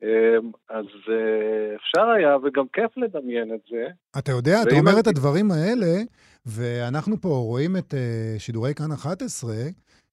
אה, 0.04 0.38
אז 0.70 0.86
אה, 1.10 1.76
אפשר 1.76 2.10
היה, 2.10 2.38
וגם 2.38 2.66
כיף 2.74 2.98
לדמיין 2.98 3.54
את 3.54 3.60
זה. 3.72 3.88
אתה 4.20 4.32
יודע, 4.32 4.62
אתה 4.62 4.76
אומר 4.80 5.00
את 5.00 5.08
הדברים 5.08 5.52
האלה, 5.52 6.02
ואנחנו 6.46 7.18
פה 7.22 7.28
רואים 7.28 7.78
את 7.78 7.94
אה, 7.94 8.36
שידורי 8.40 8.74
כאן 8.76 8.92
11, 8.92 9.54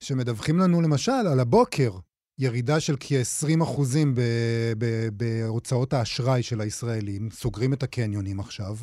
שמדווחים 0.01 0.59
לנו 0.59 0.83
למשל 0.83 1.27
על 1.33 1.41
הבוקר 1.41 1.91
ירידה 2.39 2.81
של 2.81 2.95
כ-20 3.01 3.63
אחוזים 3.63 4.15
בהוצאות 5.13 5.93
האשראי 5.93 6.43
של 6.43 6.61
הישראלים. 6.61 7.29
סוגרים 7.33 7.73
את 7.73 7.83
הקניונים 7.83 8.41
עכשיו, 8.41 8.75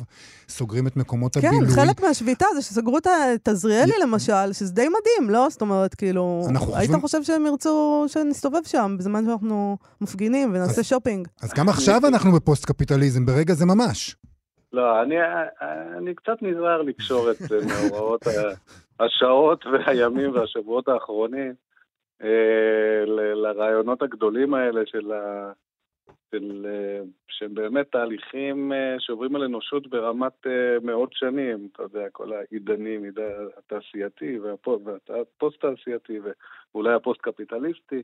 סוגרים 0.48 0.86
את 0.86 0.96
מקומות 0.96 1.36
כן, 1.38 1.48
הבילוי. 1.48 1.68
חלק 1.74 2.00
מהשביתה 2.02 2.46
זה 2.54 2.62
שסגרו 2.62 2.98
את 2.98 3.06
את 3.34 3.48
עזריאלי 3.48 3.92
למשל, 4.02 4.52
שזה 4.52 4.72
די 4.74 4.86
מדהים, 4.88 5.30
לא? 5.30 5.46
זאת 5.50 5.60
אומרת, 5.60 5.94
כאילו, 5.94 6.42
היית 6.48 6.58
חושבים- 6.60 7.00
חושב 7.00 7.22
שהם 7.22 7.46
ירצו 7.46 8.04
שנסתובב 8.08 8.60
שם 8.64 8.96
בזמן 8.98 9.24
שאנחנו 9.24 9.76
מפגינים 10.00 10.48
ונעשה 10.54 10.80
אז- 10.80 10.86
שופינג. 10.86 11.28
אז 11.42 11.52
גם 11.54 11.68
עכשיו 11.68 12.00
אנחנו 12.08 12.32
בפוסט-קפיטליזם, 12.32 13.26
ברגע 13.26 13.54
זה 13.54 13.66
ממש. 13.66 14.16
לא, 14.72 15.02
אני, 15.02 15.14
אני 15.98 16.14
קצת 16.14 16.42
נזהר 16.42 16.82
לקשור 16.82 17.30
את 17.30 17.36
מאורעות 17.66 18.24
השעות 19.00 19.64
והימים 19.66 20.30
והשבועות 20.34 20.88
האחרונים 20.88 21.52
לרעיונות 23.36 24.02
הגדולים 24.02 24.54
האלה 24.54 24.86
של 24.86 25.12
ה... 25.12 25.52
של, 26.30 26.66
אה, 26.68 27.00
שהם 27.28 27.54
באמת 27.54 27.92
תהליכים 27.92 28.72
אה, 28.72 28.96
שעוברים 28.98 29.36
על 29.36 29.42
אנושות 29.42 29.86
ברמת 29.86 30.46
אה, 30.46 30.76
מאות 30.82 31.12
שנים, 31.12 31.68
אתה 31.72 31.82
יודע, 31.82 32.10
כל 32.12 32.32
העידנים, 32.32 33.04
עידן 33.04 33.30
התעשייתי 33.58 34.38
והפו- 34.38 34.80
והפוסט-תעשייתי 35.08 36.20
ואולי 36.74 36.94
הפוסט-קפיטליסטי. 36.94 38.02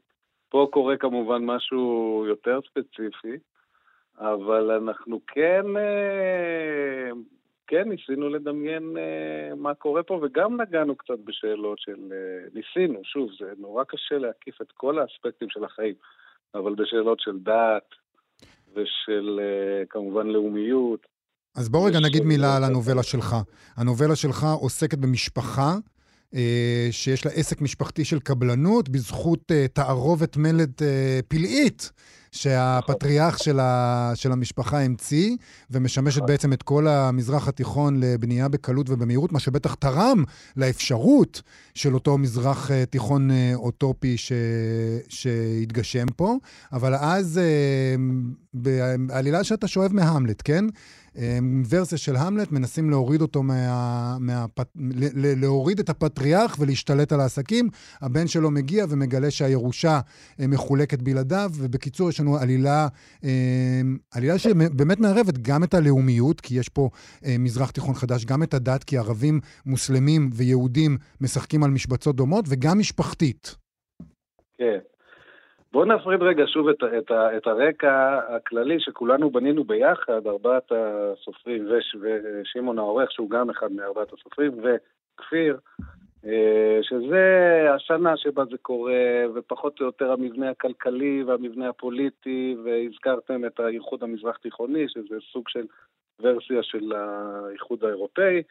פה 0.48 0.68
קורה 0.72 0.96
כמובן 0.96 1.44
משהו 1.44 2.24
יותר 2.28 2.60
ספציפי, 2.60 3.38
אבל 4.18 4.70
אנחנו 4.70 5.20
כן, 5.26 5.76
אה, 5.76 7.10
כן 7.66 7.88
ניסינו 7.88 8.28
לדמיין 8.28 8.96
אה, 8.96 9.54
מה 9.54 9.74
קורה 9.74 10.02
פה, 10.02 10.20
וגם 10.22 10.60
נגענו 10.60 10.96
קצת 10.96 11.18
בשאלות 11.24 11.78
של... 11.78 12.12
אה, 12.12 12.48
ניסינו, 12.54 13.00
שוב, 13.04 13.28
זה 13.40 13.52
נורא 13.58 13.84
קשה 13.84 14.18
להקיף 14.18 14.62
את 14.62 14.72
כל 14.72 14.98
האספקטים 14.98 15.48
של 15.50 15.64
החיים, 15.64 15.94
אבל 16.54 16.74
בשאלות 16.74 17.20
של 17.20 17.38
דת 17.38 17.88
ושל 18.74 19.40
אה, 19.42 19.86
כמובן 19.90 20.26
לאומיות. 20.26 21.06
אז 21.56 21.68
בוא 21.68 21.88
רגע 21.88 21.98
נגיד 22.00 22.22
מילה 22.24 22.56
על 22.56 22.64
הנובלה 22.64 23.02
שלך. 23.02 23.36
הנובלה 23.76 24.16
שלך 24.16 24.46
עוסקת 24.60 24.98
במשפחה 24.98 25.72
אה, 26.34 26.88
שיש 26.90 27.26
לה 27.26 27.32
עסק 27.32 27.60
משפחתי 27.60 28.04
של 28.04 28.20
קבלנות 28.20 28.88
בזכות 28.88 29.52
אה, 29.52 29.68
תערובת 29.68 30.36
מלט 30.36 30.82
אה, 30.82 31.20
פלאית 31.28 31.92
שהפטריארך 32.32 33.38
של, 33.38 33.60
ה, 33.60 34.12
של 34.14 34.32
המשפחה 34.32 34.80
המציא, 34.80 35.36
ומשמשת 35.70 36.22
בעצם 36.22 36.52
את 36.52 36.62
כל 36.62 36.88
המזרח 36.88 37.48
התיכון 37.48 38.00
לבנייה 38.00 38.48
בקלות 38.48 38.90
ובמהירות, 38.90 39.32
מה 39.32 39.40
שבטח 39.40 39.74
תרם 39.74 40.24
לאפשרות 40.56 41.42
של 41.74 41.94
אותו 41.94 42.18
מזרח 42.18 42.70
אה, 42.70 42.86
תיכון 42.86 43.30
אה, 43.30 43.52
אוטופי 43.54 44.16
ש, 44.16 44.32
שהתגשם 45.08 46.06
פה. 46.16 46.36
אבל 46.72 46.94
אז, 46.94 47.38
אה, 47.38 47.94
בעלילה 48.54 49.44
שאתה 49.44 49.68
שואב 49.68 49.92
מהמלט, 49.92 50.42
כן? 50.44 50.64
ורסיה 51.68 51.98
של 51.98 52.16
המלט, 52.16 52.52
מנסים 52.52 52.90
להוריד 52.90 53.22
אותו 53.22 53.42
מה... 53.42 54.16
מה 54.20 54.46
להוריד 55.14 55.78
את 55.78 55.90
הפטריארך 55.90 56.56
ולהשתלט 56.58 57.12
על 57.12 57.20
העסקים. 57.20 57.68
הבן 58.00 58.26
שלו 58.26 58.50
מגיע 58.50 58.86
ומגלה 58.88 59.30
שהירושה 59.30 60.00
מחולקת 60.38 61.02
בלעדיו, 61.02 61.50
ובקיצור, 61.54 62.08
יש 62.08 62.20
לנו 62.22 62.36
עלילה, 62.42 62.80
אה, 63.24 63.82
עלילה 64.16 64.38
שבאמת 64.38 64.98
מערבת 65.00 65.38
גם 65.48 65.60
את 65.64 65.74
הלאומיות, 65.74 66.40
כי 66.40 66.54
יש 66.60 66.68
פה 66.68 66.88
אה, 67.24 67.36
מזרח 67.38 67.70
תיכון 67.70 67.94
חדש, 67.94 68.24
גם 68.24 68.42
את 68.42 68.54
הדת, 68.54 68.84
כי 68.84 68.98
ערבים, 68.98 69.40
מוסלמים 69.66 70.22
ויהודים 70.36 70.92
משחקים 71.20 71.64
על 71.64 71.70
משבצות 71.70 72.16
דומות, 72.16 72.44
וגם 72.50 72.78
משפחתית. 72.78 73.56
כן. 74.58 74.78
בואו 75.72 75.84
נפריד 75.84 76.22
רגע 76.22 76.44
שוב 76.46 76.68
את, 76.68 76.76
את, 76.98 77.10
את 77.36 77.46
הרקע 77.46 78.20
הכללי 78.36 78.76
שכולנו 78.80 79.30
בנינו 79.30 79.64
ביחד, 79.64 80.26
ארבעת 80.26 80.72
הסופרים 80.72 81.66
וש, 81.70 81.96
ושמעון 82.02 82.78
העורך, 82.78 83.12
שהוא 83.12 83.30
גם 83.30 83.50
אחד 83.50 83.72
מארבעת 83.72 84.12
הסופרים, 84.12 84.52
וכפיר, 84.52 85.58
שזה 86.82 87.66
השנה 87.74 88.16
שבה 88.16 88.44
זה 88.50 88.58
קורה, 88.58 89.24
ופחות 89.34 89.80
או 89.80 89.86
יותר 89.86 90.12
המבנה 90.12 90.50
הכלכלי 90.50 91.22
והמבנה 91.22 91.68
הפוליטי, 91.68 92.56
והזכרתם 92.64 93.44
את 93.44 93.60
האיחוד 93.60 94.02
המזרח 94.02 94.36
תיכוני, 94.36 94.88
שזה 94.88 95.16
סוג 95.32 95.48
של 95.48 95.66
ורסיה 96.20 96.62
של 96.62 96.92
האיחוד 96.92 97.84
האירופאי 97.84 98.42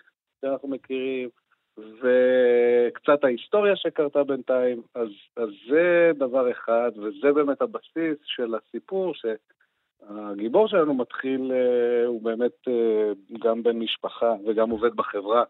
שאנחנו 0.41 0.67
מכירים. 0.67 1.30
וקצת 1.78 3.24
ההיסטוריה 3.24 3.76
שקרתה 3.76 4.24
בינתיים, 4.24 4.82
אז, 4.95 5.09
אז 5.38 5.49
זה 5.69 6.11
דבר 6.15 6.51
אחד, 6.51 6.91
וזה 6.95 7.32
באמת 7.34 7.61
הבסיס 7.61 8.17
של 8.24 8.55
הסיפור, 8.55 9.13
שהגיבור 9.13 10.67
שלנו 10.67 10.93
מתחיל, 10.93 11.51
אה, 11.51 12.05
הוא 12.05 12.22
באמת 12.22 12.67
אה, 12.67 13.11
גם 13.39 13.63
בן 13.63 13.80
משפחה 13.80 14.36
וגם 14.47 14.69
עובד 14.69 14.95
בחברה 14.95 15.43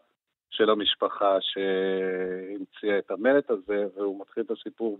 של 0.51 0.69
המשפחה 0.69 1.37
שהמציאה 1.41 2.97
את 2.97 3.11
המלט 3.11 3.49
הזה, 3.49 3.85
והוא 3.95 4.21
מתחיל 4.21 4.43
את 4.43 4.51
הסיפור 4.51 4.97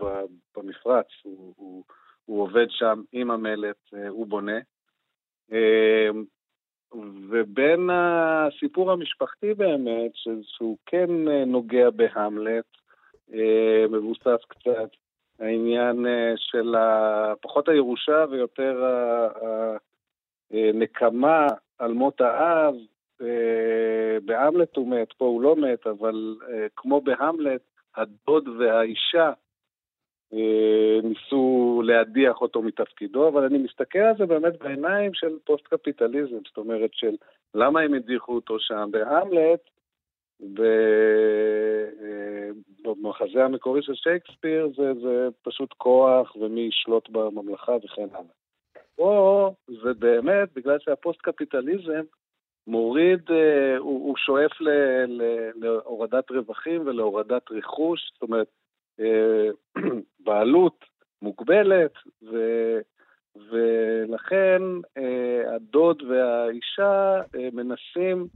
במפרץ, 0.56 1.08
הוא, 1.24 1.54
הוא, 1.58 1.84
הוא 2.26 2.42
עובד 2.42 2.66
שם 2.70 3.02
עם 3.12 3.32
המלט, 3.32 3.78
אה, 3.94 4.08
הוא 4.08 4.28
בונה. 4.28 4.60
אה, 5.52 6.10
ובין 7.30 7.90
הסיפור 7.90 8.92
המשפחתי 8.92 9.54
באמת, 9.54 10.12
שהוא 10.44 10.78
כן 10.86 11.28
אה, 11.28 11.46
נוגע 11.46 11.90
בהמלט, 11.90 12.66
מבוסס 13.90 14.46
קצת 14.48 14.90
העניין 15.40 16.06
של 16.36 16.76
פחות 17.42 17.70
הירושה 17.70 18.26
ויותר 18.30 18.84
הנקמה 20.52 21.48
על 21.80 21.94
מות 21.94 22.22
האב. 22.22 22.76
אה, 24.32 24.52
בהמלט 24.52 24.76
הוא 24.76 24.88
מת, 24.88 25.14
פה 25.14 25.26
הוא 25.26 25.42
לא 25.42 25.56
מת, 25.56 25.88
אבל 25.88 26.36
אה, 26.50 26.68
כמו 26.76 27.02
בהמלט, 27.02 27.62
הדוד 27.96 28.48
והאישה 28.48 29.34
אה, 30.34 31.00
ניסו 31.04 31.82
להדיח 31.86 32.42
אותו 32.42 32.62
מתפקידו, 32.62 33.28
אבל 33.28 33.44
אני 33.44 33.58
מסתכל 33.58 34.00
על 34.00 34.16
זה 34.18 34.26
באמת 34.26 34.60
בעיניים 34.60 35.14
של 35.14 35.38
פוסט-קפיטליזם, 35.46 36.38
זאת 36.48 36.58
אומרת 36.58 36.94
של 36.94 37.16
למה 37.56 37.82
הם 37.82 37.94
הדיחו 37.94 38.36
אותו 38.36 38.60
שם. 38.60 38.90
בהמלט, 38.92 39.70
ב- 40.54 41.82
במחזה 42.84 43.46
המקורי 43.46 43.84
של 43.84 43.96
שייקספיר, 43.96 44.70
זה, 44.78 44.94
זה 44.94 45.28
פשוט 45.42 45.74
כוח 45.74 46.36
ומי 46.36 46.62
ישלוט 46.62 47.10
בממלכה 47.10 47.76
וכן 47.84 48.08
הלאה. 48.12 48.34
פה 48.96 49.54
זה 49.68 49.94
באמת, 49.94 50.54
בגלל 50.54 50.80
שהפוסט-קפיטליזם 50.80 52.02
מוריד, 52.68 53.22
אה, 53.32 53.78
הוא, 53.78 54.08
הוא 54.08 54.18
שואף 54.18 54.62
ל, 54.62 54.70
ל, 55.08 55.50
להורדת 55.56 56.32
רווחים 56.32 56.82
ולהורדת 56.88 57.52
רכוש, 57.52 58.12
זאת 58.14 58.22
אומרת, 58.22 58.48
אה, 59.00 59.50
בעלות 60.26 60.86
מוגבלת, 61.22 61.94
ו, 62.32 62.38
ולכן 63.36 64.62
אה, 64.98 65.56
הדוד 65.56 66.04
והאישה 66.04 67.22
מנסים 67.54 68.28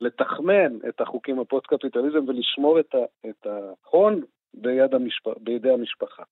לתחמן 0.00 0.78
את 0.88 1.00
החוקים 1.00 1.40
הפוסט-קפיטליזם 1.40 2.28
ולשמור 2.28 2.80
את, 2.80 2.94
ה, 2.94 3.28
את 3.30 3.46
ההון 3.46 4.22
ביד 4.54 4.94
המשפ... 4.94 5.38
בידי 5.38 5.70
המשפחה. 5.70 6.22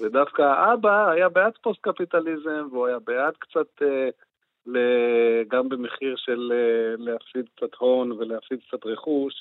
ודווקא 0.00 0.42
האבא 0.42 1.10
היה 1.10 1.28
בעד 1.28 1.52
פוסט-קפיטליזם, 1.62 2.68
והוא 2.70 2.86
היה 2.86 2.98
בעד 2.98 3.34
קצת 3.38 3.82
אה, 3.82 4.08
גם 5.48 5.68
במחיר 5.68 6.14
של 6.16 6.52
אה, 6.52 6.94
להפסיד 6.98 7.44
קצת 7.56 7.74
הון 7.78 8.12
ולהפסיד 8.12 8.58
קצת 8.68 8.86
רכוש, 8.86 9.34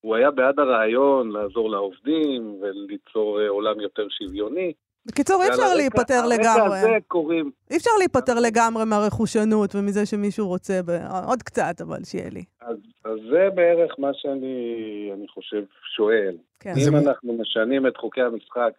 הוא 0.00 0.16
היה 0.16 0.30
בעד 0.30 0.58
הרעיון 0.58 1.30
לעזור 1.30 1.70
לעובדים 1.70 2.56
וליצור 2.60 3.40
אה, 3.40 3.48
עולם 3.48 3.80
יותר 3.80 4.06
שוויוני. 4.10 4.72
בקיצור, 5.06 5.42
אי 5.42 5.48
אפשר 5.48 5.74
להיפטר 5.76 6.26
לגמרי. 6.26 6.78
הזה 6.78 6.88
קוראים, 7.08 7.50
אי 7.70 7.76
אפשר 7.76 7.90
להיפטר 7.98 8.34
לגמרי 8.40 8.84
מהרכושנות 8.84 9.74
ומזה 9.74 10.06
שמישהו 10.06 10.46
רוצה, 10.48 10.80
ב... 10.86 10.90
עוד 11.28 11.42
קצת, 11.42 11.80
אבל 11.80 12.04
שיהיה 12.04 12.30
לי. 12.30 12.44
אז, 12.60 12.76
אז 13.04 13.18
זה 13.30 13.48
בערך 13.54 13.92
מה 13.98 14.10
שאני 14.14 15.10
אני 15.14 15.28
חושב 15.28 15.62
שואל. 15.96 16.36
כן. 16.60 16.74
זה 16.74 16.90
אם 16.90 16.94
מ- 16.94 17.08
אנחנו 17.08 17.32
משנים 17.32 17.86
את 17.86 17.96
חוקי 17.96 18.20
המשחק, 18.22 18.72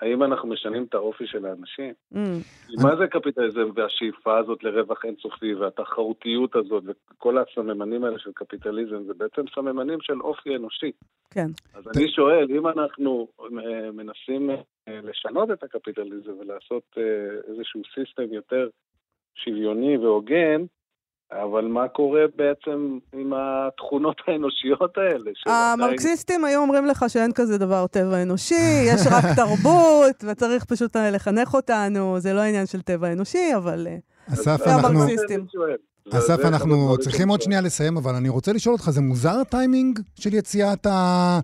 האם 0.00 0.22
אנחנו 0.22 0.48
משנים 0.48 0.84
את 0.84 0.94
האופי 0.94 1.26
של 1.26 1.46
האנשים? 1.46 1.92
Mm. 2.14 2.18
מה 2.82 2.96
זה 2.96 3.06
קפיטליזם 3.06 3.70
והשאיפה 3.74 4.38
הזאת 4.38 4.64
לרווח 4.64 5.04
אינסופי 5.04 5.54
והתחרותיות 5.54 6.56
הזאת 6.56 6.84
וכל 6.86 7.38
הסממנים 7.38 8.04
האלה 8.04 8.18
של 8.18 8.30
קפיטליזם 8.34 9.02
זה 9.02 9.14
בעצם 9.14 9.42
סממנים 9.54 9.98
של 10.00 10.20
אופי 10.20 10.56
אנושי. 10.56 10.92
כן. 11.30 11.46
אז 11.74 11.88
אני 11.96 12.08
שואל, 12.08 12.46
אם 12.50 12.68
אנחנו 12.68 13.28
אה, 13.40 13.90
מנסים 13.92 14.50
אה, 14.50 15.00
לשנות 15.02 15.50
את 15.50 15.62
הקפיטליזם 15.62 16.32
ולעשות 16.40 16.82
אה, 16.98 17.02
איזשהו 17.48 17.82
סיסטם 17.94 18.32
יותר 18.32 18.68
שוויוני 19.34 19.96
והוגן, 19.96 20.64
אבל 21.32 21.64
מה 21.64 21.88
קורה 21.88 22.20
בעצם 22.36 22.98
עם 23.12 23.32
התכונות 23.36 24.16
האנושיות 24.26 24.98
האלה? 24.98 25.30
המרקסיסטים 25.46 26.44
היו 26.44 26.60
אומרים 26.60 26.86
לך 26.86 27.04
שאין 27.08 27.32
כזה 27.32 27.58
דבר 27.58 27.86
טבע 27.86 28.22
אנושי, 28.22 28.84
יש 28.86 29.00
רק 29.10 29.24
תרבות, 29.36 30.24
וצריך 30.24 30.64
פשוט 30.64 30.96
אה, 30.96 31.10
לחנך 31.10 31.54
אותנו, 31.54 32.20
זה 32.20 32.32
לא 32.32 32.40
עניין 32.40 32.66
של 32.66 32.82
טבע 32.82 33.12
אנושי, 33.12 33.54
אבל... 33.56 33.86
אה, 33.86 33.96
אסף, 34.32 34.60
אנחנו... 34.66 35.06
אסף, 36.12 36.40
אנחנו 36.44 36.98
צריכים 36.98 37.28
עוד. 37.28 37.42
שנייה 37.42 37.60
לסיים, 37.60 37.96
אבל 37.96 38.14
אני 38.14 38.28
רוצה 38.28 38.52
לשאול 38.52 38.72
אותך, 38.72 38.90
זה 38.90 39.00
מוזר 39.00 39.40
הטיימינג 39.40 40.00
של 40.14 40.34
יציאת 40.34 40.86
ה... 40.86 41.40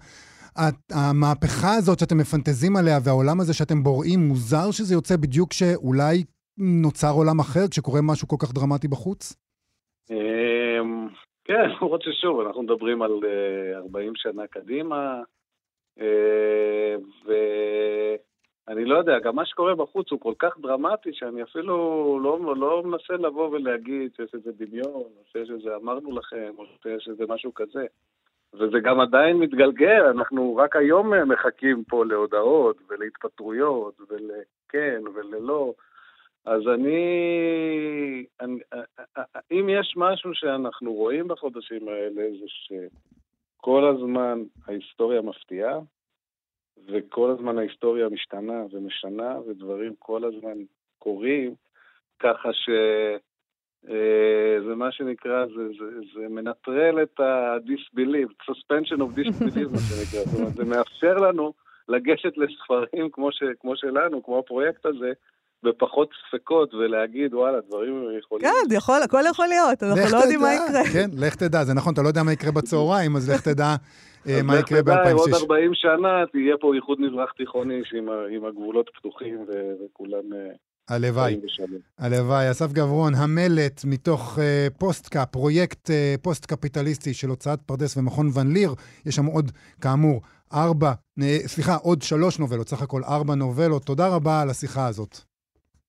ה- 0.59 0.69
המהפכה 0.93 1.75
הזאת 1.75 1.99
שאתם 1.99 2.19
מפנטזים 2.19 2.77
עליה 2.77 2.99
והעולם 3.03 3.41
הזה 3.41 3.55
שאתם 3.55 3.83
בוראים, 3.83 4.29
מוזר 4.29 4.71
שזה 4.71 4.95
יוצא 4.95 5.17
בדיוק 5.17 5.51
כשאולי 5.51 6.25
נוצר 6.59 7.11
עולם 7.11 7.39
אחר, 7.39 7.69
כשקורה 7.69 8.01
משהו 8.03 8.29
כל 8.29 8.37
כך 8.39 8.53
דרמטי 8.53 8.89
בחוץ? 8.89 9.35
אמ, 10.11 11.09
כן, 11.45 11.71
למרות 11.81 12.03
ששוב, 12.03 12.41
אנחנו 12.41 12.63
מדברים 12.63 13.03
על 13.03 13.21
אה, 13.25 13.79
40 13.79 14.13
שנה 14.17 14.47
קדימה, 14.47 15.23
אה, 16.01 16.97
ואני 17.27 18.85
לא 18.85 18.99
יודע, 18.99 19.19
גם 19.19 19.37
מה 19.37 19.47
שקורה 19.47 19.75
בחוץ 19.75 20.11
הוא 20.11 20.21
כל 20.21 20.35
כך 20.39 20.59
דרמטי, 20.59 21.11
שאני 21.13 21.43
אפילו 21.43 21.75
לא, 22.23 22.57
לא 22.57 22.83
מנסה 22.83 23.15
לבוא 23.15 23.49
ולהגיד 23.49 24.11
שיש 24.17 24.35
איזה 24.35 24.51
דמיון, 24.53 24.93
או 24.93 25.23
שיש 25.33 25.51
איזה 25.51 25.77
אמרנו 25.77 26.19
לכם, 26.19 26.53
או 26.59 26.65
שיש 26.83 27.09
איזה 27.09 27.25
משהו 27.29 27.55
כזה. 27.55 27.87
וזה 28.55 28.81
גם 28.81 29.01
עדיין 29.01 29.37
מתגלגל, 29.37 30.03
אנחנו 30.11 30.57
רק 30.57 30.77
היום 30.77 31.15
אה, 31.15 31.25
מחכים 31.25 31.85
פה 31.85 32.05
להודעות 32.05 32.77
ולהתפטרויות 32.89 33.95
ולכן 34.09 35.03
וללא. 35.15 35.73
אז 36.45 36.63
אני, 36.75 36.99
אם 39.61 39.69
יש 39.69 39.95
משהו 39.97 40.35
שאנחנו 40.35 40.93
רואים 40.93 41.29
בחודשים 41.29 41.89
האלה, 41.89 42.23
זה 42.41 42.47
שכל 42.49 43.95
הזמן 43.95 44.43
ההיסטוריה 44.67 45.23
מפתיעה, 45.23 45.79
וכל 46.87 47.31
הזמן 47.31 47.59
ההיסטוריה 47.59 48.09
משתנה 48.09 48.65
ומשנה, 48.71 49.39
ודברים 49.41 49.95
כל 49.99 50.25
הזמן 50.25 50.59
קורים, 50.99 51.55
ככה 52.19 52.53
ש... 52.53 52.69
אה, 53.89 54.57
זה 54.67 54.75
מה 54.75 54.93
שנקרא, 54.93 55.47
זה, 55.47 55.69
זה, 55.79 56.01
זה 56.15 56.29
מנטרל 56.29 57.03
את 57.03 57.21
ה-disbelief, 57.21 58.51
suspension 58.51 58.99
of 58.99 59.19
disbelief, 59.19 59.69
מה 59.73 59.79
שנקרא. 59.79 60.25
זאת 60.25 60.41
אומרת, 60.41 60.55
זה 60.55 60.65
מאפשר 60.65 61.15
לנו 61.15 61.53
לגשת 61.89 62.37
לספרים 62.37 63.11
כמו, 63.13 63.33
ש, 63.33 63.43
כמו 63.61 63.77
שלנו, 63.77 64.23
כמו 64.23 64.39
הפרויקט 64.39 64.87
הזה, 64.87 65.13
בפחות 65.65 66.09
ספקות, 66.29 66.75
ולהגיד, 66.75 67.35
וואלה, 67.35 67.59
דברים 67.69 68.19
יכולים... 68.19 68.45
כן, 68.45 68.75
יכול, 68.75 69.03
הכל 69.05 69.23
יכול 69.31 69.47
להיות, 69.47 69.83
אנחנו 69.83 70.17
לא 70.17 70.23
יודעים 70.23 70.41
מה. 70.41 70.55
יקרה. 70.55 70.85
כן, 70.93 71.11
לך 71.13 71.35
תדע, 71.35 71.65
זה 71.65 71.75
נכון, 71.75 71.93
אתה 71.93 72.03
לא 72.03 72.09
יודע 72.09 72.23
מה 72.23 72.33
יקרה 72.33 72.53
בצהריים, 72.53 73.17
אז 73.17 73.31
לך 73.31 73.41
תדע 73.41 73.75
אה, 74.29 74.43
מה 74.43 74.59
יקרה 74.59 74.79
אז 74.79 74.89
לך 74.89 74.95
תדע, 74.95 75.13
עוד 75.13 75.31
ב-2006. 75.31 75.37
40 75.37 75.71
שנה 75.75 76.25
תהיה 76.33 76.57
פה 76.61 76.75
איחוד 76.75 77.01
מזרח 77.01 77.33
תיכוני 77.33 77.81
עם 78.31 78.45
הגבולות 78.45 78.91
פתוחים 78.95 79.45
ו- 79.49 79.73
וכולם 79.85 80.33
אה, 80.33 80.55
הלוואי. 80.89 81.41
הלוואי. 81.99 82.51
אסף 82.51 82.73
גברון, 82.73 83.15
המלט 83.15 83.85
מתוך 83.85 84.39
אה, 84.39 84.67
פוסט-קאפ, 84.79 85.29
פרויקט 85.29 85.91
אה, 85.91 86.15
פוסט-קפיטליסטי 86.23 87.15
של 87.15 87.29
הוצאת 87.29 87.63
פרדס 87.67 87.97
ומכון 87.97 88.27
ון 88.35 88.53
ליר. 88.53 88.75
יש 89.07 89.15
שם 89.15 89.27
עוד, 89.27 89.51
כאמור, 89.81 90.23
ארבע, 90.55 90.93
סליחה, 91.47 91.75
עוד 91.75 92.03
שלוש 92.03 92.39
נובלות, 92.39 92.69
סך 92.69 92.83
הכל 92.83 93.05
ארבע 93.05 93.35
נובלות. 93.35 93.83
תודה 93.85 94.09
רבה 94.09 94.43
על 94.43 94.51
השיחה 94.51 94.87
הזאת. 94.87 95.34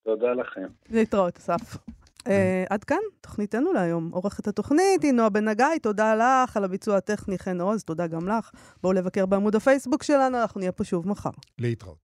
תודה 0.05 0.33
לכם. 0.33 0.67
להתראות, 0.89 1.37
אסף. 1.37 1.77
אה, 2.27 2.63
עד 2.69 2.83
כאן 2.83 2.97
תוכניתנו 3.21 3.73
להיום. 3.73 4.09
עורכת 4.13 4.47
התוכנית 4.47 5.03
היא 5.03 5.11
נועה 5.11 5.29
בן 5.29 5.47
הגיא, 5.47 5.65
תודה 5.81 6.15
לך 6.15 6.57
על 6.57 6.63
הביצוע 6.63 6.97
הטכני 6.97 7.37
חן 7.37 7.61
עוז, 7.61 7.83
תודה 7.83 8.07
גם 8.07 8.29
לך. 8.29 8.51
בואו 8.83 8.93
לבקר 8.93 9.25
בעמוד 9.25 9.55
הפייסבוק 9.55 10.03
שלנו, 10.03 10.41
אנחנו 10.41 10.59
נהיה 10.59 10.71
פה 10.71 10.83
שוב 10.83 11.07
מחר. 11.07 11.29
להתראות. 11.59 11.97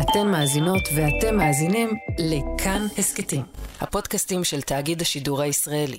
אתן 0.00 0.26
מאזינות 0.30 0.82
ואתם 0.96 1.36
מאזינים 1.36 1.88
לכאן 2.18 2.82
הסכתים, 2.98 3.42
הפודקאסטים 3.80 4.44
של 4.44 4.60
תאגיד 4.60 5.00
השידור 5.00 5.42
הישראלי. 5.42 5.98